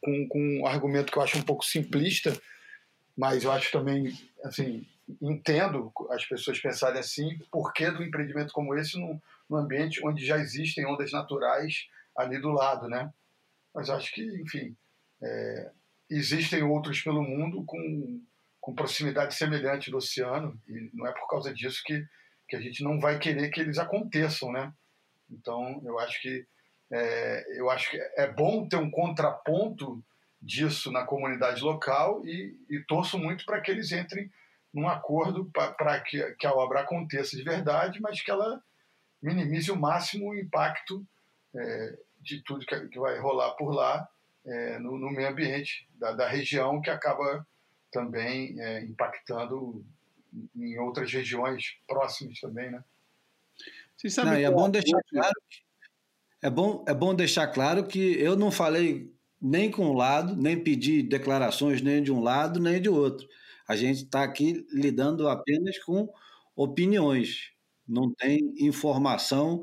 com, 0.00 0.28
com 0.28 0.60
um 0.60 0.66
argumento 0.66 1.12
que 1.12 1.18
eu 1.18 1.22
acho 1.22 1.38
um 1.38 1.42
pouco 1.42 1.64
simplista, 1.64 2.36
mas 3.16 3.44
eu 3.44 3.52
acho 3.52 3.70
também, 3.70 4.16
assim, 4.42 4.86
entendo 5.20 5.92
as 6.10 6.24
pessoas 6.24 6.58
pensarem 6.58 6.98
assim, 6.98 7.38
por 7.50 7.72
que 7.72 7.90
do 7.90 8.02
empreendimento 8.02 8.52
como 8.52 8.76
esse 8.76 8.98
num, 8.98 9.20
num 9.48 9.56
ambiente 9.56 10.00
onde 10.04 10.24
já 10.24 10.38
existem 10.38 10.86
ondas 10.86 11.12
naturais 11.12 11.86
ali 12.16 12.40
do 12.40 12.50
lado, 12.50 12.88
né? 12.88 13.12
Mas 13.74 13.90
acho 13.90 14.12
que, 14.12 14.24
enfim, 14.40 14.76
é, 15.22 15.70
existem 16.08 16.62
outros 16.62 17.00
pelo 17.00 17.22
mundo 17.22 17.64
com 17.64 18.20
com 18.64 18.74
proximidade 18.74 19.34
semelhante 19.34 19.90
do 19.90 19.98
oceano 19.98 20.58
e 20.66 20.90
não 20.94 21.06
é 21.06 21.12
por 21.12 21.28
causa 21.28 21.52
disso 21.52 21.82
que, 21.84 22.02
que 22.48 22.56
a 22.56 22.60
gente 22.62 22.82
não 22.82 22.98
vai 22.98 23.18
querer 23.18 23.50
que 23.50 23.60
eles 23.60 23.76
aconteçam, 23.76 24.50
né? 24.50 24.72
Então 25.30 25.80
eu 25.84 25.98
acho 25.98 26.20
que 26.20 26.46
é, 26.90 27.58
eu 27.58 27.70
acho 27.70 27.90
que 27.90 27.98
é 28.16 28.26
bom 28.30 28.68
ter 28.68 28.76
um 28.76 28.90
contraponto 28.90 30.04
disso 30.40 30.92
na 30.92 31.04
comunidade 31.04 31.62
local 31.62 32.24
e, 32.26 32.56
e 32.68 32.80
torço 32.80 33.18
muito 33.18 33.44
para 33.46 33.60
que 33.60 33.70
eles 33.70 33.90
entrem 33.92 34.30
num 34.72 34.88
acordo 34.88 35.44
para 35.46 36.00
que, 36.00 36.22
que 36.32 36.46
a 36.46 36.52
obra 36.52 36.80
aconteça 36.80 37.36
de 37.36 37.42
verdade, 37.42 38.00
mas 38.00 38.20
que 38.20 38.30
ela 38.30 38.62
minimize 39.22 39.70
o 39.70 39.76
máximo 39.76 40.30
o 40.30 40.36
impacto 40.36 41.06
é, 41.54 41.98
de 42.20 42.42
tudo 42.42 42.66
que, 42.66 42.88
que, 42.88 42.98
vai 42.98 43.18
rolar 43.18 43.52
por 43.52 43.72
lá 43.72 44.06
é, 44.44 44.78
no, 44.78 44.98
no, 44.98 45.10
meio 45.10 45.28
ambiente 45.28 45.88
da, 45.94 46.12
da 46.12 46.28
região 46.28 46.80
que 46.80 46.90
acaba 46.90 47.46
também 47.90 48.60
é, 48.60 48.82
impactando 48.82 49.84
em 50.54 50.76
outras 50.78 51.12
regiões 51.12 51.76
próximas 51.86 52.40
também, 52.40 52.70
né? 52.70 52.82
Não, 54.22 54.32
é 54.32 54.50
bom 54.50 54.70
deixar 54.70 55.00
claro 55.10 55.34
que, 55.50 55.58
é 56.46 56.50
bom, 56.50 56.84
é 56.88 56.94
bom 56.94 57.14
deixar 57.14 57.46
claro 57.48 57.86
que 57.86 57.98
eu 58.20 58.36
não 58.36 58.50
falei 58.50 59.12
nem 59.40 59.70
com 59.70 59.86
um 59.86 59.94
lado, 59.94 60.36
nem 60.36 60.62
pedi 60.62 61.02
declarações 61.02 61.82
nem 61.82 62.02
de 62.02 62.12
um 62.12 62.22
lado 62.22 62.60
nem 62.60 62.80
de 62.80 62.88
outro. 62.88 63.28
A 63.68 63.76
gente 63.76 64.04
está 64.04 64.22
aqui 64.24 64.66
lidando 64.72 65.28
apenas 65.28 65.78
com 65.80 66.08
opiniões, 66.56 67.52
não 67.88 68.12
tem 68.14 68.54
informação. 68.60 69.62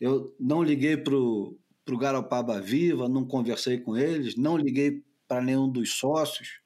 Eu 0.00 0.34
não 0.40 0.62
liguei 0.62 0.96
para 0.96 1.14
o 1.16 1.58
Garopaba 1.98 2.60
Viva, 2.60 3.08
não 3.08 3.26
conversei 3.26 3.78
com 3.78 3.96
eles, 3.96 4.36
não 4.36 4.56
liguei 4.56 5.02
para 5.26 5.42
nenhum 5.42 5.70
dos 5.70 5.92
sócios 5.98 6.60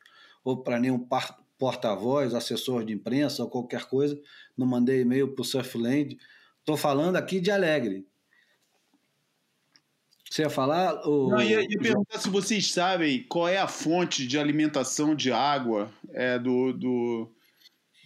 ou 0.44 0.62
para 0.62 0.78
nenhum 0.78 1.06
porta-voz, 1.58 2.34
assessor 2.34 2.84
de 2.84 2.92
imprensa 2.92 3.42
ou 3.42 3.50
qualquer 3.50 3.86
coisa, 3.88 4.20
não 4.56 4.66
mandei 4.66 5.00
e-mail 5.02 5.34
para 5.34 5.42
o 5.42 5.44
Surfland. 5.44 6.16
Estou 6.62 6.76
falando 6.76 7.16
aqui 7.16 7.40
de 7.40 7.50
Alegre. 7.50 8.06
Você 10.30 10.42
ia 10.42 10.48
falar? 10.48 10.94
O... 11.06 11.28
Não, 11.28 11.42
ia, 11.42 11.60
ia 11.60 11.78
perguntar 11.78 12.20
se 12.20 12.30
vocês 12.30 12.72
sabem 12.72 13.24
qual 13.24 13.48
é 13.48 13.58
a 13.58 13.66
fonte 13.66 14.26
de 14.26 14.38
alimentação 14.38 15.14
de 15.14 15.32
água 15.32 15.92
é, 16.14 16.38
do, 16.38 16.72
do, 16.72 17.34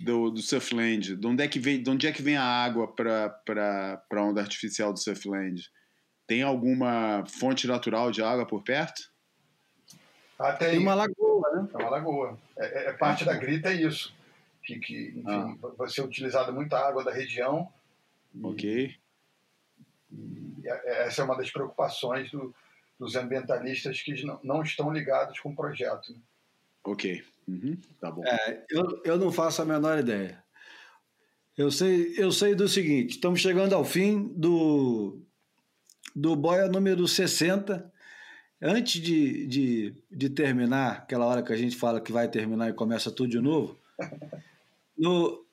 do, 0.00 0.30
do 0.30 0.40
Surfland. 0.40 1.16
De 1.16 1.26
onde, 1.26 1.44
é 1.44 1.48
que 1.48 1.58
vem, 1.58 1.82
de 1.82 1.90
onde 1.90 2.06
é 2.06 2.12
que 2.12 2.22
vem 2.22 2.36
a 2.36 2.42
água 2.42 2.88
para 2.88 4.02
a 4.10 4.22
onda 4.22 4.40
artificial 4.40 4.90
do 4.90 4.98
Surfland? 4.98 5.70
Tem 6.26 6.42
alguma 6.42 7.24
fonte 7.28 7.66
natural 7.66 8.10
de 8.10 8.22
água 8.22 8.46
por 8.46 8.62
perto? 8.62 9.02
Ah, 10.38 10.54
tem, 10.54 10.70
tem 10.70 10.78
uma 10.78 10.94
lagoa, 10.94 11.50
né? 11.54 11.68
É 11.74 11.76
uma 11.76 11.90
lagoa. 11.90 12.38
É, 12.58 12.86
é, 12.86 12.88
é 12.88 12.92
parte 12.94 13.22
da 13.22 13.34
grita, 13.34 13.68
é 13.70 13.74
isso. 13.74 14.14
Que, 14.64 14.78
que 14.78 15.10
enfim, 15.10 15.24
ah. 15.28 15.54
vai 15.76 15.88
ser 15.90 16.00
utilizada 16.00 16.50
muita 16.50 16.78
água 16.78 17.04
da 17.04 17.12
região. 17.12 17.70
Ok. 18.42 18.94
E, 20.12 20.14
e 20.62 20.68
essa 20.68 21.22
é 21.22 21.24
uma 21.24 21.36
das 21.36 21.50
preocupações 21.50 22.30
do, 22.30 22.54
dos 22.98 23.16
ambientalistas 23.16 24.00
que 24.02 24.24
não, 24.24 24.40
não 24.42 24.62
estão 24.62 24.92
ligados 24.92 25.38
com 25.40 25.50
o 25.50 25.56
projeto. 25.56 26.12
Né? 26.12 26.18
Ok. 26.84 27.24
Uhum. 27.48 27.78
Tá 28.00 28.10
bom. 28.10 28.24
É, 28.24 28.64
eu, 28.70 29.02
eu 29.04 29.18
não 29.18 29.30
faço 29.30 29.62
a 29.62 29.64
menor 29.64 29.98
ideia. 29.98 30.42
Eu 31.56 31.70
sei, 31.70 32.14
eu 32.18 32.30
sei 32.30 32.54
do 32.54 32.68
seguinte: 32.68 33.12
estamos 33.12 33.40
chegando 33.40 33.74
ao 33.74 33.84
fim 33.84 34.28
do, 34.36 35.22
do 36.14 36.36
boia 36.36 36.68
número 36.68 37.06
60. 37.06 37.92
Antes 38.60 39.00
de, 39.02 39.46
de, 39.46 39.94
de 40.10 40.30
terminar, 40.30 40.98
aquela 40.98 41.26
hora 41.26 41.42
que 41.42 41.52
a 41.52 41.56
gente 41.56 41.76
fala 41.76 42.00
que 42.00 42.10
vai 42.10 42.26
terminar 42.26 42.70
e 42.70 42.74
começa 42.74 43.10
tudo 43.10 43.28
de 43.28 43.38
novo, 43.38 43.78
no, 44.96 45.45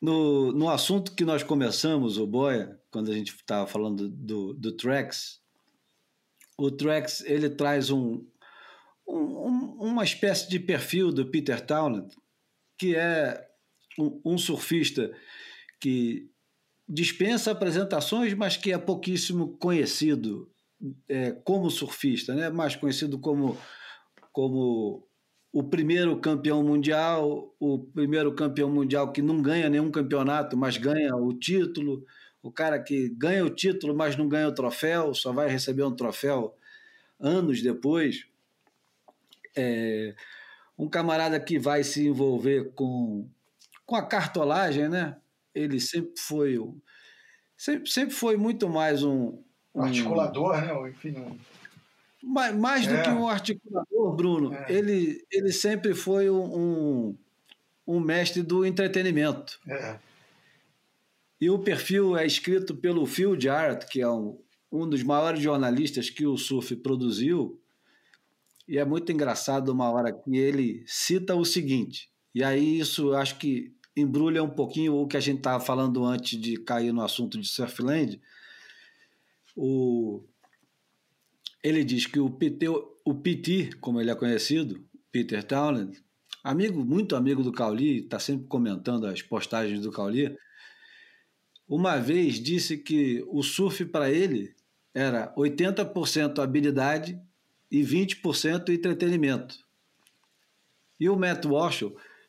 no, 0.00 0.52
no 0.52 0.70
assunto 0.70 1.14
que 1.14 1.24
nós 1.24 1.42
começamos, 1.42 2.16
o 2.16 2.26
boia, 2.26 2.80
quando 2.90 3.10
a 3.10 3.14
gente 3.14 3.34
estava 3.34 3.66
falando 3.66 4.08
do, 4.08 4.54
do 4.54 4.72
Trax, 4.72 5.40
o 6.56 6.70
Trax 6.70 7.22
ele 7.22 7.50
traz 7.50 7.90
um, 7.90 8.24
um, 9.06 9.76
uma 9.78 10.04
espécie 10.04 10.48
de 10.48 10.58
perfil 10.58 11.12
do 11.12 11.26
Peter 11.26 11.60
Townend, 11.60 12.08
que 12.78 12.96
é 12.96 13.46
um, 13.98 14.20
um 14.24 14.38
surfista 14.38 15.14
que 15.78 16.30
dispensa 16.88 17.50
apresentações, 17.50 18.34
mas 18.34 18.56
que 18.56 18.72
é 18.72 18.78
pouquíssimo 18.78 19.56
conhecido 19.58 20.50
é, 21.08 21.32
como 21.32 21.70
surfista, 21.70 22.34
né? 22.34 22.48
mais 22.48 22.74
conhecido 22.74 23.18
como, 23.18 23.56
como 24.32 25.06
o 25.52 25.62
primeiro 25.62 26.18
campeão 26.20 26.62
mundial, 26.62 27.54
o 27.58 27.78
primeiro 27.78 28.34
campeão 28.34 28.70
mundial 28.70 29.12
que 29.12 29.20
não 29.20 29.42
ganha 29.42 29.68
nenhum 29.68 29.90
campeonato, 29.90 30.56
mas 30.56 30.76
ganha 30.76 31.14
o 31.16 31.32
título, 31.32 32.04
o 32.42 32.52
cara 32.52 32.78
que 32.78 33.08
ganha 33.10 33.44
o 33.44 33.50
título, 33.50 33.94
mas 33.94 34.16
não 34.16 34.28
ganha 34.28 34.48
o 34.48 34.54
troféu, 34.54 35.12
só 35.14 35.32
vai 35.32 35.48
receber 35.48 35.82
um 35.82 35.94
troféu 35.94 36.54
anos 37.18 37.62
depois. 37.62 38.26
É, 39.56 40.14
um 40.78 40.88
camarada 40.88 41.38
que 41.40 41.58
vai 41.58 41.82
se 41.82 42.06
envolver 42.06 42.72
com, 42.74 43.28
com 43.84 43.96
a 43.96 44.06
cartolagem, 44.06 44.88
né? 44.88 45.16
ele 45.54 45.80
sempre 45.80 46.12
foi 46.16 46.58
sempre, 47.56 47.90
sempre 47.90 48.14
foi 48.14 48.36
muito 48.36 48.68
mais 48.68 49.02
um, 49.02 49.42
um 49.74 49.82
articulador, 49.82 50.60
né? 50.60 50.90
Enfim, 50.90 51.16
um... 51.18 51.38
mais, 52.22 52.54
mais 52.54 52.86
é. 52.86 52.96
do 52.96 53.02
que 53.02 53.08
um 53.10 53.28
articulador, 53.28 54.16
Bruno. 54.16 54.54
É. 54.54 54.72
Ele, 54.72 55.24
ele 55.30 55.52
sempre 55.52 55.94
foi 55.94 56.30
um, 56.30 57.16
um 57.86 58.00
mestre 58.00 58.42
do 58.42 58.64
entretenimento. 58.64 59.58
É. 59.66 59.98
E 61.40 61.48
o 61.48 61.58
perfil 61.58 62.16
é 62.16 62.26
escrito 62.26 62.74
pelo 62.74 63.06
Phil 63.06 63.40
Jarrett, 63.40 63.86
que 63.86 64.00
é 64.00 64.08
um, 64.08 64.38
um 64.70 64.88
dos 64.88 65.02
maiores 65.02 65.40
jornalistas 65.42 66.10
que 66.10 66.26
o 66.26 66.36
surf 66.36 66.76
produziu. 66.76 67.58
E 68.68 68.78
é 68.78 68.84
muito 68.84 69.10
engraçado 69.10 69.70
uma 69.70 69.90
hora 69.90 70.12
que 70.12 70.36
ele 70.36 70.84
cita 70.86 71.34
o 71.34 71.44
seguinte, 71.44 72.08
e 72.32 72.44
aí 72.44 72.78
isso 72.78 73.12
acho 73.14 73.36
que 73.36 73.74
embrulha 73.96 74.44
um 74.44 74.48
pouquinho 74.48 74.94
o 74.94 75.08
que 75.08 75.16
a 75.16 75.20
gente 75.20 75.38
estava 75.38 75.62
falando 75.62 76.04
antes 76.04 76.40
de 76.40 76.56
cair 76.56 76.92
no 76.92 77.02
assunto 77.02 77.40
de 77.40 77.48
Surfland. 77.48 78.20
O, 79.56 80.22
ele 81.62 81.84
diz 81.84 82.06
que 82.06 82.18
o 82.18 82.30
PT, 82.30 82.68
o 82.68 83.14
PT, 83.14 83.70
como 83.80 84.00
ele 84.00 84.10
é 84.10 84.14
conhecido, 84.14 84.84
Peter 85.12 85.42
Townend, 85.42 86.02
amigo, 86.42 86.84
muito 86.84 87.16
amigo 87.16 87.42
do 87.42 87.52
Cauli, 87.52 88.00
está 88.00 88.18
sempre 88.18 88.46
comentando 88.46 89.06
as 89.06 89.22
postagens 89.22 89.80
do 89.80 89.92
Cauli, 89.92 90.36
uma 91.68 91.98
vez 91.98 92.40
disse 92.40 92.78
que 92.78 93.24
o 93.28 93.42
surf 93.42 93.84
para 93.84 94.10
ele 94.10 94.54
era 94.92 95.32
80% 95.36 96.42
habilidade 96.42 97.20
e 97.70 97.82
20% 97.82 98.70
entretenimento. 98.70 99.56
E 100.98 101.08
o 101.08 101.16
Matt 101.16 101.44
Walsh 101.46 101.84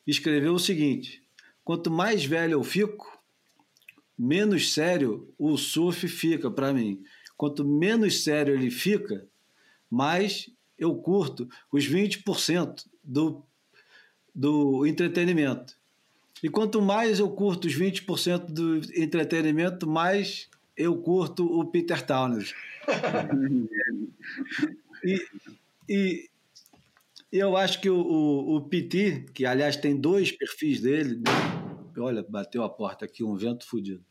escreveu 0.05 0.53
o 0.53 0.59
seguinte: 0.59 1.23
Quanto 1.63 1.89
mais 1.89 2.23
velho 2.23 2.53
eu 2.53 2.63
fico, 2.63 3.19
menos 4.17 4.73
sério 4.73 5.34
o 5.38 5.57
surf 5.57 6.07
fica 6.07 6.51
para 6.51 6.71
mim. 6.71 7.01
Quanto 7.41 7.65
menos 7.65 8.23
sério 8.23 8.53
ele 8.53 8.69
fica, 8.69 9.27
mais 9.89 10.47
eu 10.77 10.93
curto 10.93 11.49
os 11.71 11.89
20% 11.89 12.85
do, 13.03 13.43
do 14.31 14.85
entretenimento. 14.85 15.75
E 16.43 16.49
quanto 16.49 16.79
mais 16.79 17.17
eu 17.17 17.31
curto 17.31 17.65
os 17.65 17.73
20% 17.73 18.45
do 18.45 18.77
entretenimento, 18.95 19.89
mais 19.89 20.51
eu 20.77 20.95
curto 21.01 21.43
o 21.43 21.65
Peter 21.65 22.05
Townend. 22.05 22.53
e, 25.03 25.27
e, 25.89 26.29
eu 27.31 27.57
acho 27.57 27.81
que 27.81 27.89
o, 27.89 27.99
o, 27.99 28.57
o 28.57 28.61
PT, 28.61 29.25
que 29.33 29.47
aliás 29.47 29.75
tem 29.75 29.99
dois 29.99 30.31
perfis 30.31 30.79
dele, 30.79 31.15
né? 31.15 31.31
olha, 31.97 32.21
bateu 32.21 32.63
a 32.63 32.69
porta 32.69 33.05
aqui, 33.05 33.23
um 33.23 33.33
vento 33.33 33.65
fodido. 33.65 34.05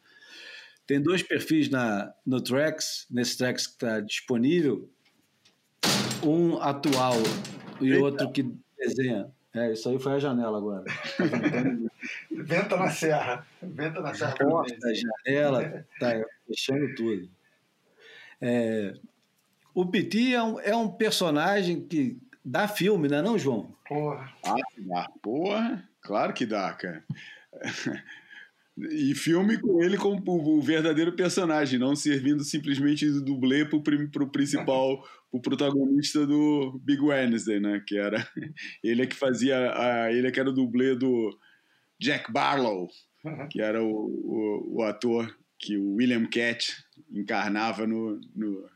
Tem 0.90 1.00
dois 1.00 1.22
perfis 1.22 1.70
na, 1.70 2.12
no 2.26 2.40
Trax, 2.40 3.06
nesse 3.08 3.38
Trax 3.38 3.64
que 3.64 3.74
está 3.74 4.00
disponível, 4.00 4.90
um 6.20 6.60
atual 6.60 7.14
e 7.80 7.92
Eita. 7.92 8.04
outro 8.04 8.32
que 8.32 8.52
desenha. 8.76 9.30
É, 9.54 9.72
isso 9.72 9.88
aí 9.88 10.00
foi 10.00 10.14
a 10.14 10.18
janela 10.18 10.58
agora. 10.58 10.82
Venta 12.28 12.76
na 12.76 12.90
serra. 12.90 13.46
Venta 13.62 14.00
na 14.00 14.12
serra. 14.12 14.34
Porta, 14.34 14.92
janela, 14.92 15.86
tá 16.00 16.24
fechando 16.48 16.92
tudo. 16.96 17.30
É, 18.40 18.94
o 19.72 19.86
Piti 19.86 20.34
é 20.34 20.42
um, 20.42 20.58
é 20.58 20.74
um 20.74 20.88
personagem 20.88 21.86
que 21.86 22.18
Dá 22.44 22.66
filme, 22.66 23.06
não 23.06 23.18
é 23.18 23.22
não, 23.22 23.38
João? 23.38 23.72
Porra. 23.86 24.32
Ah, 24.44 24.56
dá. 24.78 25.08
Porra, 25.22 25.88
claro 26.00 26.32
que 26.32 26.44
dá, 26.44 26.72
cara. 26.72 27.04
E 28.90 29.14
filme 29.14 29.58
com 29.58 29.82
ele 29.82 29.96
como 29.96 30.22
o 30.26 30.62
verdadeiro 30.62 31.12
personagem, 31.12 31.78
não 31.78 31.96
servindo 31.96 32.44
simplesmente 32.44 33.04
de 33.10 33.20
dublê 33.20 33.64
pro, 33.64 33.82
pro 33.82 34.30
principal, 34.30 35.04
pro 35.30 35.40
protagonista 35.40 36.26
do 36.26 36.80
Big 36.84 37.00
Wednesday, 37.00 37.60
né? 37.60 37.82
Que 37.86 37.98
era 37.98 38.26
ele 38.82 39.02
é 39.02 39.06
que 39.06 39.16
fazia, 39.16 39.72
a, 39.72 40.12
ele 40.12 40.26
é 40.28 40.30
que 40.30 40.40
era 40.40 40.50
o 40.50 40.54
dublê 40.54 40.94
do 40.94 41.36
Jack 42.00 42.32
Barlow, 42.32 42.88
que 43.50 43.60
era 43.60 43.82
o, 43.82 43.90
o, 43.90 44.76
o 44.78 44.82
ator 44.82 45.34
que 45.58 45.76
o 45.76 45.94
William 45.96 46.26
Cat 46.26 46.72
encarnava 47.10 47.86
no, 47.86 48.18
no, 48.34 48.68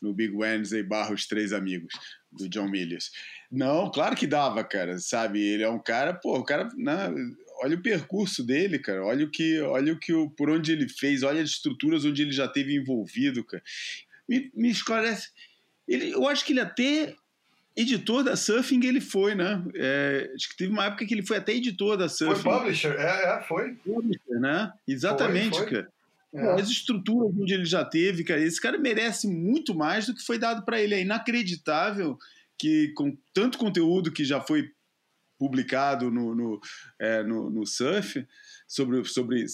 no 0.00 0.14
Big 0.14 0.34
Wednesday 0.34 0.82
barra 0.82 1.12
Os 1.12 1.26
Três 1.26 1.52
Amigos 1.52 1.92
do 2.32 2.48
John 2.48 2.68
Milius. 2.68 3.10
Não, 3.50 3.90
claro 3.90 4.16
que 4.16 4.26
dava, 4.26 4.64
cara, 4.64 4.98
sabe? 4.98 5.40
Ele 5.40 5.62
é 5.62 5.68
um 5.68 5.78
cara, 5.78 6.14
pô, 6.14 6.38
o 6.38 6.44
cara, 6.44 6.68
né, 6.74 7.12
olha 7.62 7.76
o 7.76 7.82
percurso 7.82 8.44
dele, 8.44 8.78
cara, 8.78 9.04
olha 9.04 9.24
o 9.24 9.30
que, 9.30 9.60
olha 9.60 9.92
o 9.92 9.98
que, 9.98 10.12
por 10.36 10.50
onde 10.50 10.72
ele 10.72 10.88
fez, 10.88 11.22
olha 11.22 11.42
as 11.42 11.50
estruturas 11.50 12.04
onde 12.04 12.22
ele 12.22 12.32
já 12.32 12.48
teve 12.48 12.74
envolvido, 12.74 13.44
cara. 13.44 13.62
Me, 14.28 14.50
me 14.54 14.70
esclarece, 14.70 15.30
ele, 15.86 16.10
eu 16.10 16.26
acho 16.28 16.44
que 16.44 16.52
ele 16.52 16.60
até 16.60 17.14
editor 17.76 18.22
da 18.22 18.36
Surfing 18.36 18.84
ele 18.84 19.00
foi, 19.00 19.34
né? 19.34 19.62
É, 19.74 20.30
acho 20.34 20.50
que 20.50 20.56
teve 20.56 20.72
uma 20.72 20.86
época 20.86 21.06
que 21.06 21.14
ele 21.14 21.24
foi 21.24 21.38
até 21.38 21.54
editor 21.54 21.96
da 21.96 22.08
Surfing. 22.08 22.42
Foi 22.42 22.52
publisher, 22.52 22.94
é, 22.98 23.36
é 23.36 23.42
foi. 23.42 23.74
Publisher, 23.74 24.40
né? 24.40 24.72
Exatamente, 24.86 25.56
foi, 25.56 25.68
foi. 25.68 25.70
cara. 25.70 25.92
É. 26.34 26.60
As 26.60 26.68
estruturas 26.70 27.30
onde 27.38 27.52
ele 27.52 27.66
já 27.66 27.84
teve, 27.84 28.24
cara, 28.24 28.40
esse 28.40 28.60
cara 28.60 28.78
merece 28.78 29.28
muito 29.28 29.74
mais 29.74 30.06
do 30.06 30.14
que 30.14 30.24
foi 30.24 30.38
dado 30.38 30.64
para 30.64 30.80
ele. 30.80 30.94
É 30.94 31.00
inacreditável 31.02 32.18
que, 32.58 32.88
com 32.94 33.16
tanto 33.34 33.58
conteúdo 33.58 34.10
que 34.10 34.24
já 34.24 34.40
foi 34.40 34.70
publicado 35.42 36.08
no, 36.08 36.36
no, 36.36 36.60
é, 37.00 37.20
no, 37.24 37.50
no 37.50 37.66
surf 37.66 38.24
sobre, 38.72 39.04
sobre 39.04 39.44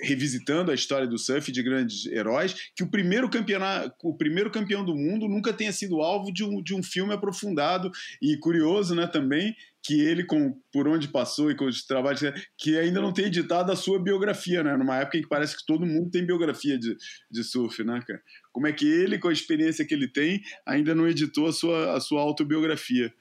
revisitando 0.00 0.70
a 0.70 0.74
história 0.74 1.04
do 1.04 1.18
surf 1.18 1.50
de 1.50 1.60
grandes 1.60 2.06
heróis, 2.06 2.70
que 2.76 2.84
o 2.84 2.88
primeiro 2.88 3.28
campeonato, 3.28 3.92
o 4.04 4.16
primeiro 4.16 4.48
campeão 4.48 4.84
do 4.84 4.94
mundo 4.94 5.26
nunca 5.26 5.52
tenha 5.52 5.72
sido 5.72 6.00
alvo 6.00 6.32
de 6.32 6.44
um, 6.44 6.62
de 6.62 6.72
um 6.72 6.80
filme 6.80 7.12
aprofundado 7.12 7.90
e 8.22 8.36
curioso, 8.36 8.94
né, 8.94 9.08
também 9.08 9.56
que 9.82 10.00
ele 10.00 10.22
com 10.22 10.56
por 10.72 10.86
onde 10.86 11.08
passou 11.08 11.50
e 11.50 11.56
com 11.56 11.64
os 11.64 11.84
trabalhos 11.84 12.20
que 12.56 12.78
ainda 12.78 13.00
não 13.00 13.12
tem 13.12 13.24
editado 13.24 13.72
a 13.72 13.76
sua 13.76 13.98
biografia, 13.98 14.62
né, 14.62 14.76
numa 14.76 14.98
época 14.98 15.18
em 15.18 15.22
que 15.22 15.28
parece 15.28 15.56
que 15.56 15.66
todo 15.66 15.84
mundo 15.84 16.08
tem 16.08 16.24
biografia 16.24 16.78
de, 16.78 16.96
de 17.28 17.42
surf, 17.42 17.82
né, 17.82 18.00
cara? 18.06 18.22
Como 18.52 18.68
é 18.68 18.72
que 18.72 18.86
ele, 18.86 19.18
com 19.18 19.28
a 19.28 19.32
experiência 19.32 19.84
que 19.84 19.94
ele 19.94 20.06
tem, 20.06 20.42
ainda 20.64 20.94
não 20.94 21.08
editou 21.08 21.48
a 21.48 21.52
sua, 21.52 21.96
a 21.96 22.00
sua 22.00 22.20
autobiografia? 22.20 23.12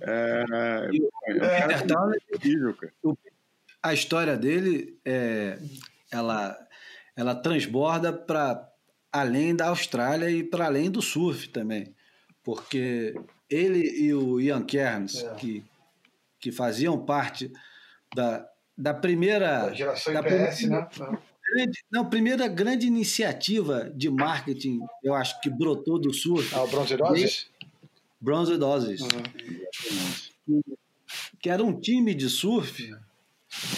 É, 0.00 0.44
é, 0.50 0.88
é, 1.30 1.72
é 1.74 2.36
incrível, 2.36 2.74
cara 2.74 2.92
a 3.84 3.92
história 3.92 4.34
dele 4.34 4.98
é, 5.04 5.58
ela, 6.10 6.56
ela 7.14 7.34
transborda 7.34 8.10
para 8.10 8.66
além 9.12 9.54
da 9.54 9.68
Austrália 9.68 10.30
e 10.30 10.42
para 10.42 10.64
além 10.64 10.90
do 10.90 11.02
surf 11.02 11.50
também. 11.50 11.94
Porque 12.42 13.14
ele 13.48 13.86
e 13.86 14.14
o 14.14 14.40
Ian 14.40 14.64
Cairns, 14.64 15.22
é. 15.22 15.34
que, 15.34 15.62
que 16.40 16.50
faziam 16.50 17.04
parte 17.04 17.52
da, 18.16 18.48
da 18.76 18.94
primeira. 18.94 19.66
Da 19.66 19.74
geração 19.74 20.14
da 20.14 20.20
IPS, 20.20 20.56
primeira, 20.56 20.88
né? 20.98 21.18
Grande, 21.52 21.84
não, 21.92 22.08
primeira 22.08 22.48
grande 22.48 22.86
iniciativa 22.86 23.92
de 23.94 24.08
marketing, 24.08 24.80
eu 25.02 25.12
acho 25.12 25.38
que 25.42 25.50
brotou 25.50 25.98
do 25.98 26.12
surf. 26.12 26.54
Ah, 26.54 26.62
o 26.62 26.68
Bronze 26.68 26.96
Doses? 26.96 27.50
Bronze 28.18 28.56
Doses. 28.56 29.02
Uhum. 30.48 30.62
Que 31.38 31.50
era 31.50 31.62
um 31.62 31.78
time 31.78 32.14
de 32.14 32.30
surf 32.30 32.90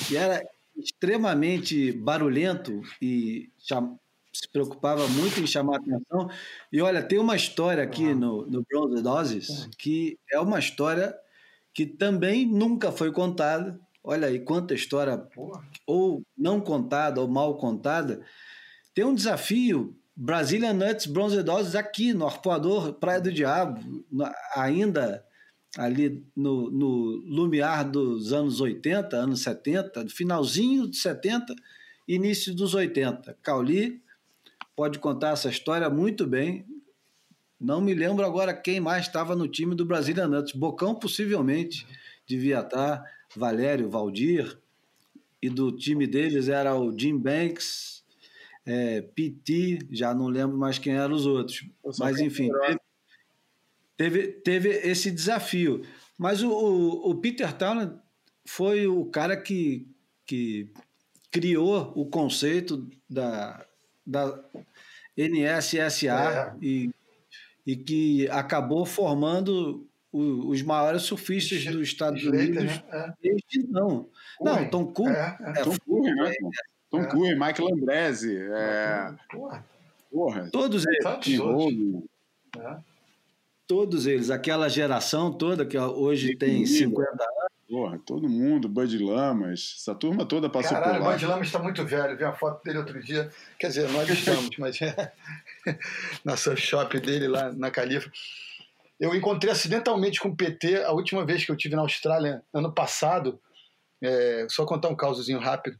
que 0.07 0.17
era 0.17 0.43
extremamente 0.77 1.93
barulhento 1.93 2.83
e 3.01 3.51
se 3.59 4.49
preocupava 4.53 5.09
muito 5.09 5.41
em 5.41 5.47
chamar 5.47 5.77
atenção. 5.77 6.29
E 6.73 6.81
olha, 6.81 7.03
tem 7.03 7.19
uma 7.19 7.37
história 7.37 7.83
aqui 7.83 8.15
no, 8.15 8.47
no 8.47 8.63
Bronze 8.63 9.03
Doses 9.03 9.69
que 9.79 10.19
é 10.31 10.39
uma 10.39 10.59
história 10.59 11.15
que 11.73 11.87
também 11.87 12.47
nunca 12.47 12.93
foi 12.93 13.11
contada. 13.13 13.79
Olha 14.05 14.29
aí 14.29 14.39
quanta 14.41 14.75
história 14.75 15.27
ou 15.87 16.23
não 16.37 16.61
contada 16.61 17.21
ou 17.21 17.29
mal 17.29 17.57
contada. 17.57 18.25
Tem 18.95 19.05
um 19.05 19.15
desafio 19.15 19.97
Brazilian 20.15 20.73
Nuts 20.73 21.07
Bronze 21.07 21.43
Doses 21.43 21.75
aqui 21.75 22.15
no 22.15 22.27
Arpoador 22.27 22.95
Praia 22.95 23.21
do 23.21 23.33
Diabo, 23.33 24.05
ainda 24.55 25.26
ali 25.77 26.25
no, 26.35 26.71
no 26.71 26.87
lumiar 27.27 27.89
dos 27.89 28.33
anos 28.33 28.61
80, 28.61 29.17
anos 29.17 29.43
70, 29.43 30.09
finalzinho 30.09 30.89
de 30.89 30.97
70, 30.97 31.55
início 32.09 32.55
dos 32.55 32.75
80. 32.75 33.37
Cauli 33.43 34.01
pode 34.75 34.99
contar 34.99 35.31
essa 35.31 35.49
história 35.49 35.89
muito 35.91 36.27
bem. 36.27 36.65
Não 37.61 37.81
me 37.81 37.95
lembro 37.95 38.25
agora 38.25 38.55
quem 38.55 38.81
mais 38.81 39.07
estava 39.07 39.35
no 39.35 39.49
time 39.49 39.75
do 39.75 39.85
Brasília 39.85 40.27
Nuts. 40.27 40.53
Bocão 40.53 40.95
possivelmente 40.95 41.87
devia 42.27 42.61
estar, 42.61 43.03
Valério, 43.35 43.89
Valdir, 43.89 44.59
e 45.41 45.49
do 45.49 45.71
time 45.71 46.07
deles 46.07 46.49
era 46.49 46.75
o 46.75 46.97
Jim 46.99 47.17
Banks, 47.17 48.05
é, 48.65 49.01
PT, 49.01 49.79
já 49.93 50.13
não 50.13 50.27
lembro 50.27 50.57
mais 50.57 50.79
quem 50.79 50.95
eram 50.95 51.15
os 51.15 51.27
outros. 51.27 51.65
Mas 51.99 52.19
enfim, 52.19 52.51
teve, 52.51 52.81
teve 53.97 54.69
esse 54.71 55.11
desafio. 55.11 55.83
Mas 56.19 56.43
o, 56.43 56.51
o, 56.51 57.11
o 57.11 57.15
Peter 57.17 57.53
Townend 57.53 57.99
foi 58.47 58.87
o 58.87 59.05
cara 59.07 59.37
que, 59.37 59.87
que 60.25 60.73
criou 61.31 61.93
o 61.95 62.07
conceito 62.07 62.89
da, 63.09 63.65
da 64.07 64.43
NSSA 65.17 66.55
é. 66.61 66.65
e, 66.65 66.91
e 67.67 67.77
que 67.77 68.29
acabou 68.31 68.87
formando 68.87 69.87
o, 70.13 70.49
os 70.49 70.63
maiores 70.63 71.03
surfistas 71.03 71.65
dos 71.65 71.89
Estados 71.89 72.25
Unidos 72.25 72.65
né? 72.65 72.83
é. 72.91 73.13
desde 73.21 73.71
não. 73.71 74.09
Não, 74.41 74.71
Tom 74.71 74.87
Curry. 74.87 75.15
É, 75.15 75.37
é. 75.41 75.53
Tom 75.63 75.77
Curry, 75.85 76.15
né? 76.15 76.33
Tom 76.91 77.27
é. 77.27 77.35
Mike 77.35 77.61
Lambrese. 77.61 78.37
É... 78.37 79.15
Porra. 79.31 79.65
Porra. 80.11 80.49
Todos 80.51 80.87
eles. 80.87 81.05
É 82.59 82.96
todos 83.67 84.07
eles, 84.07 84.31
aquela 84.31 84.69
geração 84.69 85.33
toda 85.33 85.67
que 85.67 85.79
hoje 85.79 86.29
Sim, 86.29 86.39
tem 86.39 86.67
50 86.67 87.11
anos. 87.11 87.27
Porra, 87.69 87.99
todo 88.07 88.29
mundo, 88.29 88.69
Bud 88.69 88.97
Lamas, 88.99 89.75
essa 89.77 89.93
turma 89.93 90.25
toda 90.25 90.49
passou 90.49 90.77
Caralho, 90.77 90.99
por 90.99 91.05
lá. 91.05 91.13
Bud 91.13 91.27
Lamas 91.27 91.47
está 91.49 91.59
muito 91.59 91.85
velho, 91.85 92.17
vi 92.17 92.25
a 92.25 92.33
foto 92.33 92.63
dele 92.63 92.79
outro 92.79 93.03
dia, 93.03 93.29
quer 93.59 93.69
dizer, 93.69 93.89
nós 93.91 94.09
estamos, 94.09 94.51
mas 94.59 94.81
é, 94.81 95.13
na 96.25 96.37
surf 96.37 96.63
shop 96.63 97.01
dele 97.01 97.27
lá 97.27 97.53
na 97.53 97.71
Califa. 97.71 98.11
Eu 99.01 99.15
encontrei 99.15 99.53
acidentalmente 99.53 100.21
com 100.21 100.29
o 100.29 100.37
PT 100.37 100.85
a 100.85 100.93
última 100.93 101.27
vez 101.27 101.45
que 101.45 101.51
eu 101.51 101.57
tive 101.57 101.75
na 101.75 101.83
Austrália, 101.83 102.43
ano 102.55 102.73
passado, 102.73 103.41
é, 104.01 104.47
só 104.49 104.65
contar 104.65 104.89
um 104.89 104.97
causozinho 104.97 105.41
rápido 105.41 105.77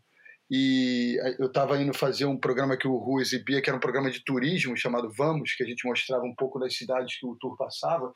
e 0.51 1.19
eu 1.39 1.47
estava 1.47 1.81
indo 1.81 1.93
fazer 1.93 2.25
um 2.25 2.39
programa 2.39 2.77
que 2.77 2.87
o 2.87 2.97
Ru 2.97 3.21
exibia, 3.21 3.61
que 3.61 3.69
era 3.69 3.77
um 3.77 3.81
programa 3.81 4.11
de 4.11 4.25
turismo 4.25 4.77
chamado 4.77 5.11
Vamos, 5.11 5.55
que 5.55 5.63
a 5.63 5.67
gente 5.67 5.87
mostrava 5.87 6.25
um 6.25 6.35
pouco 6.35 6.59
das 6.59 6.77
cidades 6.77 7.19
que 7.19 7.27
o 7.27 7.35
tour 7.35 7.57
passava. 7.57 8.15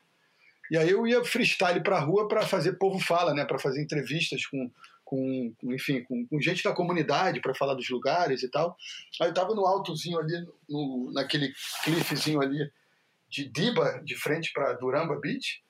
E 0.69 0.77
aí 0.77 0.89
eu 0.89 1.05
ia 1.05 1.23
freestyle 1.25 1.83
para 1.83 1.97
a 1.97 1.99
rua 1.99 2.29
para 2.29 2.47
fazer 2.47 2.77
povo 2.77 2.97
fala, 2.99 3.33
né, 3.33 3.43
para 3.43 3.59
fazer 3.59 3.83
entrevistas 3.83 4.45
com, 4.45 4.71
com, 5.03 5.53
enfim, 5.63 6.01
com, 6.03 6.25
com 6.25 6.39
gente 6.39 6.63
da 6.63 6.73
comunidade 6.73 7.41
para 7.41 7.53
falar 7.53 7.73
dos 7.73 7.89
lugares 7.89 8.43
e 8.43 8.49
tal. 8.49 8.77
Aí 9.19 9.27
eu 9.27 9.31
estava 9.31 9.53
no 9.53 9.65
altozinho 9.65 10.17
ali, 10.17 10.47
no, 10.69 11.11
naquele 11.13 11.51
cliffzinho 11.83 12.41
ali 12.41 12.71
de 13.29 13.49
Diba, 13.49 14.01
de 14.05 14.15
frente 14.15 14.51
para 14.53 14.71
Duramba 14.73 15.19
Beach. 15.19 15.61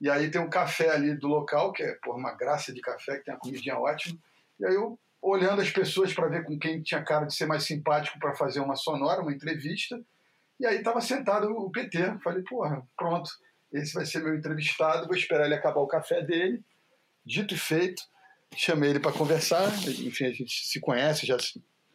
E 0.00 0.08
aí 0.08 0.30
tem 0.30 0.40
um 0.40 0.50
café 0.50 0.90
ali 0.90 1.16
do 1.18 1.26
local, 1.26 1.72
que 1.72 1.82
é 1.82 1.94
por 2.02 2.14
uma 2.14 2.32
graça 2.32 2.72
de 2.72 2.80
café, 2.80 3.18
que 3.18 3.24
tem 3.24 3.34
uma 3.34 3.40
comidinha 3.40 3.76
ótima. 3.76 4.16
E 4.60 4.66
aí 4.66 4.74
eu 4.74 4.96
olhando 5.26 5.60
as 5.60 5.70
pessoas 5.70 6.14
para 6.14 6.28
ver 6.28 6.44
com 6.44 6.56
quem 6.56 6.80
tinha 6.80 7.02
cara 7.02 7.26
de 7.26 7.34
ser 7.34 7.46
mais 7.46 7.64
simpático 7.64 8.18
para 8.18 8.36
fazer 8.36 8.60
uma 8.60 8.76
sonora, 8.76 9.22
uma 9.22 9.32
entrevista. 9.32 10.00
E 10.60 10.64
aí 10.64 10.78
estava 10.78 11.00
sentado 11.00 11.48
o 11.50 11.70
PT. 11.70 12.18
Falei, 12.22 12.44
porra, 12.44 12.86
pronto, 12.96 13.28
esse 13.72 13.92
vai 13.92 14.06
ser 14.06 14.22
meu 14.22 14.36
entrevistado, 14.36 15.06
vou 15.06 15.16
esperar 15.16 15.46
ele 15.46 15.54
acabar 15.54 15.80
o 15.80 15.88
café 15.88 16.22
dele. 16.22 16.62
Dito 17.24 17.54
e 17.54 17.58
feito, 17.58 18.00
chamei 18.54 18.90
ele 18.90 19.00
para 19.00 19.12
conversar. 19.12 19.66
Enfim, 19.88 20.26
a 20.26 20.32
gente 20.32 20.64
se 20.64 20.80
conhece, 20.80 21.26
já 21.26 21.36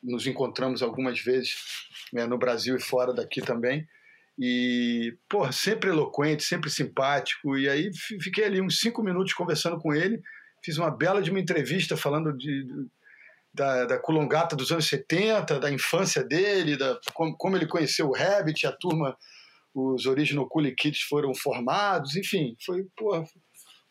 nos 0.04 0.28
encontramos 0.28 0.84
algumas 0.84 1.22
vezes 1.22 1.56
né, 2.12 2.26
no 2.26 2.38
Brasil 2.38 2.76
e 2.76 2.82
fora 2.82 3.14
daqui 3.14 3.42
também. 3.42 3.88
E, 4.38 5.16
porra, 5.30 5.54
sempre 5.54 5.90
eloquente, 5.90 6.44
sempre 6.44 6.70
simpático. 6.70 7.58
E 7.58 7.70
aí 7.70 7.92
fiquei 8.20 8.44
ali 8.44 8.62
uns 8.62 8.80
cinco 8.82 9.02
minutos 9.02 9.34
conversando 9.34 9.80
com 9.80 9.94
ele. 9.94 10.22
Fiz 10.62 10.78
uma 10.78 10.92
bela 10.92 11.22
de 11.22 11.32
uma 11.32 11.40
entrevista 11.40 11.96
falando 11.96 12.36
de, 12.36 12.68
da, 13.54 13.86
da 13.86 14.00
Culongata 14.00 14.56
dos 14.56 14.72
anos 14.72 14.88
70, 14.88 15.60
da 15.60 15.72
infância 15.72 16.24
dele, 16.24 16.78
da, 16.78 17.00
como, 17.14 17.36
como 17.36 17.56
ele 17.56 17.68
conheceu 17.68 18.08
o 18.08 18.16
Rabbit, 18.16 18.66
a 18.66 18.72
turma, 18.72 19.18
os 19.74 20.06
Original 20.06 20.48
Cool 20.48 20.74
Kids 20.76 21.02
foram 21.02 21.34
formados, 21.34 22.16
enfim, 22.16 22.56
foi 22.66 22.86
porra, 22.96 23.24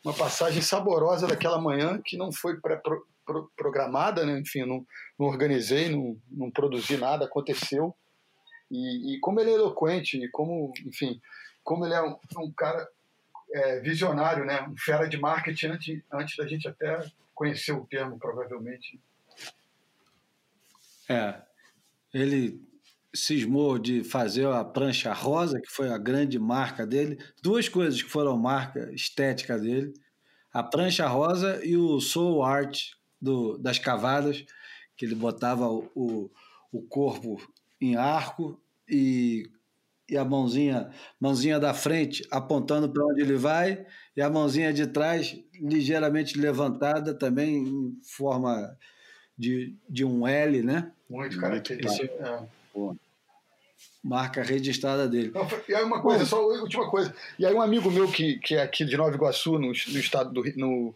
uma 0.05 0.15
passagem 0.15 0.63
saborosa 0.63 1.27
daquela 1.27 1.61
manhã 1.61 2.01
que 2.05 2.17
não 2.17 2.33
foi 2.33 2.59
pré-programada, 2.61 4.25
né? 4.25 4.39
enfim, 4.39 4.65
não, 4.65 4.85
não 5.19 5.27
organizei, 5.27 5.89
não, 5.89 6.17
não 6.31 6.51
produzi 6.51 6.97
nada, 6.97 7.27
aconteceu. 7.27 7.95
E, 8.71 9.15
e, 9.15 9.21
como 9.21 9.41
ele 9.41 9.51
é 9.51 9.55
eloquente, 9.55 10.17
e 10.17 10.31
como, 10.31 10.73
enfim, 10.87 11.21
como 11.63 11.85
ele 11.85 11.95
é 11.95 12.03
um, 12.03 12.17
um 12.39 12.53
cara 12.53 12.89
é, 13.53 13.81
visionário, 13.81 14.45
né? 14.45 14.63
um 14.63 14.77
fera 14.77 15.09
de 15.09 15.19
marketing 15.19 15.67
antes, 15.67 16.03
antes 16.13 16.37
da 16.37 16.47
gente 16.47 16.69
até 16.69 16.99
conhecer 17.35 17.73
o 17.73 17.87
termo, 17.87 18.19
provavelmente. 18.19 19.01
É. 21.11 21.43
Ele 22.15 22.61
cismou 23.13 23.77
de 23.81 24.05
fazer 24.05 24.47
a 24.47 24.65
prancha 24.65 25.13
rosa, 25.13 25.61
que 25.61 25.69
foi 25.69 25.89
a 25.89 25.99
grande 25.99 26.39
marca 26.39 26.87
dele. 26.87 27.19
Duas 27.43 27.69
coisas 27.69 28.01
que 28.01 28.09
foram 28.09 28.39
marca 28.39 28.93
estética 28.95 29.59
dele: 29.59 29.93
a 30.53 30.63
prancha 30.63 31.09
rosa 31.09 31.61
e 31.65 31.77
o 31.77 32.01
soul 32.01 32.45
art 32.45 32.93
do, 33.21 33.59
das 33.59 33.77
cavadas, 33.77 34.45
que 34.97 35.05
ele 35.05 35.17
botava 35.17 35.69
o, 35.69 36.31
o 36.73 36.83
corpo 36.83 37.43
em 37.81 37.97
arco 37.97 38.63
e, 38.89 39.51
e 40.09 40.17
a 40.17 40.25
mãozinha, 40.25 40.91
mãozinha 41.19 41.59
da 41.59 41.75
frente 41.75 42.23
apontando 42.31 42.89
para 42.89 43.05
onde 43.05 43.23
ele 43.23 43.37
vai 43.37 43.85
e 44.17 44.23
a 44.23 44.31
mãozinha 44.31 44.73
de 44.73 44.87
trás 44.87 45.37
ligeiramente 45.55 46.39
levantada 46.39 47.15
também 47.15 47.57
em 47.57 47.99
forma 48.17 48.77
de, 49.41 49.75
de 49.89 50.05
um 50.05 50.29
L, 50.29 50.63
né? 50.63 50.93
Muito 51.09 51.41
característico. 51.41 52.15
É. 52.23 52.43
Marca 54.05 54.43
registrada 54.43 55.09
dele. 55.09 55.33
Não, 55.35 55.49
e 55.67 55.75
aí 55.75 55.83
uma 55.83 56.03
coisa, 56.03 56.21
Bom, 56.21 56.27
só 56.27 56.47
última 56.47 56.91
coisa. 56.91 57.15
E 57.39 57.47
aí 57.47 57.55
um 57.55 57.63
amigo 57.63 57.91
meu 57.91 58.07
que, 58.11 58.39
que 58.39 58.57
é 58.57 58.63
aqui 58.63 58.85
de 58.85 58.99
Nova 58.99 59.15
Iguaçu, 59.15 59.53
no, 59.53 59.69
no 59.69 59.73
estado 59.73 60.31
do 60.31 60.43
no, 60.57 60.95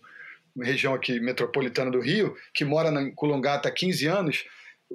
região 0.62 0.93
aqui 0.93 1.19
metropolitana 1.19 1.91
do 1.91 2.01
Rio, 2.01 2.37
que 2.53 2.66
mora 2.66 2.91
na 2.91 3.11
Colongata 3.12 3.69
há 3.69 3.73
15 3.73 4.07
anos, 4.07 4.45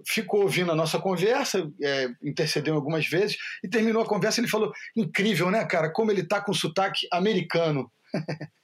ficou 0.06 0.44
ouvindo 0.44 0.72
a 0.72 0.76
nossa 0.76 1.00
conversa, 1.00 1.70
é, 1.82 2.10
intercedeu 2.24 2.76
algumas 2.76 3.08
vezes, 3.08 3.36
e 3.64 3.68
terminou 3.68 4.04
a 4.04 4.08
conversa 4.08 4.40
ele 4.40 4.48
falou: 4.48 4.72
incrível, 4.96 5.50
né, 5.50 5.66
cara? 5.66 5.90
Como 5.90 6.12
ele 6.12 6.24
tá 6.24 6.40
com 6.40 6.54
sotaque 6.54 7.08
americano. 7.12 7.92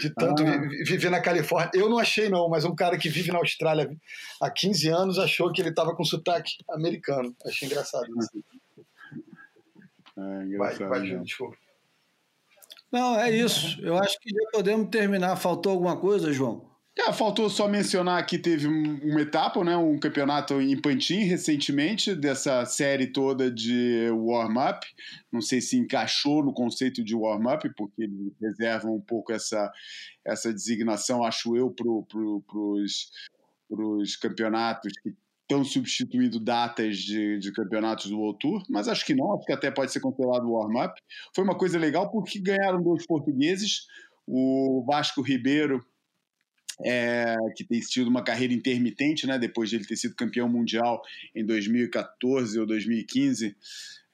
de 0.00 0.10
tanto 0.10 0.42
ah. 0.42 0.60
viver 0.84 1.10
na 1.10 1.20
Califórnia. 1.20 1.70
Eu 1.74 1.88
não 1.88 1.98
achei, 1.98 2.28
não, 2.28 2.48
mas 2.48 2.64
um 2.64 2.74
cara 2.74 2.98
que 2.98 3.08
vive 3.08 3.30
na 3.30 3.38
Austrália 3.38 3.88
há 4.40 4.50
15 4.50 4.88
anos 4.88 5.18
achou 5.18 5.52
que 5.52 5.60
ele 5.60 5.70
estava 5.70 5.94
com 5.94 6.04
sotaque 6.04 6.52
americano. 6.70 7.34
Achei 7.46 7.66
engraçado 7.66 8.06
isso. 8.18 8.44
É, 10.18 10.44
engraçado 10.44 10.88
vai, 10.88 11.08
vai, 11.08 11.18
desculpa. 11.22 11.56
Não, 12.90 13.18
é 13.18 13.30
isso. 13.30 13.80
Eu 13.82 13.96
acho 13.98 14.18
que 14.20 14.30
já 14.30 14.50
podemos 14.52 14.88
terminar. 14.88 15.36
Faltou 15.36 15.72
alguma 15.72 15.98
coisa, 15.98 16.32
João? 16.32 16.75
É, 16.98 17.12
faltou 17.12 17.50
só 17.50 17.68
mencionar 17.68 18.24
que 18.24 18.38
teve 18.38 18.66
uma 18.66 19.20
etapa, 19.20 19.62
né, 19.62 19.76
um 19.76 19.98
campeonato 19.98 20.60
em 20.62 20.80
Pantin 20.80 21.24
recentemente, 21.24 22.14
dessa 22.14 22.64
série 22.64 23.08
toda 23.08 23.50
de 23.50 24.08
warm-up. 24.10 24.86
Não 25.30 25.42
sei 25.42 25.60
se 25.60 25.76
encaixou 25.76 26.42
no 26.42 26.54
conceito 26.54 27.04
de 27.04 27.14
warm-up, 27.14 27.68
porque 27.76 28.04
eles 28.04 28.32
reservam 28.40 28.94
um 28.94 29.00
pouco 29.00 29.30
essa, 29.30 29.70
essa 30.24 30.50
designação, 30.50 31.22
acho 31.22 31.54
eu, 31.54 31.70
para 31.70 31.84
pro, 32.08 32.82
os 33.68 34.16
campeonatos 34.16 34.90
que 35.02 35.14
estão 35.42 35.62
substituindo 35.64 36.40
datas 36.40 36.96
de, 36.96 37.38
de 37.38 37.52
campeonatos 37.52 38.10
do 38.10 38.18
World 38.18 38.38
Tour, 38.40 38.62
mas 38.70 38.88
acho 38.88 39.04
que 39.04 39.14
não, 39.14 39.34
acho 39.34 39.44
que 39.44 39.52
até 39.52 39.70
pode 39.70 39.92
ser 39.92 40.00
considerado 40.00 40.50
warm-up. 40.50 40.98
Foi 41.34 41.44
uma 41.44 41.56
coisa 41.56 41.78
legal 41.78 42.10
porque 42.10 42.40
ganharam 42.40 42.82
dois 42.82 43.06
portugueses, 43.06 43.86
o 44.26 44.82
Vasco 44.86 45.20
Ribeiro 45.20 45.84
é, 46.84 47.36
que 47.56 47.64
tem 47.64 47.80
tido 47.80 48.08
uma 48.08 48.22
carreira 48.22 48.52
intermitente, 48.52 49.26
né, 49.26 49.38
depois 49.38 49.70
de 49.70 49.76
ele 49.76 49.86
ter 49.86 49.96
sido 49.96 50.14
campeão 50.14 50.48
mundial 50.48 51.02
em 51.34 51.44
2014 51.44 52.58
ou 52.58 52.66
2015, 52.66 53.56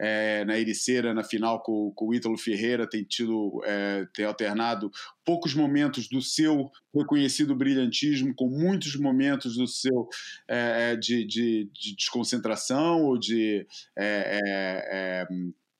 é, 0.04 0.44
na 0.44 0.58
Ericeira, 0.58 1.14
na 1.14 1.22
final 1.22 1.62
com, 1.62 1.92
com 1.94 2.08
o 2.08 2.14
Ítalo 2.14 2.36
Ferreira, 2.36 2.88
tem 2.88 3.04
tido, 3.04 3.62
é, 3.64 4.04
tem 4.12 4.24
alternado 4.24 4.90
poucos 5.24 5.54
momentos 5.54 6.08
do 6.08 6.20
seu 6.20 6.72
reconhecido 6.92 7.54
brilhantismo 7.54 8.34
com 8.34 8.48
muitos 8.48 8.96
momentos 8.96 9.56
do 9.56 9.68
seu 9.68 10.08
é, 10.48 10.90
é 10.92 10.96
de, 10.96 11.24
de, 11.24 11.70
de, 11.72 11.94
desconcentração 11.94 13.04
ou 13.04 13.16
de 13.16 13.64
é, 13.96 14.40
é, 14.44 15.26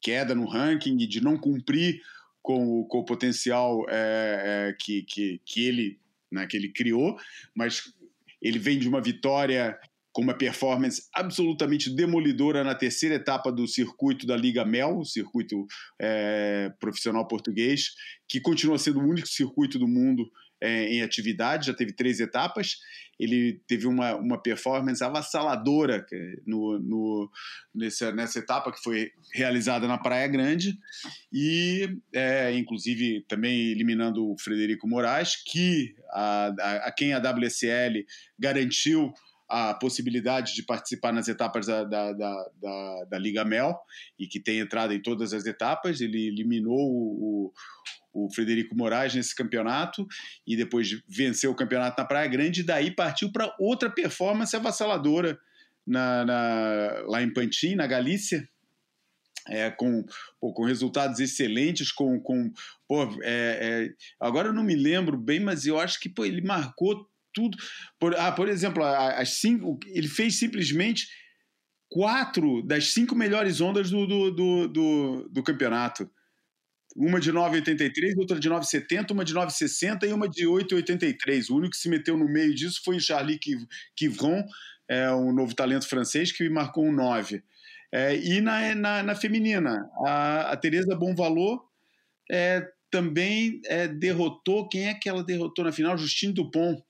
queda 0.01 0.37
no 0.37 0.47
ranking 0.47 0.97
de 0.97 1.21
não 1.21 1.37
cumprir 1.37 2.01
com, 2.41 2.85
com 2.85 2.99
o 2.99 3.05
potencial 3.05 3.85
que, 4.79 5.03
que, 5.03 5.41
que 5.45 5.67
ele 5.67 5.99
né, 6.33 6.47
que 6.47 6.57
ele 6.57 6.73
criou, 6.73 7.17
mas 7.55 7.83
ele 8.41 8.59
vem 8.59 8.79
de 8.79 8.89
uma 8.89 9.01
vitória 9.01 9.79
com 10.13 10.21
uma 10.21 10.35
performance 10.35 11.09
absolutamente 11.15 11.89
demolidora 11.89 12.63
na 12.63 12.75
terceira 12.75 13.15
etapa 13.15 13.51
do 13.51 13.67
circuito 13.67 14.27
da 14.27 14.37
Liga 14.37 14.65
Mel, 14.65 14.99
o 14.99 15.07
circuito 15.07 15.67
é, 16.01 16.71
profissional 16.79 17.27
português, 17.27 17.93
que 18.29 18.41
continua 18.41 18.79
sendo 18.79 19.01
o 19.01 19.09
único 19.09 19.27
circuito 19.27 19.79
do 19.79 19.89
mundo 19.89 20.31
é, 20.63 20.85
em 20.85 21.03
atividade, 21.03 21.67
já 21.67 21.75
teve 21.75 21.93
três 21.93 22.21
etapas. 22.21 22.79
Ele 23.19 23.61
teve 23.67 23.87
uma, 23.87 24.15
uma 24.15 24.41
performance 24.41 25.03
avassaladora 25.03 26.07
no, 26.47 26.79
no, 26.79 27.31
nessa, 27.75 28.13
nessa 28.13 28.39
etapa 28.39 28.73
que 28.73 28.83
foi 28.83 29.11
realizada 29.35 29.87
na 29.89 29.99
Praia 29.99 30.27
Grande, 30.29 30.79
e 31.33 31.99
é, 32.13 32.55
inclusive 32.55 33.25
também 33.29 33.71
eliminando 33.73 34.25
o 34.25 34.39
Frederico 34.39 34.89
Moraes, 34.89 35.37
que 35.45 35.95
a, 36.11 36.55
a, 36.59 36.77
a 36.89 36.93
quem 36.93 37.13
a 37.13 37.19
WSL 37.19 38.05
garantiu 38.39 39.13
a 39.49 39.75
possibilidade 39.75 40.55
de 40.55 40.63
participar 40.63 41.13
nas 41.13 41.29
etapas 41.29 41.67
da, 41.67 41.85
da, 41.85 42.13
da, 42.13 43.05
da, 43.11 43.19
Liga 43.19 43.45
Mel 43.45 43.79
e 44.19 44.27
que 44.27 44.41
tem 44.41 44.61
entrado 44.61 44.95
em 44.95 45.03
todas 45.03 45.35
as 45.35 45.45
etapas. 45.45 46.01
Ele 46.01 46.29
eliminou 46.29 46.75
o, 46.75 47.53
o 48.13 48.29
Frederico 48.33 48.77
Moraes 48.77 49.15
nesse 49.15 49.35
campeonato 49.35 50.07
e 50.47 50.57
depois 50.57 51.03
venceu 51.09 51.51
o 51.51 51.57
campeonato 51.57 52.01
na 52.01 52.07
Praia 52.07 52.29
Grande 52.29 52.61
e 52.61 52.65
daí 52.65 52.91
partiu 52.91 53.33
para 53.33 53.55
outra 53.59 53.91
performance 53.91 54.55
avassaladora 54.55 55.39
na, 55.87 56.25
na, 56.25 57.03
lá 57.07 57.23
em 57.23 57.33
Pantin, 57.33 57.75
na 57.75 57.87
Galícia, 57.87 58.49
é, 59.49 59.71
com, 59.71 60.05
pô, 60.41 60.53
com 60.53 60.65
resultados 60.65 61.19
excelentes, 61.19 61.91
com, 61.91 62.21
com 62.21 62.53
pô, 62.87 63.05
é, 63.23 63.89
é, 63.89 63.89
agora 64.21 64.49
eu 64.49 64.53
não 64.53 64.63
me 64.63 64.77
lembro 64.77 65.17
bem, 65.17 65.41
mas 65.41 65.67
eu 65.67 65.81
acho 65.81 65.99
que 65.99 66.09
pô, 66.09 66.25
ele 66.25 66.41
marcou 66.41 67.09
tudo. 67.35 67.57
Por, 67.99 68.15
ah, 68.17 68.31
por 68.31 68.49
exemplo, 68.49 68.85
as 68.85 69.41
cinco, 69.41 69.79
ele 69.87 70.09
fez 70.09 70.39
simplesmente 70.39 71.09
quatro 71.89 72.63
das 72.63 72.93
cinco 72.93 73.15
melhores 73.15 73.61
ondas 73.61 73.91
do, 73.91 74.07
do, 74.07 74.31
do, 74.31 74.69
do, 74.69 75.29
do 75.31 75.43
campeonato. 75.43 76.11
Uma 76.95 77.19
de 77.21 77.33
9,83, 77.33 78.17
outra 78.19 78.39
de 78.39 78.49
9,70, 78.49 79.13
uma 79.13 79.25
de 79.25 79.35
9,60 79.35 80.05
e 80.05 80.13
uma 80.13 80.29
de 80.29 80.45
8,83. 80.45 81.51
O 81.51 81.57
único 81.57 81.71
que 81.73 81.79
se 81.79 81.89
meteu 81.89 82.17
no 82.17 82.29
meio 82.29 82.55
disso 82.55 82.83
foi 82.85 82.97
o 82.97 83.01
Charlie 83.01 83.41
Quivron, 83.97 84.45
é, 84.89 85.11
um 85.13 85.33
novo 85.33 85.55
talento 85.55 85.89
francês, 85.89 86.33
que 86.33 86.49
marcou 86.49 86.85
um 86.85 86.93
9. 86.93 87.43
É, 87.91 88.17
e 88.17 88.41
na, 88.41 88.75
na, 88.75 89.03
na, 89.03 89.15
feminina, 89.15 89.89
a, 90.07 90.53
a 90.53 90.57
Tereza 90.57 90.95
Bom 90.97 91.15
Valor 91.15 91.63
é, 92.31 92.67
também 92.91 93.61
é, 93.67 93.87
derrotou. 93.87 94.69
Quem 94.69 94.89
é 94.89 94.95
que 94.95 95.09
ela 95.09 95.23
derrotou 95.23 95.65
na 95.65 95.73
final? 95.73 95.97
Justine 95.97 96.33
Dupont, 96.33 96.83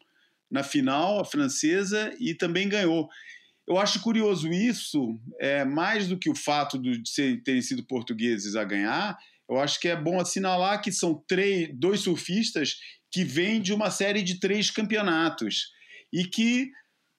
na 0.50 0.62
final, 0.62 1.20
a 1.20 1.24
francesa, 1.24 2.14
e 2.20 2.34
também 2.34 2.68
ganhou. 2.68 3.08
Eu 3.66 3.78
acho 3.78 4.00
curioso 4.00 4.48
isso, 4.48 5.18
é, 5.40 5.64
mais 5.64 6.08
do 6.08 6.18
que 6.18 6.28
o 6.28 6.34
fato 6.34 6.78
de 6.78 7.02
terem 7.38 7.62
sido 7.62 7.84
portugueses 7.84 8.56
a 8.56 8.64
ganhar, 8.64 9.16
eu 9.48 9.59
acho 9.59 9.81
que 9.81 9.89
é 9.89 9.97
bom 9.97 10.20
assinalar 10.20 10.81
que 10.81 10.93
são 10.93 11.23
três, 11.28 11.69
dois 11.74 12.01
surfistas 12.01 12.77
que 13.10 13.24
vêm 13.24 13.60
de 13.60 13.73
uma 13.73 13.90
série 13.90 14.23
de 14.23 14.40
três 14.40 14.70
campeonatos. 14.70 15.70
E 16.12 16.24
que, 16.24 16.70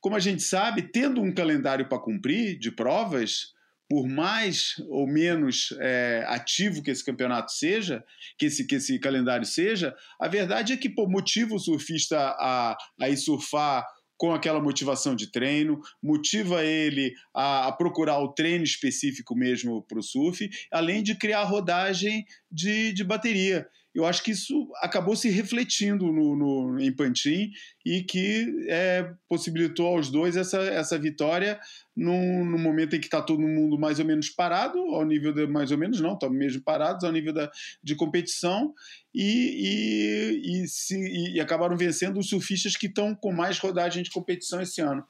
como 0.01 0.15
a 0.15 0.19
gente 0.19 0.41
sabe, 0.41 0.91
tendo 0.91 1.21
um 1.21 1.33
calendário 1.33 1.87
para 1.87 2.01
cumprir 2.01 2.57
de 2.57 2.71
provas, 2.71 3.53
por 3.89 4.07
mais 4.07 4.73
ou 4.89 5.05
menos 5.07 5.69
é, 5.79 6.25
ativo 6.27 6.81
que 6.81 6.89
esse 6.89 7.05
campeonato 7.05 7.51
seja, 7.51 8.03
que 8.39 8.47
esse, 8.47 8.65
que 8.65 8.75
esse 8.75 8.97
calendário 8.97 9.45
seja, 9.45 9.95
a 10.19 10.27
verdade 10.27 10.73
é 10.73 10.77
que 10.77 10.89
pô, 10.89 11.07
motiva 11.07 11.53
o 11.53 11.59
surfista 11.59 12.17
a, 12.17 12.75
a 12.99 13.09
ir 13.09 13.17
surfar 13.17 13.85
com 14.23 14.33
aquela 14.33 14.61
motivação 14.61 15.17
de 15.17 15.29
treino, 15.29 15.81
motiva 16.01 16.63
ele 16.63 17.13
a, 17.33 17.67
a 17.67 17.71
procurar 17.73 18.19
o 18.19 18.29
treino 18.29 18.63
específico 18.63 19.35
mesmo 19.35 19.81
para 19.81 19.99
o 19.99 20.01
surf, 20.01 20.49
além 20.71 21.03
de 21.03 21.13
criar 21.13 21.43
rodagem 21.43 22.23
de, 22.49 22.93
de 22.93 23.03
bateria 23.03 23.67
eu 23.93 24.05
acho 24.05 24.23
que 24.23 24.31
isso 24.31 24.71
acabou 24.81 25.15
se 25.15 25.29
refletindo 25.29 26.11
no, 26.11 26.35
no 26.35 26.79
em 26.79 26.91
Pantin 26.91 27.51
e 27.85 28.01
que 28.03 28.65
é, 28.67 29.11
possibilitou 29.29 29.87
aos 29.87 30.09
dois 30.09 30.35
essa, 30.35 30.59
essa 30.61 30.97
vitória 30.97 31.59
no, 31.95 32.43
no 32.43 32.57
momento 32.57 32.95
em 32.95 32.99
que 32.99 33.05
está 33.05 33.21
todo 33.21 33.39
mundo 33.39 33.77
mais 33.77 33.99
ou 33.99 34.05
menos 34.05 34.29
parado, 34.29 34.79
ao 34.79 35.05
nível 35.05 35.31
de 35.31 35.45
mais 35.45 35.71
ou 35.71 35.77
menos, 35.77 36.01
não, 36.01 36.13
estão 36.13 36.29
mesmo 36.29 36.63
parados 36.63 37.03
ao 37.03 37.11
nível 37.11 37.33
da, 37.33 37.51
de 37.83 37.95
competição 37.95 38.73
e, 39.13 40.41
e, 40.41 40.63
e, 40.63 40.67
se, 40.67 41.33
e 41.35 41.39
acabaram 41.39 41.77
vencendo 41.77 42.19
os 42.19 42.29
surfistas 42.29 42.75
que 42.75 42.87
estão 42.87 43.13
com 43.13 43.31
mais 43.31 43.59
rodagem 43.59 44.01
de 44.01 44.09
competição 44.09 44.59
esse 44.59 44.81
ano. 44.81 45.05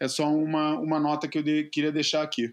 É 0.00 0.08
só 0.08 0.28
uma, 0.28 0.78
uma 0.80 0.98
nota 0.98 1.28
que 1.28 1.38
eu 1.38 1.42
de, 1.42 1.64
queria 1.64 1.92
deixar 1.92 2.22
aqui. 2.22 2.50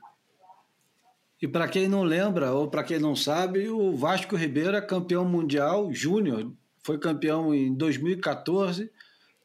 E 1.42 1.48
para 1.48 1.68
quem 1.68 1.88
não 1.88 2.04
lembra, 2.04 2.54
ou 2.54 2.70
para 2.70 2.84
quem 2.84 3.00
não 3.00 3.16
sabe, 3.16 3.68
o 3.68 3.96
Vasco 3.96 4.36
Ribeiro 4.36 4.78
é 4.78 4.82
campeão 4.82 5.26
mundial 5.26 5.92
júnior. 5.92 6.52
Foi 6.84 7.00
campeão 7.00 7.52
em 7.54 7.74
2014, 7.74 8.92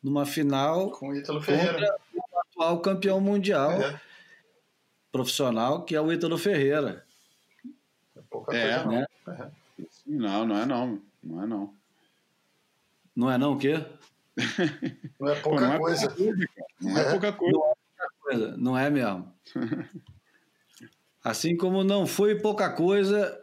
numa 0.03 0.27
final 0.27 0.91
com 0.91 1.09
o 1.09 1.17
Ítalo 1.17 1.41
Ferreira. 1.41 1.97
o 2.15 2.39
atual 2.41 2.81
campeão 2.81 3.19
mundial 3.19 3.71
é. 3.73 4.01
profissional, 5.11 5.85
que 5.87 5.97
é 5.97 6.01
o 6.01 6.13
Ítalo 6.13 6.37
Ferreira. 6.37 7.03
É 8.15 8.21
pouca 8.29 8.55
é, 8.55 8.75
coisa, 8.75 8.91
né? 8.91 9.07
não. 9.27 9.35
É. 9.35 9.51
Não, 10.07 10.47
não 10.47 10.59
é 10.59 10.67
não. 10.67 11.03
Não 11.23 11.43
é 11.43 11.47
não. 11.47 11.75
Não 13.15 13.31
é 13.31 13.39
não 13.39 13.53
o 13.55 13.59
quê? 13.59 13.83
Não 15.19 15.29
é 15.29 15.35
pouca 15.41 15.59
Pô, 15.59 15.61
não 15.61 15.79
coisa. 15.79 16.11
Pouca 16.11 16.23
coisa 16.23 16.47
não 16.79 16.99
é 16.99 17.11
pouca 17.11 17.33
coisa. 17.33 17.57
Não 17.57 17.65
é 17.65 17.73
pouca 17.73 18.11
coisa, 18.21 18.57
não 18.59 18.79
é 18.79 18.91
mesmo. 18.91 19.33
Assim 21.27 21.57
como 21.57 21.83
não 21.83 22.07
foi 22.07 22.37
pouca 22.37 22.71
coisa, 22.71 23.37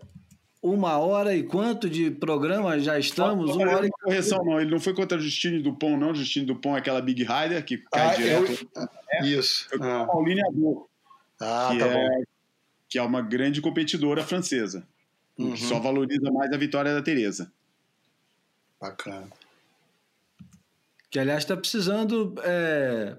uma 0.62 0.98
hora 1.00 1.36
e 1.36 1.44
quanto 1.44 1.90
de 1.90 2.10
programa 2.10 2.80
já 2.80 2.98
estamos? 2.98 3.54
Uma 3.58 3.70
hora 3.70 3.86
e... 3.86 3.90
correção, 3.90 4.42
não. 4.42 4.58
Ele 4.58 4.72
não 4.72 4.80
foi 4.80 4.94
contra 4.94 5.20
Justine 5.20 5.62
Dupont, 5.62 5.98
não. 5.98 6.16
Justine 6.16 6.46
Dupont 6.46 6.78
é 6.78 6.80
aquela 6.80 7.02
Big 7.02 7.24
Rider 7.24 7.62
que 7.66 7.80
cai 7.92 8.08
ah, 8.08 8.16
direto. 8.16 8.70
Eu... 8.74 8.90
É, 9.12 9.26
Isso. 9.28 9.68
É 9.74 9.76
ah. 9.82 10.06
Pauline 10.06 10.42
Ador, 10.48 10.88
ah, 11.42 11.70
que, 11.74 11.80
tá 11.80 11.86
é, 11.88 12.08
bom. 12.08 12.24
que 12.88 12.98
é 12.98 13.04
uma 13.04 13.22
grande 13.22 13.60
competidora 13.60 14.24
francesa. 14.24 14.88
Uhum. 15.38 15.58
Só 15.58 15.78
valoriza 15.78 16.32
mais 16.32 16.54
a 16.54 16.58
vitória 16.58 16.94
da 16.94 17.02
Tereza. 17.02 17.52
Bacana. 18.80 19.28
que 21.10 21.20
aliás 21.20 21.44
está 21.44 21.58
precisando 21.58 22.34
é, 22.46 23.18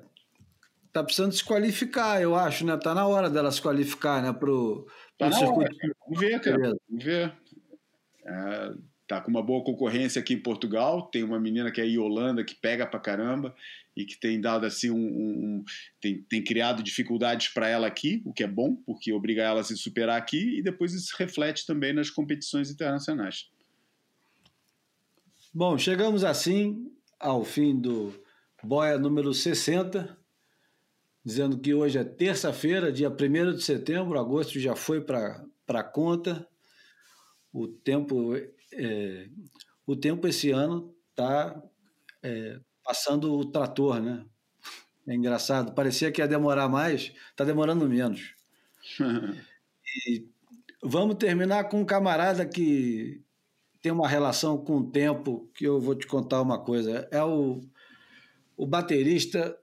tá 0.95 1.03
precisando 1.03 1.33
se 1.33 1.45
qualificar, 1.45 2.23
eu 2.23 2.37
acho, 2.37 2.65
né? 2.65 2.77
Tá 2.77 2.95
na 2.95 3.05
hora 3.05 3.29
dela 3.29 3.51
se 3.51 3.61
qualificar, 3.61 4.23
né? 4.23 4.33
Pro, 4.33 4.87
tá 5.19 5.27
pro 5.29 5.37
circuito. 5.37 5.75
Hora. 5.75 5.95
Vamos 6.07 6.21
ver, 6.21 6.41
cara. 6.41 6.73
Vamos 6.89 7.05
ver. 7.05 7.33
É, 8.25 8.73
tá 9.09 9.21
com 9.21 9.29
uma 9.29 9.43
boa 9.43 9.65
concorrência 9.65 10.21
aqui 10.21 10.33
em 10.35 10.41
Portugal. 10.41 11.11
Tem 11.11 11.25
uma 11.25 11.41
menina 11.41 11.73
que 11.73 11.81
é 11.81 11.85
Yolanda 11.85 12.45
que 12.45 12.55
pega 12.55 12.87
pra 12.87 13.01
caramba 13.01 13.53
e 13.97 14.05
que 14.05 14.17
tem 14.19 14.41
dado 14.41 14.67
assim 14.67 14.89
um, 14.89 14.95
um, 14.95 15.31
um 15.59 15.65
tem, 16.01 16.23
tem 16.23 16.45
criado 16.45 16.81
dificuldades 16.81 17.49
para 17.49 17.69
ela 17.69 17.89
aqui, 17.89 18.23
o 18.25 18.33
que 18.33 18.45
é 18.45 18.49
bom 18.49 18.77
porque 18.77 19.13
obriga 19.13 19.43
ela 19.43 19.63
a 19.63 19.65
se 19.65 19.77
superar 19.77 20.17
aqui 20.17 20.59
e 20.59 20.63
depois 20.63 20.93
isso 20.95 21.13
reflete 21.19 21.67
também 21.67 21.93
nas 21.93 22.09
competições 22.09 22.71
internacionais. 22.71 23.51
Bom, 25.53 25.77
chegamos 25.77 26.23
assim 26.23 26.89
ao 27.19 27.45
fim 27.45 27.77
do 27.81 28.15
Boia 28.63 28.97
número 28.97 29.35
60, 29.35 30.24
dizendo 31.25 31.59
que 31.59 31.73
hoje 31.73 31.99
é 31.99 32.05
terça-feira, 32.05 32.93
dia 32.93 33.09
1 33.09 33.55
de 33.55 33.63
setembro, 33.63 34.19
agosto 34.19 34.61
já 34.61 34.77
foi 34.77 35.01
para 35.01 35.43
a 35.69 35.83
conta. 35.83 36.47
O 37.53 37.67
tempo, 37.67 38.37
é, 38.73 39.29
o 39.87 39.97
tempo 39.97 40.29
esse 40.29 40.51
ano 40.51 40.95
está 41.11 41.63
é, 42.23 42.61
passando 42.83 43.33
o 43.33 43.45
trator, 43.45 44.01
né? 44.01 44.25
É 45.07 45.15
engraçado, 45.15 45.75
parecia 45.75 46.11
que 46.11 46.21
ia 46.21 46.29
demorar 46.29 46.69
mais, 46.69 47.13
está 47.31 47.45
demorando 47.45 47.89
menos. 47.89 48.35
e 50.07 50.27
vamos 50.83 51.17
terminar 51.17 51.65
com 51.65 51.81
um 51.81 51.85
camarada 51.85 52.45
que 52.45 53.23
tem 53.81 53.93
uma 53.93 54.09
relação 54.09 54.59
com 54.59 54.79
o 54.79 54.91
tempo 54.91 55.49
que 55.55 55.65
eu 55.65 55.81
vou 55.81 55.95
te 55.95 56.07
contar 56.07 56.41
uma 56.41 56.59
coisa. 56.59 57.07
É 57.11 57.23
o, 57.23 57.61
o 58.57 58.67
baterista 58.67 59.57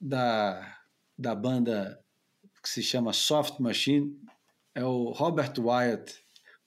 da, 0.00 0.81
da 1.22 1.34
banda 1.34 1.98
que 2.62 2.68
se 2.68 2.82
chama 2.82 3.12
Soft 3.12 3.60
Machine, 3.60 4.14
é 4.74 4.84
o 4.84 5.10
Robert 5.10 5.52
Wyatt, 5.58 6.14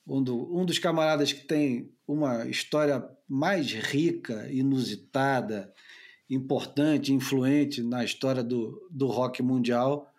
um, 0.08 0.24
do, 0.24 0.58
um 0.58 0.66
dos 0.66 0.80
camaradas 0.80 1.34
que 1.34 1.46
tem 1.46 1.92
uma 2.08 2.46
história 2.48 3.08
mais 3.28 3.72
rica, 3.72 4.48
inusitada, 4.52 5.74
importante, 6.30 7.14
influente 7.14 7.82
na 7.84 8.04
história 8.04 8.44
do, 8.44 8.88
do 8.92 9.08
rock 9.08 9.42
mundial. 9.44 10.12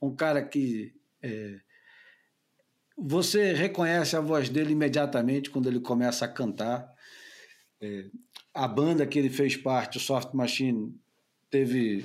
Um 0.00 0.14
cara 0.14 0.42
que 0.42 0.94
é, 1.22 1.60
você 2.96 3.52
reconhece 3.52 4.16
a 4.16 4.20
voz 4.20 4.48
dele 4.48 4.72
imediatamente 4.72 5.50
quando 5.50 5.68
ele 5.68 5.80
começa 5.80 6.24
a 6.24 6.28
cantar. 6.28 6.92
É, 7.80 8.06
a 8.54 8.66
banda 8.66 9.06
que 9.06 9.18
ele 9.18 9.30
fez 9.30 9.56
parte, 9.56 9.98
o 9.98 10.00
Soft 10.00 10.32
Machine, 10.34 10.94
teve, 11.50 12.04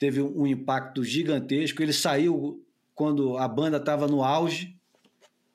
teve 0.00 0.22
um 0.22 0.46
impacto 0.46 1.04
gigantesco. 1.04 1.82
Ele 1.82 1.92
saiu 1.92 2.64
quando 2.94 3.36
a 3.36 3.46
banda 3.46 3.76
estava 3.76 4.08
no 4.08 4.24
auge, 4.24 4.74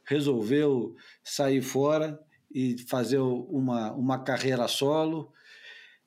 resolveu 0.05 0.95
sair 1.23 1.61
fora 1.61 2.17
e 2.53 2.77
fazer 2.87 3.17
uma, 3.17 3.91
uma 3.93 4.19
carreira 4.19 4.67
solo. 4.67 5.33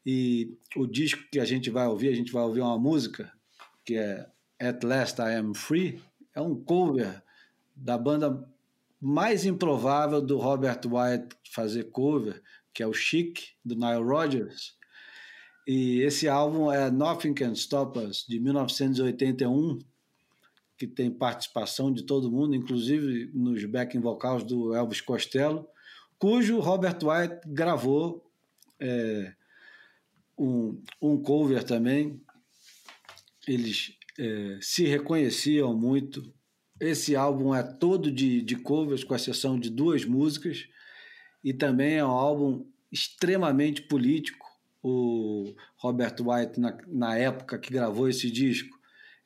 E 0.07 0.57
o 0.77 0.87
disco 0.87 1.25
que 1.31 1.41
a 1.41 1.45
gente 1.45 1.69
vai 1.69 1.87
ouvir, 1.89 2.09
a 2.09 2.15
gente 2.15 2.33
vai 2.33 2.45
ouvir 2.45 2.61
uma 2.61 2.79
música 2.79 3.31
que 3.85 3.97
é 3.97 4.27
At 4.61 4.85
Last 4.85 5.21
I 5.21 5.35
Am 5.35 5.55
Free, 5.55 6.01
é 6.35 6.41
um 6.41 6.55
cover 6.55 7.23
da 7.75 7.99
banda 7.99 8.49
mais 9.01 9.45
improvável 9.45 10.21
do 10.21 10.39
Robert 10.39 10.81
Wyatt 10.87 11.35
fazer 11.51 11.85
cover, 11.91 12.41
que 12.73 12.83
é 12.83 12.87
o 12.87 12.93
Chic, 12.93 13.41
do 13.65 13.75
Nile 13.75 14.03
Rodgers. 14.03 14.78
E 15.69 16.01
esse 16.01 16.27
álbum 16.27 16.73
é 16.73 16.91
Nothing 16.91 17.35
Can 17.35 17.53
Stop 17.53 17.99
Us, 17.99 18.25
de 18.27 18.41
1981, 18.41 19.79
que 20.79 20.87
tem 20.87 21.11
participação 21.11 21.93
de 21.93 22.05
todo 22.05 22.33
mundo, 22.33 22.55
inclusive 22.55 23.31
nos 23.35 23.63
backing 23.67 24.01
vocals 24.01 24.43
do 24.43 24.75
Elvis 24.75 25.03
Costello, 25.03 25.69
cujo 26.19 26.59
Robert 26.59 26.97
Wyatt 27.03 27.47
gravou 27.47 28.33
é, 28.81 29.35
um, 30.39 30.83
um 31.03 31.21
cover 31.21 31.63
também. 31.63 32.19
Eles 33.47 33.93
é, 34.19 34.59
se 34.63 34.87
reconheciam 34.87 35.77
muito 35.77 36.33
esse 36.81 37.15
álbum 37.15 37.55
é 37.55 37.63
todo 37.63 38.11
de, 38.11 38.41
de 38.41 38.57
covers, 38.57 39.05
com 39.05 39.15
exceção 39.15 39.59
de 39.59 39.69
duas 39.69 40.05
músicas, 40.05 40.67
e 41.45 41.53
também 41.53 41.97
é 41.97 42.05
um 42.05 42.11
álbum 42.11 42.65
extremamente 42.91 43.83
político. 43.83 44.48
O 44.91 45.55
Robert 45.77 46.15
White, 46.21 46.59
na, 46.59 46.79
na 46.87 47.17
época 47.17 47.59
que 47.59 47.73
gravou 47.73 48.09
esse 48.09 48.31
disco, 48.31 48.79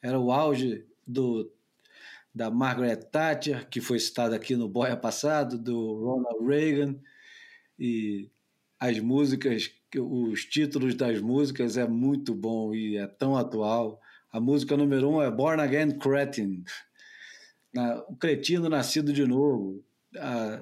era 0.02 0.18
o 0.18 0.32
auge 0.32 0.84
do, 1.06 1.52
da 2.34 2.50
Margaret 2.50 2.96
Thatcher, 2.96 3.68
que 3.68 3.80
foi 3.80 3.98
citada 4.00 4.34
aqui 4.34 4.56
no 4.56 4.68
Boia 4.68 4.96
passado, 4.96 5.58
do 5.58 6.04
Ronald 6.04 6.44
Reagan, 6.44 6.96
e 7.78 8.28
as 8.80 8.98
músicas, 8.98 9.70
os 9.96 10.44
títulos 10.44 10.94
das 10.94 11.20
músicas 11.20 11.76
é 11.76 11.86
muito 11.86 12.34
bom 12.34 12.74
e 12.74 12.96
é 12.96 13.06
tão 13.06 13.36
atual. 13.36 14.00
A 14.32 14.40
música 14.40 14.76
número 14.76 15.08
um 15.08 15.22
é 15.22 15.30
Born 15.30 15.62
Again 15.62 15.98
Cretin, 15.98 16.64
o 18.08 18.16
Cretino 18.16 18.68
Nascido 18.68 19.12
de 19.12 19.26
Novo. 19.26 19.84
Ah, 20.16 20.60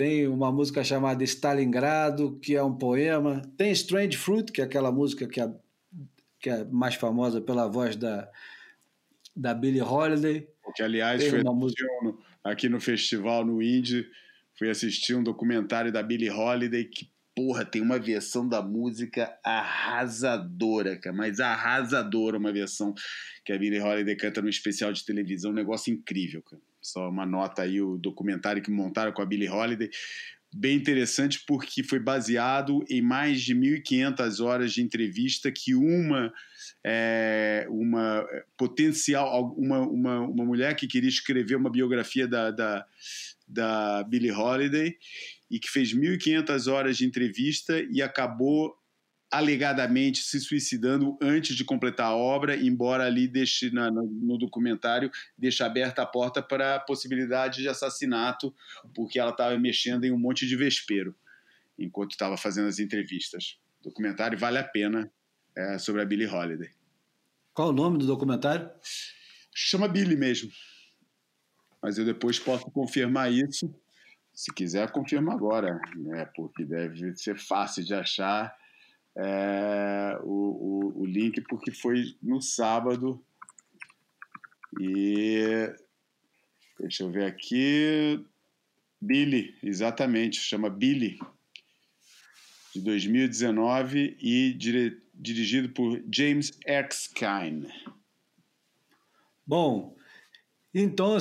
tem 0.00 0.26
uma 0.26 0.50
música 0.50 0.82
chamada 0.82 1.22
Stalingrado, 1.22 2.38
que 2.40 2.56
é 2.56 2.62
um 2.62 2.74
poema. 2.74 3.42
Tem 3.58 3.70
Strange 3.72 4.16
Fruit, 4.16 4.50
que 4.50 4.62
é 4.62 4.64
aquela 4.64 4.90
música 4.90 5.28
que 5.28 5.38
é, 5.38 5.54
que 6.40 6.48
é 6.48 6.64
mais 6.64 6.94
famosa 6.94 7.38
pela 7.38 7.68
voz 7.68 7.96
da, 7.96 8.26
da 9.36 9.52
Billie 9.52 9.82
Holiday. 9.82 10.48
Que, 10.74 10.82
aliás, 10.82 11.22
foi 11.28 11.42
uma 11.42 11.52
música... 11.52 11.84
aqui 12.42 12.66
no 12.66 12.80
festival, 12.80 13.44
no 13.44 13.62
Indie, 13.62 14.08
fui 14.58 14.70
assistir 14.70 15.14
um 15.14 15.22
documentário 15.22 15.92
da 15.92 16.02
Billie 16.02 16.30
Holiday 16.30 16.84
que 16.84 17.10
porra, 17.36 17.62
tem 17.62 17.82
uma 17.82 17.98
versão 17.98 18.48
da 18.48 18.62
música 18.62 19.38
arrasadora, 19.44 20.96
cara, 20.96 21.14
mas 21.14 21.40
arrasadora 21.40 22.38
uma 22.38 22.52
versão 22.52 22.94
que 23.44 23.52
a 23.52 23.58
Billie 23.58 23.80
Holiday 23.80 24.16
canta 24.16 24.40
no 24.40 24.48
especial 24.48 24.94
de 24.94 25.04
televisão, 25.04 25.50
um 25.50 25.54
negócio 25.54 25.92
incrível, 25.92 26.42
cara. 26.42 26.69
Só 26.80 27.08
uma 27.08 27.26
nota 27.26 27.62
aí, 27.62 27.80
o 27.80 27.98
documentário 27.98 28.62
que 28.62 28.70
montaram 28.70 29.12
com 29.12 29.22
a 29.22 29.26
Billie 29.26 29.48
Holiday, 29.48 29.90
bem 30.52 30.76
interessante 30.76 31.42
porque 31.46 31.82
foi 31.82 32.00
baseado 32.00 32.84
em 32.88 33.00
mais 33.00 33.40
de 33.42 33.54
1.500 33.54 34.44
horas 34.44 34.72
de 34.72 34.82
entrevista 34.82 35.50
que 35.52 35.74
uma 35.74 36.32
é, 36.82 37.66
uma 37.70 38.26
potencial 38.56 39.54
uma, 39.56 39.80
uma, 39.80 40.20
uma 40.20 40.44
mulher 40.44 40.74
que 40.74 40.88
queria 40.88 41.08
escrever 41.08 41.54
uma 41.54 41.70
biografia 41.70 42.26
da, 42.26 42.50
da, 42.50 42.86
da 43.46 44.02
Billie 44.04 44.32
Holiday 44.32 44.96
e 45.50 45.58
que 45.58 45.70
fez 45.70 45.94
1.500 45.94 46.72
horas 46.72 46.96
de 46.96 47.04
entrevista 47.04 47.80
e 47.90 48.02
acabou 48.02 48.74
alegadamente 49.30 50.22
se 50.22 50.40
suicidando 50.40 51.16
antes 51.22 51.54
de 51.54 51.64
completar 51.64 52.06
a 52.06 52.16
obra, 52.16 52.56
embora 52.56 53.04
ali 53.04 53.28
deixe 53.28 53.70
na, 53.70 53.90
no, 53.90 54.36
documentário 54.36 55.10
deixe 55.38 55.62
aberta 55.62 56.02
a 56.02 56.06
porta 56.06 56.42
para 56.42 56.76
a 56.76 56.80
possibilidade 56.80 57.62
de 57.62 57.68
assassinato, 57.68 58.54
porque 58.94 59.20
ela 59.20 59.30
estava 59.30 59.56
mexendo 59.58 60.04
em 60.04 60.12
um 60.12 60.18
monte 60.18 60.46
de 60.46 60.56
vespeiro 60.56 61.14
enquanto 61.78 62.10
estava 62.10 62.36
fazendo 62.36 62.68
as 62.68 62.78
entrevistas. 62.78 63.58
O 63.80 63.84
documentário 63.84 64.38
vale 64.38 64.58
a 64.58 64.64
pena 64.64 65.10
é, 65.56 65.78
sobre 65.78 66.02
a 66.02 66.04
Billie 66.04 66.26
Holiday. 66.26 66.70
Qual 67.54 67.68
o 67.68 67.72
nome 67.72 67.98
do 67.98 68.06
documentário? 68.06 68.68
Chama 69.54 69.88
Billie 69.88 70.16
mesmo. 70.16 70.50
Mas 71.82 71.96
eu 71.96 72.04
depois 72.04 72.38
posso 72.38 72.70
confirmar 72.70 73.32
isso 73.32 73.72
se 74.32 74.52
quiser, 74.54 74.90
confirma 74.90 75.34
agora, 75.34 75.80
né? 75.96 76.24
porque 76.34 76.64
deve 76.64 77.14
ser 77.16 77.38
fácil 77.38 77.84
de 77.84 77.94
achar 77.94 78.54
é, 79.16 80.18
o, 80.22 80.92
o, 80.94 81.02
o 81.02 81.06
link, 81.06 81.40
porque 81.42 81.70
foi 81.70 82.14
no 82.22 82.40
sábado. 82.40 83.22
E 84.80 85.72
deixa 86.78 87.02
eu 87.02 87.10
ver 87.10 87.24
aqui. 87.24 88.24
Billy, 89.00 89.56
exatamente, 89.62 90.38
chama 90.38 90.68
Billy, 90.68 91.18
de 92.74 92.82
2019 92.82 94.16
e 94.20 94.52
dire, 94.52 95.02
dirigido 95.14 95.70
por 95.70 96.02
James 96.12 96.58
Erskine. 96.66 97.66
Bom, 99.46 99.96
então, 100.72 101.16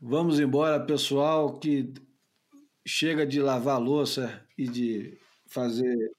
vamos 0.00 0.40
embora, 0.40 0.84
pessoal, 0.84 1.58
que 1.58 1.94
chega 2.84 3.24
de 3.24 3.40
lavar 3.40 3.80
louça 3.80 4.44
e 4.58 4.68
de 4.68 5.16
fazer 5.46 6.12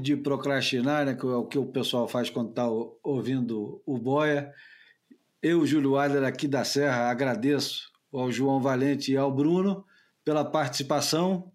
de 0.00 0.16
procrastinar, 0.16 1.04
né, 1.06 1.14
que 1.14 1.26
é 1.26 1.30
o 1.30 1.46
que 1.46 1.58
o 1.58 1.66
pessoal 1.66 2.08
faz 2.08 2.30
quando 2.30 2.50
está 2.50 2.66
ouvindo 3.02 3.82
o 3.84 3.98
Boia. 3.98 4.52
Eu, 5.42 5.66
Júlio 5.66 5.96
Adler, 5.96 6.24
aqui 6.24 6.48
da 6.48 6.64
Serra, 6.64 7.10
agradeço 7.10 7.90
ao 8.12 8.30
João 8.32 8.60
Valente 8.60 9.12
e 9.12 9.16
ao 9.16 9.32
Bruno 9.32 9.84
pela 10.24 10.44
participação. 10.44 11.52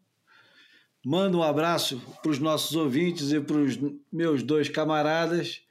Mando 1.04 1.40
um 1.40 1.44
abraço 1.44 2.00
para 2.22 2.32
os 2.32 2.40
nossos 2.40 2.76
ouvintes 2.76 3.32
e 3.32 3.42
para 3.42 3.58
os 3.58 3.78
meus 4.12 4.44
dois 4.44 4.70
camaradas 4.70 5.62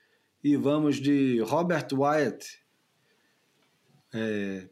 e 0.42 0.56
vamos 0.56 0.96
de 0.96 1.40
Robert 1.40 1.86
Wyatt 1.92 2.46
é, 4.12 4.68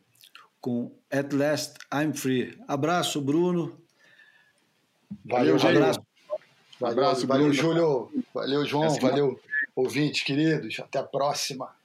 com 0.61 0.99
At 1.11 1.33
Last 1.33 1.79
I'm 1.93 2.13
Free. 2.13 2.59
Abraço, 2.67 3.21
Bruno. 3.21 3.81
Valeu, 5.25 5.59
valeu 5.59 5.83
abraço. 5.83 5.98
Valeu, 6.81 7.05
abraço, 7.05 7.27
valeu, 7.27 7.47
Bruno. 7.49 7.61
Júlio. 7.61 8.11
Valeu, 8.33 8.65
João. 8.65 8.95
Valeu, 9.01 9.41
ouvintes 9.75 10.23
queridos. 10.23 10.79
Até 10.81 10.99
a 10.99 11.03
próxima. 11.03 11.78